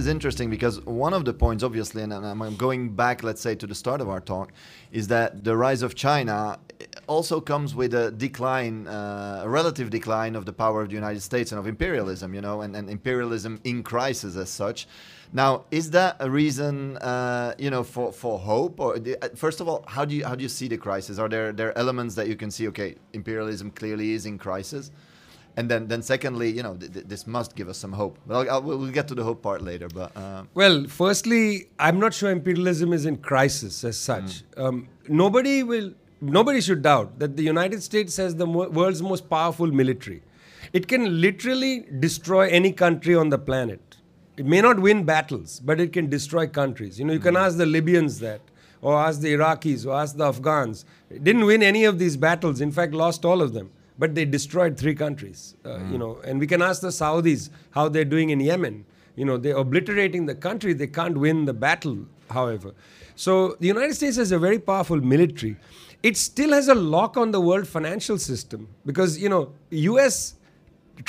Is 0.02 0.08
interesting 0.08 0.50
because 0.50 0.76
one 0.86 1.14
of 1.14 1.24
the 1.26 1.34
points, 1.34 1.64
obviously, 1.64 2.02
and 2.04 2.14
I'm 2.14 2.56
going 2.56 2.96
back, 3.04 3.24
let's 3.24 3.42
say, 3.42 3.54
to 3.56 3.68
the 3.68 3.76
start 3.76 4.02
of 4.02 4.10
our 4.10 4.20
talk, 4.20 4.52
is 4.92 5.08
that 5.08 5.44
the 5.44 5.56
rise 5.56 5.82
of 5.82 5.96
China 5.96 6.60
also 7.08 7.40
comes 7.40 7.76
with 7.76 7.94
a 7.94 8.12
decline, 8.12 8.88
uh, 8.88 9.42
a 9.44 9.50
relative 9.50 9.90
decline 9.90 10.36
of 10.36 10.46
the 10.46 10.54
power 10.64 10.82
of 10.82 10.90
the 10.90 10.96
United 10.96 11.22
States 11.22 11.52
and 11.52 11.60
of 11.60 11.68
imperialism, 11.68 12.34
you 12.34 12.42
know, 12.42 12.62
and, 12.62 12.76
and 12.76 12.90
imperialism 12.90 13.60
in 13.64 13.84
crisis 13.84 14.36
as 14.36 14.50
such. 14.50 14.88
Now, 15.34 15.52
is 15.72 15.92
that 15.92 16.18
a 16.20 16.30
reason, 16.30 16.98
uh, 16.98 17.54
you 17.58 17.70
know, 17.70 17.84
for, 17.84 18.12
for 18.12 18.40
hope? 18.40 18.80
Or 18.80 18.98
uh, 18.98 19.30
first 19.36 19.62
of 19.62 19.70
all, 19.70 19.86
how 19.88 20.04
do 20.04 20.16
you 20.16 20.26
how 20.26 20.36
do 20.36 20.44
you 20.44 20.50
see 20.50 20.68
the 20.68 20.78
crisis? 20.78 21.20
Are 21.20 21.30
there 21.30 21.54
there 21.54 21.78
elements 21.78 22.16
that 22.16 22.28
you 22.28 22.36
can 22.36 22.52
see? 22.52 22.68
Okay, 22.68 22.96
imperialism 23.14 23.72
clearly 23.72 24.12
is 24.12 24.26
in 24.26 24.38
crisis. 24.38 24.92
And 25.58 25.70
then, 25.70 25.88
then 25.88 26.02
secondly, 26.02 26.50
you 26.50 26.64
know, 26.64 26.76
th- 26.76 26.94
th- 26.94 27.06
this 27.08 27.28
must 27.28 27.56
give 27.56 27.68
us 27.68 27.78
some 27.78 27.92
hope. 27.92 28.18
But 28.26 28.36
I'll, 28.48 28.52
I'll, 28.56 28.62
we'll 28.62 28.78
we'll 28.78 28.92
get 28.92 29.08
to 29.10 29.16
the 29.16 29.24
hope 29.24 29.42
part 29.42 29.62
later. 29.62 29.88
But 29.90 30.16
uh, 30.16 30.44
Well, 30.54 30.86
firstly, 30.88 31.68
I'm 31.78 32.00
not 32.00 32.14
sure 32.14 32.32
imperialism 32.32 32.94
is 32.94 33.06
in 33.06 33.18
crisis 33.18 33.84
as 33.84 33.98
such. 33.98 34.44
Um, 34.56 34.88
nobody 35.10 35.62
will, 35.64 35.92
nobody 36.22 36.62
should 36.62 36.82
doubt 36.82 37.20
that 37.20 37.36
the 37.36 37.44
United 37.44 37.84
States 37.84 38.16
has 38.18 38.36
the 38.36 38.48
mo- 38.48 38.70
world's 38.70 39.02
most 39.02 39.30
powerful 39.30 39.68
military. 39.68 40.22
It 40.74 40.88
can 40.88 41.20
literally 41.20 41.86
destroy 42.00 42.48
any 42.48 42.72
country 42.72 43.14
on 43.14 43.28
the 43.30 43.38
planet. 43.38 43.98
It 44.38 44.46
may 44.46 44.62
not 44.62 44.80
win 44.80 45.04
battles, 45.04 45.60
but 45.60 45.82
it 45.82 45.92
can 45.92 46.10
destroy 46.10 46.48
countries. 46.48 46.98
You 46.98 47.04
know, 47.06 47.14
you 47.14 47.20
can 47.20 47.36
ask 47.36 47.58
the 47.58 47.66
Libyans 47.66 48.20
that, 48.22 48.40
or 48.82 48.96
ask 48.98 49.20
the 49.20 49.34
Iraqis, 49.34 49.86
or 49.86 49.94
ask 50.02 50.16
the 50.16 50.24
Afghans. 50.26 50.86
It 51.10 51.26
didn't 51.26 51.44
win 51.46 51.62
any 51.62 51.84
of 51.84 52.00
these 52.00 52.16
battles. 52.16 52.62
In 52.62 52.72
fact, 52.72 52.94
lost 52.94 53.26
all 53.26 53.42
of 53.42 53.52
them. 53.52 53.70
But 54.02 54.16
they 54.18 54.26
destroyed 54.38 54.78
three 54.84 54.96
countries. 55.04 55.42
Uh, 55.66 55.78
You 55.92 55.98
know, 56.04 56.12
and 56.28 56.40
we 56.44 56.48
can 56.54 56.62
ask 56.70 56.82
the 56.88 56.94
Saudis 57.00 57.44
how 57.78 57.84
they're 57.96 58.12
doing 58.16 58.32
in 58.36 58.40
Yemen. 58.50 58.78
You 59.16 59.26
know, 59.30 59.38
they're 59.44 59.60
obliterating 59.64 60.26
the 60.32 60.36
country. 60.48 60.74
They 60.82 60.88
can't 61.00 61.18
win 61.26 61.46
the 61.52 61.54
battle, 61.66 61.98
however. 62.38 62.72
So 63.28 63.34
the 63.64 63.68
United 63.76 63.96
States 64.02 64.18
has 64.24 64.32
a 64.38 64.40
very 64.48 64.60
powerful 64.72 65.00
military. 65.16 65.56
It 66.12 66.18
still 66.18 66.52
has 66.58 66.68
a 66.76 66.78
lock 66.98 67.18
on 67.24 67.30
the 67.38 67.42
world 67.50 67.68
financial 67.78 68.18
system 68.30 68.68
because, 68.92 69.20
you 69.26 69.30
know, 69.34 69.44
US 69.88 70.22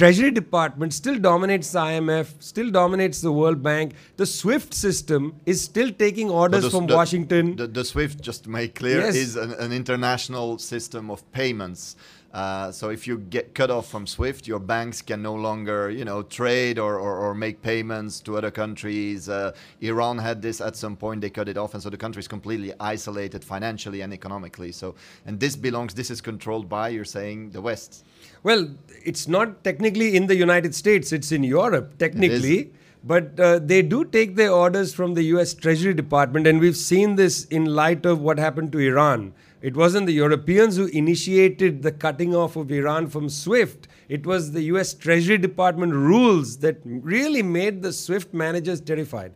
Treasury 0.00 0.30
Department 0.30 0.92
still 0.98 1.18
dominates 1.18 1.70
the 1.72 1.80
IMF, 1.80 2.28
still 2.50 2.70
dominates 2.70 3.20
the 3.20 3.32
World 3.40 3.62
Bank. 3.62 3.92
The 4.16 4.26
SWIFT 4.26 4.72
system 4.74 5.34
is 5.54 5.60
still 5.70 5.90
taking 6.04 6.30
orders 6.42 6.64
the- 6.64 6.70
from 6.76 6.86
the- 6.86 6.96
Washington. 7.00 7.56
The, 7.56 7.66
the 7.80 7.84
SWIFT, 7.84 8.20
just 8.28 8.44
to 8.44 8.50
make 8.50 8.74
clear, 8.74 9.00
Yes. 9.00 9.14
is 9.24 9.36
an, 9.36 9.52
an 9.66 9.72
international 9.80 10.58
system 10.58 11.10
of 11.10 11.24
payments. 11.40 11.96
Uh, 12.32 12.72
so 12.72 12.88
if 12.88 13.06
you 13.06 13.18
get 13.18 13.54
cut 13.54 13.70
off 13.70 13.88
from 13.90 14.06
SWIFT, 14.06 14.46
your 14.46 14.58
banks 14.58 15.02
can 15.02 15.20
no 15.20 15.34
longer, 15.34 15.90
you 15.90 16.04
know, 16.04 16.22
trade 16.22 16.78
or, 16.78 16.98
or, 16.98 17.16
or 17.16 17.34
make 17.34 17.60
payments 17.60 18.20
to 18.20 18.38
other 18.38 18.50
countries. 18.50 19.28
Uh, 19.28 19.52
Iran 19.80 20.16
had 20.18 20.40
this 20.40 20.60
at 20.60 20.74
some 20.74 20.96
point; 20.96 21.20
they 21.20 21.28
cut 21.28 21.48
it 21.48 21.58
off, 21.58 21.74
and 21.74 21.82
so 21.82 21.90
the 21.90 21.96
country 21.98 22.20
is 22.20 22.28
completely 22.28 22.72
isolated 22.80 23.44
financially 23.44 24.00
and 24.00 24.14
economically. 24.14 24.72
So, 24.72 24.94
and 25.26 25.38
this 25.38 25.56
belongs, 25.56 25.92
this 25.92 26.10
is 26.10 26.22
controlled 26.22 26.68
by, 26.68 26.88
you're 26.88 27.04
saying, 27.04 27.50
the 27.50 27.60
West. 27.60 28.04
Well, 28.42 28.68
it's 29.04 29.28
not 29.28 29.62
technically 29.62 30.16
in 30.16 30.26
the 30.26 30.36
United 30.36 30.74
States, 30.74 31.12
it's 31.12 31.32
in 31.32 31.44
Europe, 31.44 31.98
technically. 31.98 32.72
But 33.04 33.38
uh, 33.40 33.58
they 33.58 33.82
do 33.82 34.04
take 34.04 34.36
their 34.36 34.52
orders 34.52 34.94
from 34.94 35.14
the 35.14 35.24
US 35.34 35.54
Treasury 35.54 35.92
Department, 35.92 36.46
and 36.46 36.60
we've 36.60 36.76
seen 36.76 37.16
this 37.16 37.46
in 37.46 37.64
light 37.64 38.06
of 38.06 38.20
what 38.20 38.38
happened 38.38 38.70
to 38.72 38.78
Iran. 38.78 39.34
It 39.62 39.76
wasn't 39.76 40.06
the 40.06 40.12
Europeans 40.12 40.76
who 40.76 40.86
initiated 40.86 41.82
the 41.82 41.92
cutting 41.92 42.34
off 42.34 42.56
of 42.56 42.72
Iran 42.72 43.06
from 43.06 43.28
SWIFT. 43.28 43.86
It 44.08 44.26
was 44.26 44.50
the 44.50 44.62
US 44.62 44.92
Treasury 44.92 45.38
Department 45.38 45.92
rules 45.92 46.58
that 46.58 46.78
really 46.84 47.44
made 47.44 47.80
the 47.80 47.92
SWIFT 47.92 48.34
managers 48.34 48.80
terrified. 48.80 49.32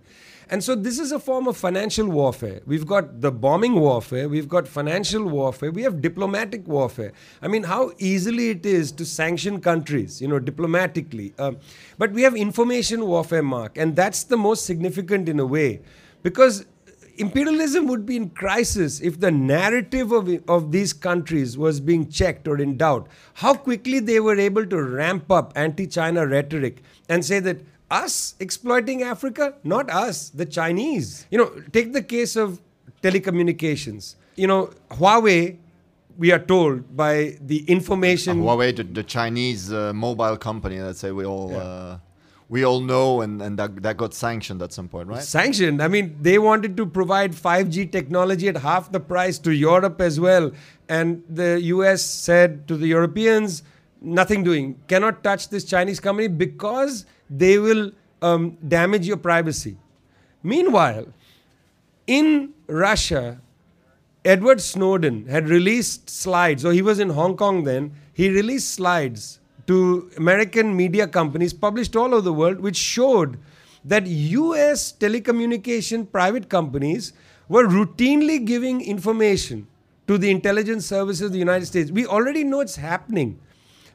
And 0.49 0.63
so 0.63 0.75
this 0.75 0.99
is 0.99 1.13
a 1.13 1.19
form 1.19 1.47
of 1.47 1.57
financial 1.57 2.09
warfare. 2.09 2.61
We've 2.67 2.87
got 2.87 3.21
the 3.21 3.33
bombing 3.33 3.75
warfare, 3.75 4.29
we've 4.29 4.49
got 4.49 4.67
financial 4.67 5.25
warfare, 5.25 5.73
we 5.73 5.83
have 5.83 6.01
diplomatic 6.01 6.67
warfare. 6.69 7.13
I 7.43 7.49
mean, 7.49 7.65
how 7.65 7.93
easily 7.99 8.51
it 8.51 8.67
is 8.67 8.93
to 8.93 9.05
sanction 9.05 9.61
countries, 9.61 10.21
you 10.21 10.29
know, 10.29 10.39
diplomatically. 10.39 11.35
Um, 11.39 11.59
but 11.99 12.13
we 12.13 12.23
have 12.23 12.37
information 12.37 13.07
warfare, 13.07 13.43
Mark, 13.43 13.77
and 13.77 13.97
that's 13.97 14.23
the 14.25 14.37
most 14.37 14.67
significant 14.67 15.29
in 15.29 15.41
a 15.41 15.47
way, 15.47 15.83
because 16.23 16.65
imperialism 17.19 17.87
would 17.87 18.07
be 18.07 18.17
in 18.17 18.31
crisis 18.31 19.01
if 19.01 19.21
the 19.21 19.31
narrative 19.31 20.13
of, 20.13 20.29
of 20.49 20.73
these 20.73 20.93
countries 20.93 21.57
was 21.59 21.81
being 21.81 22.09
checked 22.09 22.47
or 22.49 22.59
in 22.59 22.77
doubt. 22.77 23.09
How 23.35 23.55
quickly 23.55 24.01
they 24.01 24.21
were 24.21 24.39
able 24.39 24.67
to 24.67 24.83
ramp 24.83 25.31
up 25.31 25.53
anti 25.57 25.87
China 25.87 26.27
rhetoric 26.27 26.83
and 27.09 27.25
say 27.25 27.41
that 27.41 27.61
us 27.91 28.35
exploiting 28.41 29.03
Africa, 29.03 29.55
not 29.63 29.91
us, 29.91 30.31
the 30.31 30.47
Chinese. 30.47 31.27
You 31.31 31.39
know, 31.39 31.63
take 31.73 31.93
the 31.93 32.03
case 32.03 32.37
of 32.37 32.61
telecommunications. 33.03 34.17
You 34.35 34.47
know, 34.47 34.71
Huawei, 34.91 35.59
we 36.19 36.33
are 36.33 36.39
told 36.39 36.97
by 36.97 37.37
the 37.41 37.65
information. 37.71 38.43
Huawei, 38.43 38.75
the, 38.75 38.85
the 38.85 39.03
Chinese 39.03 39.73
uh, 39.73 39.93
mobile 39.93 40.37
company, 40.37 40.81
let's 40.81 40.99
say 40.99 41.13
we 41.13 41.25
all 41.25 41.55
uh, 41.55 41.99
we 42.49 42.65
all 42.65 42.81
know, 42.81 43.23
and, 43.23 43.43
and 43.43 43.59
that, 43.59 43.83
that 43.83 43.97
got 43.97 44.15
sanctioned 44.15 44.63
at 44.63 44.73
some 44.73 44.89
point, 44.89 45.09
right? 45.09 45.23
sanctioned. 45.23 45.83
I 45.83 45.89
mean, 45.89 46.17
they 46.21 46.39
wanted 46.39 46.77
to 46.77 46.87
provide 46.87 47.33
5G 47.33 47.91
technology 47.91 48.49
at 48.49 48.57
half 48.59 48.93
the 48.93 49.01
price 49.01 49.39
to 49.41 49.53
Europe 49.53 50.01
as 50.01 50.21
well. 50.21 50.53
And 50.89 51.25
the 51.29 51.61
US 51.63 52.03
said 52.03 52.69
to 52.69 52.77
the 52.77 52.87
Europeans, 52.87 53.65
nothing 54.01 54.45
doing, 54.45 54.81
cannot 54.87 55.25
touch 55.25 55.49
this 55.49 55.65
Chinese 55.65 55.99
company 55.99 56.29
because 56.29 57.05
they 57.29 57.59
will 57.59 57.91
um, 58.23 58.57
damage 58.69 59.07
your 59.07 59.17
privacy. 59.17 59.77
Meanwhile, 60.43 61.07
in 62.07 62.55
Russia, 62.69 63.41
Edward 64.25 64.61
Snowden 64.61 65.27
had 65.27 65.49
released 65.49 66.09
slides, 66.09 66.65
or 66.65 66.73
he 66.73 66.83
was 66.83 67.01
in 67.01 67.11
Hong 67.11 67.37
Kong 67.37 67.65
then, 67.65 67.93
he 68.13 68.29
released 68.31 68.73
slides 68.73 69.41
to 69.67 70.11
American 70.17 70.77
media 70.77 71.07
companies 71.07 71.53
published 71.53 71.97
all 71.97 72.15
over 72.15 72.21
the 72.21 72.33
world, 72.33 72.61
which 72.61 72.77
showed 72.77 73.39
that 73.85 74.07
US 74.07 74.93
telecommunication 74.93 76.11
private 76.11 76.49
companies 76.49 77.13
were 77.49 77.67
routinely 77.67 78.45
giving 78.45 78.81
information 78.81 79.67
to 80.07 80.19
the 80.19 80.31
intelligence 80.31 80.87
services 80.87 81.23
of 81.23 81.33
the 81.33 81.39
United 81.39 81.67
States. 81.67 81.91
We 81.91 82.07
already 82.07 82.45
know 82.45 82.61
it's 82.61 82.77
happening, 82.77 83.41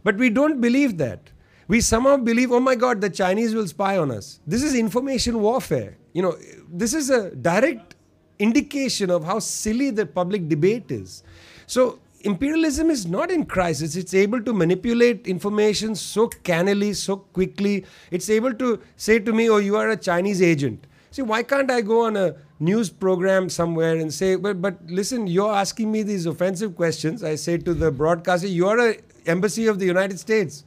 but 0.04 0.18
we 0.18 0.30
don't 0.30 0.62
believe 0.62 0.98
that. 0.98 1.32
We 1.68 1.80
somehow 1.80 2.18
believe, 2.18 2.52
oh 2.52 2.60
my 2.60 2.76
God, 2.76 3.00
the 3.00 3.10
Chinese 3.10 3.56
will 3.56 3.68
spy 3.68 3.98
on 3.98 4.12
us. 4.12 4.40
This 4.46 4.64
is 4.64 4.76
information 4.76 5.40
warfare. 5.40 5.98
You 6.14 6.22
know, 6.22 6.38
this 6.70 6.94
is 6.94 7.10
a 7.10 7.34
direct 7.34 7.96
indication 8.40 9.10
of 9.10 9.24
how 9.24 9.40
silly 9.40 9.90
the 9.90 10.06
public 10.06 10.50
debate 10.50 10.92
is. 10.92 11.24
So 11.68 12.00
imperialism 12.26 12.90
is 12.90 13.06
not 13.06 13.32
in 13.32 13.46
crisis. 13.46 13.96
It's 13.96 14.14
able 14.14 14.42
to 14.44 14.54
manipulate 14.54 15.28
information 15.28 15.96
so 15.96 16.28
cannily, 16.28 16.94
so 16.94 17.18
quickly. 17.18 17.86
It's 18.12 18.30
able 18.30 18.54
to 18.56 18.80
say 18.96 19.20
to 19.20 19.34
me, 19.34 19.50
oh, 19.50 19.58
you 19.58 19.76
are 19.76 19.90
a 19.90 19.98
Chinese 19.98 20.42
agent. 20.42 20.88
See, 21.12 21.22
why 21.22 21.44
can't 21.44 21.70
I 21.70 21.82
go 21.82 22.06
on 22.06 22.16
a 22.16 22.36
news 22.60 22.90
program 22.90 23.50
somewhere 23.50 23.98
and 23.98 24.14
say, 24.14 24.36
but, 24.36 24.62
but 24.62 24.78
listen, 24.86 25.28
you're 25.28 25.54
asking 25.54 25.92
me 25.92 26.04
these 26.04 26.26
offensive 26.26 26.76
questions. 26.76 27.24
I 27.24 27.36
say 27.36 27.58
to 27.58 27.74
the 27.74 27.92
broadcaster, 27.92 28.48
you're 28.48 28.80
an 28.80 28.96
embassy 29.26 29.68
of 29.68 29.80
the 29.80 29.86
United 29.86 30.20
States. 30.20 30.64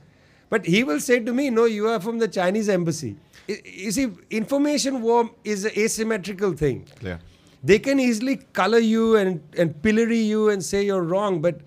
But 0.50 0.66
he 0.66 0.84
will 0.84 1.00
say 1.00 1.20
to 1.20 1.32
me, 1.32 1.50
no, 1.50 1.64
you 1.64 1.88
are 1.88 2.00
from 2.00 2.18
the 2.18 2.28
Chinese 2.28 2.68
embassy. 2.68 3.16
You 3.48 3.90
see, 3.90 4.08
information 4.30 5.02
war 5.02 5.30
is 5.44 5.64
an 5.64 5.72
asymmetrical 5.76 6.52
thing. 6.52 6.86
Yeah. 7.00 7.18
They 7.64 7.78
can 7.78 7.98
easily 7.98 8.36
color 8.52 8.78
you 8.78 9.16
and, 9.16 9.40
and 9.56 9.80
pillory 9.82 10.18
you 10.20 10.50
and 10.50 10.62
say 10.62 10.84
you're 10.84 11.02
wrong, 11.02 11.40
but 11.40 11.60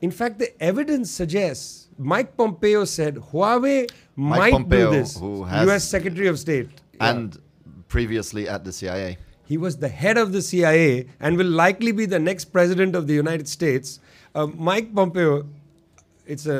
in 0.00 0.10
fact, 0.10 0.38
the 0.40 0.50
evidence 0.62 1.10
suggests 1.10 1.88
Mike 1.96 2.36
Pompeo 2.36 2.84
said 2.84 3.14
Huawei 3.16 3.88
Mike 4.16 4.38
might 4.40 4.52
Pompeo, 4.52 4.90
do 4.90 4.98
this. 4.98 5.16
who 5.16 5.44
has- 5.44 5.66
U.S. 5.66 5.84
Secretary 5.84 6.26
of 6.26 6.38
State. 6.38 6.68
Yeah. 6.94 7.10
And 7.10 7.38
previously 7.88 8.48
at 8.48 8.64
the 8.64 8.72
CIA. 8.72 9.16
he 9.46 9.56
was 9.58 9.76
the 9.76 9.88
head 9.88 10.16
of 10.18 10.32
the 10.32 10.40
CIA 10.42 11.06
and 11.20 11.36
will 11.36 11.46
likely 11.64 11.92
be 11.92 12.06
the 12.06 12.18
next 12.18 12.46
president 12.46 12.96
of 12.96 13.06
the 13.06 13.14
United 13.14 13.46
States. 13.46 14.00
Uh, 14.34 14.46
Mike 14.46 14.94
Pompeo, 14.94 15.46
it's 16.26 16.46
a 16.46 16.58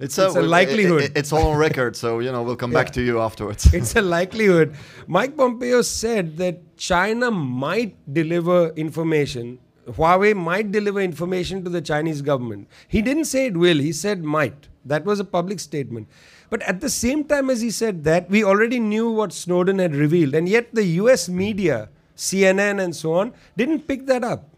It's, 0.00 0.16
It's 0.18 0.36
a 0.36 0.40
it- 0.40 0.46
likelihood. 0.58 1.02
it- 1.02 1.12
it's 1.20 1.32
all 1.32 1.46
on 1.52 1.56
record, 1.58 1.96
so 1.96 2.18
you 2.24 2.30
know 2.32 2.42
we'll 2.42 2.56
come 2.64 2.70
back 2.80 2.90
to 2.96 3.02
you 3.02 3.20
afterwards. 3.20 3.72
it's 3.72 3.96
a 3.96 4.02
likelihood. 4.02 4.74
Mike 5.06 5.36
Pompeo 5.36 5.80
said 5.82 6.36
that 6.42 6.56
China 6.78 7.30
might 7.30 7.96
deliver 8.12 8.70
information. 8.70 9.58
Huawei 9.86 10.34
might 10.36 10.70
deliver 10.70 11.00
information 11.00 11.64
to 11.64 11.70
the 11.70 11.80
Chinese 11.80 12.22
government. 12.22 12.68
He 12.86 13.02
didn't 13.02 13.24
say 13.24 13.46
it 13.46 13.56
will, 13.56 13.78
he 13.78 13.92
said 13.92 14.22
might. 14.22 14.68
That 14.84 15.04
was 15.04 15.20
a 15.20 15.24
public 15.24 15.60
statement. 15.60 16.08
But 16.50 16.62
at 16.62 16.80
the 16.80 16.88
same 16.88 17.24
time 17.24 17.50
as 17.50 17.60
he 17.60 17.70
said 17.70 18.04
that, 18.04 18.30
we 18.30 18.44
already 18.44 18.78
knew 18.78 19.10
what 19.10 19.32
Snowden 19.32 19.78
had 19.78 19.94
revealed. 19.94 20.34
And 20.34 20.48
yet 20.48 20.74
the 20.74 20.84
US 21.02 21.28
media, 21.28 21.90
CNN 22.16 22.82
and 22.82 22.94
so 22.94 23.14
on, 23.14 23.34
didn't 23.56 23.86
pick 23.86 24.06
that 24.06 24.24
up. 24.24 24.48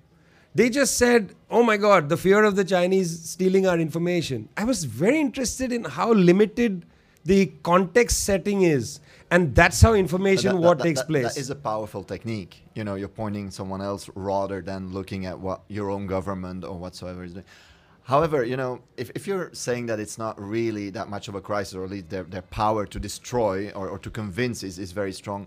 They 0.55 0.68
just 0.68 0.99
said, 0.99 1.35
oh 1.51 1.62
my 1.62 1.77
God, 1.77 2.09
the 2.09 2.16
fear 2.16 2.43
of 2.45 2.57
the 2.57 2.64
Chinese 2.64 3.31
stealing 3.31 3.66
our 3.66 3.79
information. 3.79 4.49
I 4.57 4.64
was 4.64 4.85
very 4.85 5.21
interested 5.21 5.73
in 5.73 5.85
how 5.85 6.12
limited 6.12 6.87
the 7.25 7.53
context 7.62 8.25
setting 8.25 8.62
is. 8.62 9.01
And 9.31 9.55
that's 9.55 9.81
how 9.81 9.95
information 9.95 10.55
That- 10.55 10.61
war 10.61 10.75
that- 10.75 10.83
takes 10.83 11.01
that- 11.01 11.07
place. 11.07 11.35
That 11.35 11.41
is 11.41 11.51
a 11.51 11.55
powerful 11.55 12.03
technique. 12.03 12.62
You 12.75 12.85
know, 12.85 12.95
you're 12.97 13.09
pointing 13.09 13.51
someone 13.51 13.81
else 13.81 14.11
rather 14.14 14.61
than 14.61 14.93
looking 14.93 15.27
at 15.27 15.39
what 15.39 15.62
your 15.68 15.91
own 15.91 16.07
government 16.07 16.64
or 16.64 16.77
whatsoever 16.79 17.23
is 17.25 17.33
doing. 17.35 17.45
However, 18.05 18.45
you 18.45 18.57
know, 18.57 18.81
if, 18.97 19.11
if 19.14 19.27
you're 19.29 19.51
saying 19.53 19.87
that 19.87 20.01
it's 20.01 20.18
not 20.18 20.41
really 20.41 20.91
that 20.91 21.09
much 21.09 21.29
of 21.29 21.37
a 21.37 21.41
crisis, 21.41 21.75
or 21.75 21.85
at 21.85 21.91
least 21.91 22.09
their, 22.09 22.25
their 22.25 22.43
power 22.43 22.85
to 22.87 22.99
destroy 22.99 23.71
or, 23.71 23.89
or 23.89 23.99
to 23.99 24.11
convince 24.11 24.64
is, 24.64 24.79
is 24.81 24.91
very 24.91 25.12
strong, 25.12 25.47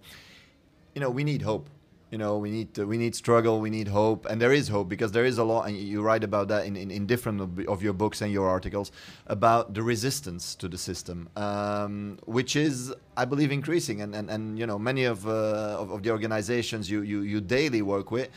you 0.96 1.02
know, 1.02 1.10
we 1.10 1.24
need 1.26 1.42
hope. 1.42 1.70
You 2.14 2.20
know, 2.20 2.38
we 2.38 2.52
need 2.52 2.76
to, 2.76 2.86
we 2.86 3.00
need 3.00 3.16
struggle, 3.16 3.60
we 3.60 3.72
need 3.72 3.88
hope, 3.88 4.28
and 4.28 4.40
there 4.40 4.54
is 4.54 4.68
hope 4.68 4.88
because 4.88 5.12
there 5.14 5.26
is 5.26 5.40
a 5.40 5.44
lot, 5.44 5.66
and 5.68 5.76
you 5.76 6.04
write 6.04 6.24
about 6.24 6.48
that 6.50 6.68
in, 6.68 6.76
in, 6.76 6.92
in 6.92 7.08
different 7.08 7.42
of, 7.68 7.82
your 7.82 7.94
books 7.94 8.22
and 8.22 8.32
your 8.32 8.48
articles 8.48 8.92
about 9.26 9.74
the 9.74 9.82
resistance 9.82 10.54
to 10.54 10.68
the 10.68 10.78
system, 10.78 11.28
um, 11.36 12.20
which 12.28 12.56
is, 12.56 12.94
I 13.18 13.26
believe, 13.26 13.52
increasing, 13.52 14.02
and, 14.02 14.14
and, 14.14 14.30
and 14.30 14.60
you 14.60 14.68
know, 14.68 14.78
many 14.78 15.06
of, 15.06 15.28
uh, 15.28 15.32
of, 15.82 15.90
of 15.90 16.04
the 16.04 16.12
organizations 16.12 16.88
you, 16.88 17.02
you, 17.02 17.22
you 17.22 17.42
daily 17.42 17.82
work 17.82 18.12
with 18.12 18.30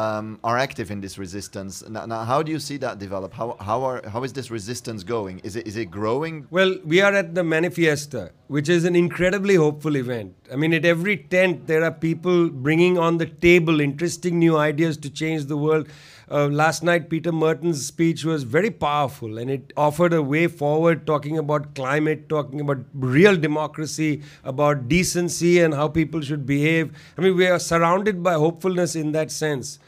um, 0.00 0.38
are 0.42 0.58
active 0.58 0.90
in 0.90 1.00
this 1.00 1.18
resistance. 1.18 1.72
Now, 1.88 2.06
now, 2.06 2.24
how 2.24 2.42
do 2.42 2.50
you 2.52 2.58
see 2.58 2.78
that 2.78 2.98
develop? 2.98 3.34
How, 3.34 3.56
how, 3.60 3.82
are, 3.88 4.00
how 4.08 4.22
is 4.24 4.32
this 4.32 4.50
resistance 4.50 5.02
going? 5.04 5.40
Is 5.40 5.56
it, 5.56 5.66
is 5.66 5.76
it 5.76 5.86
growing? 5.90 6.46
Well, 6.50 6.72
we 6.84 7.00
are 7.00 7.14
at 7.22 7.34
the 7.34 7.42
Manifiesta, 7.42 8.30
which 8.48 8.68
is 8.68 8.84
an 8.84 8.96
incredibly 8.96 9.56
hopeful 9.56 9.96
event. 9.96 10.34
I 10.52 10.56
mean, 10.56 10.72
at 10.72 10.84
every 10.84 11.16
tent, 11.16 11.66
there 11.66 11.84
are 11.84 11.92
people 11.92 12.48
bringing 12.48 12.98
on 12.98 13.18
the 13.18 13.26
table 13.26 13.80
interesting 13.80 14.38
new 14.38 14.56
ideas 14.56 14.96
to 14.98 15.10
change 15.10 15.44
the 15.46 15.56
world. 15.56 15.88
Uh, 16.30 16.46
last 16.46 16.84
night, 16.84 17.10
Peter 17.10 17.32
Mertens' 17.32 17.84
speech 17.84 18.24
was 18.24 18.44
very 18.44 18.70
powerful 18.70 19.36
and 19.36 19.50
it 19.50 19.72
offered 19.76 20.12
a 20.12 20.22
way 20.22 20.46
forward, 20.46 21.04
talking 21.04 21.36
about 21.36 21.74
climate, 21.74 22.28
talking 22.28 22.60
about 22.60 22.78
real 22.94 23.36
democracy, 23.36 24.22
about 24.44 24.88
decency 24.88 25.58
and 25.58 25.74
how 25.74 25.88
people 25.88 26.20
should 26.20 26.46
behave. 26.46 26.92
I 27.18 27.22
mean, 27.22 27.36
we 27.36 27.48
are 27.48 27.58
surrounded 27.58 28.22
by 28.22 28.34
hopefulness 28.34 28.94
in 28.94 29.10
that 29.10 29.32
sense. 29.32 29.80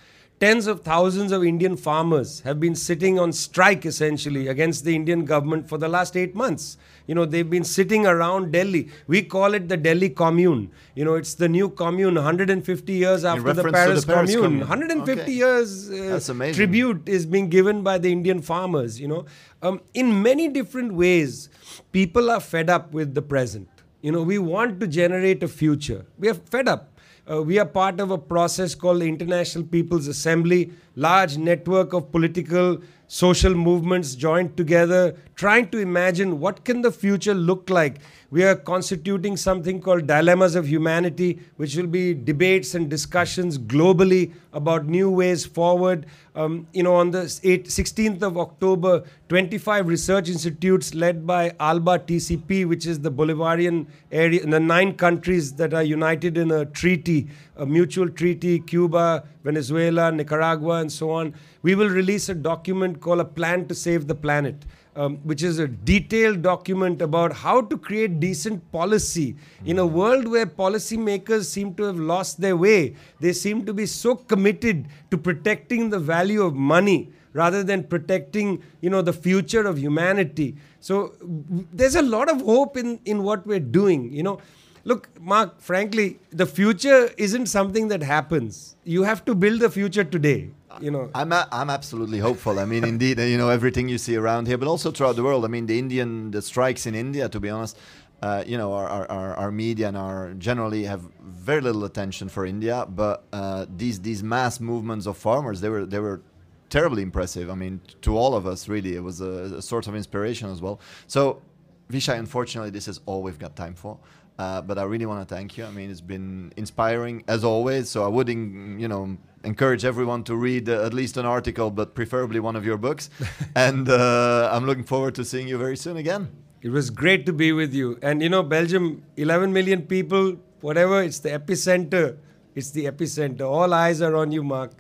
Tens 0.42 0.66
of 0.66 0.80
thousands 0.80 1.30
of 1.30 1.44
Indian 1.44 1.76
farmers 1.76 2.40
have 2.40 2.58
been 2.58 2.74
sitting 2.74 3.16
on 3.16 3.32
strike 3.32 3.86
essentially 3.86 4.48
against 4.48 4.84
the 4.84 4.92
Indian 4.92 5.24
government 5.24 5.68
for 5.68 5.78
the 5.78 5.86
last 5.88 6.16
eight 6.16 6.34
months. 6.34 6.78
You 7.06 7.14
know, 7.14 7.24
they've 7.24 7.48
been 7.48 7.62
sitting 7.62 8.06
around 8.06 8.50
Delhi. 8.50 8.88
We 9.06 9.22
call 9.22 9.54
it 9.54 9.68
the 9.68 9.76
Delhi 9.76 10.10
Commune. 10.10 10.72
You 10.96 11.04
know, 11.04 11.14
it's 11.14 11.34
the 11.34 11.48
new 11.48 11.70
commune 11.70 12.16
150 12.16 12.92
years 12.92 13.24
after 13.24 13.52
the 13.52 13.62
to 13.62 13.68
the 13.68 13.72
Paris, 13.72 14.04
Paris 14.04 14.34
Commune. 14.34 14.42
Commune. 14.42 14.68
150 14.68 15.22
Okay. 15.22 15.32
years 15.32 15.88
uh, 15.92 16.52
tribute 16.52 17.08
is 17.08 17.24
being 17.24 17.48
given 17.48 17.84
by 17.84 17.98
the 17.98 18.10
Indian 18.10 18.42
farmers. 18.42 19.00
You 19.00 19.06
know, 19.06 19.26
um, 19.62 19.80
in 19.94 20.22
many 20.24 20.48
different 20.48 20.94
ways, 20.94 21.50
people 21.92 22.28
are 22.32 22.40
fed 22.40 22.68
up 22.68 22.92
with 22.92 23.14
the 23.14 23.22
present. 23.22 23.68
You 24.00 24.10
know, 24.10 24.24
we 24.24 24.40
want 24.40 24.80
to 24.80 24.88
generate 24.88 25.44
a 25.44 25.46
future. 25.46 26.04
We 26.18 26.28
are 26.28 26.34
fed 26.34 26.66
up. 26.66 26.91
Uh, 27.30 27.40
we 27.40 27.56
are 27.56 27.64
part 27.64 28.00
of 28.00 28.10
a 28.10 28.18
process 28.18 28.74
called 28.74 29.00
the 29.00 29.06
International 29.06 29.62
People's 29.62 30.08
Assembly, 30.08 30.72
large 30.96 31.38
network 31.38 31.92
of 31.92 32.10
political, 32.10 32.78
social 33.06 33.54
movements 33.54 34.16
joined 34.16 34.56
together, 34.56 35.14
trying 35.36 35.68
to 35.68 35.78
imagine 35.78 36.40
what 36.40 36.64
can 36.64 36.82
the 36.82 36.90
future 36.90 37.34
look 37.34 37.70
like. 37.70 37.98
We 38.32 38.44
are 38.44 38.56
constituting 38.56 39.36
something 39.36 39.82
called 39.82 40.06
Dilemmas 40.06 40.54
of 40.54 40.66
Humanity, 40.66 41.38
which 41.56 41.76
will 41.76 41.86
be 41.86 42.14
debates 42.14 42.74
and 42.74 42.88
discussions 42.88 43.58
globally 43.58 44.32
about 44.54 44.86
new 44.86 45.10
ways 45.10 45.44
forward. 45.44 46.06
Um, 46.34 46.66
you 46.72 46.82
know, 46.82 46.94
on 46.94 47.10
the 47.10 47.38
8, 47.44 47.66
16th 47.66 48.22
of 48.22 48.38
October, 48.38 49.04
25 49.28 49.86
research 49.86 50.30
institutes 50.30 50.94
led 50.94 51.26
by 51.26 51.50
ALBA 51.60 51.98
TCP, 52.06 52.66
which 52.66 52.86
is 52.86 53.00
the 53.00 53.12
Bolivarian 53.12 53.86
area, 54.10 54.46
the 54.46 54.58
nine 54.58 54.94
countries 54.94 55.52
that 55.56 55.74
are 55.74 55.82
united 55.82 56.38
in 56.38 56.50
a 56.50 56.64
treaty, 56.64 57.28
a 57.56 57.66
mutual 57.66 58.08
treaty, 58.08 58.60
Cuba, 58.60 59.24
Venezuela, 59.44 60.10
Nicaragua, 60.10 60.76
and 60.76 60.90
so 60.90 61.10
on. 61.10 61.34
We 61.60 61.74
will 61.74 61.90
release 61.90 62.30
a 62.30 62.34
document 62.34 63.02
called 63.02 63.20
A 63.20 63.26
Plan 63.26 63.68
to 63.68 63.74
Save 63.74 64.06
the 64.08 64.14
Planet. 64.14 64.64
Um, 64.94 65.16
which 65.24 65.42
is 65.42 65.58
a 65.58 65.66
detailed 65.66 66.42
document 66.42 67.00
about 67.00 67.32
how 67.32 67.62
to 67.62 67.78
create 67.78 68.20
decent 68.20 68.70
policy 68.72 69.36
in 69.64 69.78
a 69.78 69.86
world 69.86 70.28
where 70.28 70.44
policymakers 70.44 71.46
seem 71.46 71.74
to 71.76 71.84
have 71.84 71.98
lost 71.98 72.42
their 72.42 72.58
way. 72.58 72.94
They 73.18 73.32
seem 73.32 73.64
to 73.64 73.72
be 73.72 73.86
so 73.86 74.14
committed 74.16 74.84
to 75.10 75.16
protecting 75.16 75.88
the 75.88 75.98
value 75.98 76.42
of 76.42 76.54
money 76.54 77.10
rather 77.32 77.62
than 77.62 77.84
protecting, 77.84 78.62
you 78.82 78.90
know, 78.90 79.00
the 79.00 79.14
future 79.14 79.66
of 79.66 79.78
humanity. 79.78 80.56
So 80.80 81.14
w- 81.20 81.66
there's 81.72 81.94
a 81.94 82.02
lot 82.02 82.30
of 82.30 82.42
hope 82.42 82.76
in, 82.76 83.00
in 83.06 83.22
what 83.22 83.46
we're 83.46 83.60
doing, 83.60 84.12
you 84.12 84.22
know. 84.22 84.40
Look, 84.84 85.08
Mark, 85.20 85.60
frankly, 85.60 86.18
the 86.32 86.44
future 86.44 87.08
isn't 87.16 87.46
something 87.46 87.88
that 87.88 88.02
happens. 88.02 88.76
You 88.84 89.04
have 89.04 89.24
to 89.24 89.34
build 89.34 89.60
the 89.60 89.70
future 89.70 90.04
today, 90.04 90.50
you 90.80 90.90
know. 90.90 91.10
I'm 91.14 91.32
a, 91.32 91.48
I'm 91.52 91.70
absolutely 91.70 92.18
hopeful. 92.18 92.58
I 92.58 92.64
mean, 92.64 92.84
indeed, 92.84 93.18
you 93.18 93.38
know 93.38 93.48
everything 93.48 93.88
you 93.88 93.98
see 93.98 94.16
around 94.16 94.46
here, 94.46 94.58
but 94.58 94.68
also 94.68 94.90
throughout 94.90 95.16
the 95.16 95.22
world. 95.22 95.44
I 95.44 95.48
mean, 95.48 95.66
the 95.66 95.78
Indian 95.78 96.30
the 96.30 96.42
strikes 96.42 96.86
in 96.86 96.94
India, 96.94 97.28
to 97.28 97.40
be 97.40 97.50
honest, 97.50 97.76
uh, 98.22 98.44
you 98.46 98.56
know, 98.56 98.72
our, 98.72 98.88
our, 99.10 99.34
our, 99.34 99.50
media 99.50 99.88
and 99.88 99.96
our 99.96 100.32
generally 100.34 100.84
have 100.84 101.02
very 101.20 101.60
little 101.60 101.84
attention 101.84 102.28
for 102.28 102.46
India. 102.46 102.86
But 102.88 103.24
uh, 103.32 103.66
these 103.76 104.00
these 104.00 104.22
mass 104.22 104.60
movements 104.60 105.06
of 105.06 105.16
farmers, 105.16 105.60
they 105.60 105.68
were 105.68 105.84
they 105.84 105.98
were 105.98 106.22
terribly 106.70 107.02
impressive. 107.02 107.50
I 107.50 107.54
mean, 107.54 107.80
to 108.02 108.16
all 108.16 108.34
of 108.34 108.46
us, 108.46 108.68
really, 108.68 108.94
it 108.94 109.02
was 109.02 109.20
a, 109.20 109.56
a 109.58 109.62
source 109.62 109.88
of 109.88 109.96
inspiration 109.96 110.50
as 110.50 110.62
well. 110.62 110.80
So, 111.08 111.42
Vijay, 111.90 112.18
unfortunately, 112.18 112.70
this 112.70 112.86
is 112.86 113.00
all 113.06 113.22
we've 113.22 113.38
got 113.38 113.56
time 113.56 113.74
for. 113.74 113.98
Uh, 114.38 114.62
but 114.62 114.78
I 114.78 114.84
really 114.84 115.06
want 115.06 115.26
to 115.28 115.34
thank 115.34 115.58
you. 115.58 115.64
I 115.64 115.70
mean, 115.70 115.90
it's 115.90 116.00
been 116.00 116.52
inspiring 116.56 117.22
as 117.28 117.44
always. 117.44 117.90
So 117.90 118.04
I 118.04 118.08
would, 118.08 118.30
en- 118.30 118.78
you 118.80 118.88
know, 118.88 119.16
encourage 119.44 119.84
everyone 119.84 120.24
to 120.24 120.36
read 120.36 120.68
uh, 120.68 120.84
at 120.84 120.92
least 120.94 121.16
an 121.16 121.26
article, 121.26 121.70
but 121.70 121.94
preferably 121.94 122.40
one 122.40 122.56
of 122.56 122.64
your 122.64 122.76
books. 122.76 123.10
and 123.56 123.88
uh, 123.88 124.50
I'm 124.52 124.66
looking 124.66 124.84
forward 124.84 125.14
to 125.16 125.24
seeing 125.24 125.48
you 125.48 125.58
very 125.58 125.76
soon 125.76 125.96
again. 125.96 126.28
It 126.62 126.70
was 126.70 126.90
great 126.90 127.26
to 127.26 127.32
be 127.32 127.52
with 127.52 127.74
you. 127.74 127.98
And 128.02 128.22
you 128.22 128.28
know, 128.28 128.42
Belgium, 128.42 129.02
11 129.16 129.52
million 129.52 129.82
people, 129.82 130.36
whatever, 130.60 131.02
it's 131.02 131.18
the 131.18 131.30
epicenter. 131.30 132.18
It's 132.54 132.70
the 132.70 132.84
epicenter. 132.84 133.48
All 133.48 133.72
eyes 133.72 134.02
are 134.02 134.14
on 134.14 134.30
you, 134.30 134.44
Mark. 134.44 134.72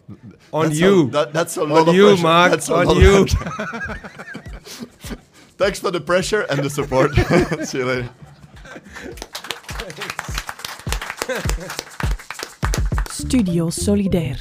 On 0.52 0.66
That's 0.66 0.78
you. 0.78 1.08
A, 1.08 1.10
that, 1.10 1.32
that's 1.32 1.56
a 1.56 1.64
lot 1.64 1.82
on 1.82 1.88
of 1.88 1.94
you, 1.94 2.08
pressure. 2.08 2.22
Mark. 2.22 2.50
That's 2.50 2.68
on 2.70 2.96
you. 2.96 3.26
Thanks 5.56 5.78
for 5.78 5.90
the 5.90 6.00
pressure 6.00 6.42
and 6.42 6.62
the 6.62 6.70
support. 6.70 7.14
See 7.66 7.78
you 7.78 7.86
later. 7.86 8.10
Studio 13.32 13.70
Solidair. 13.70 14.36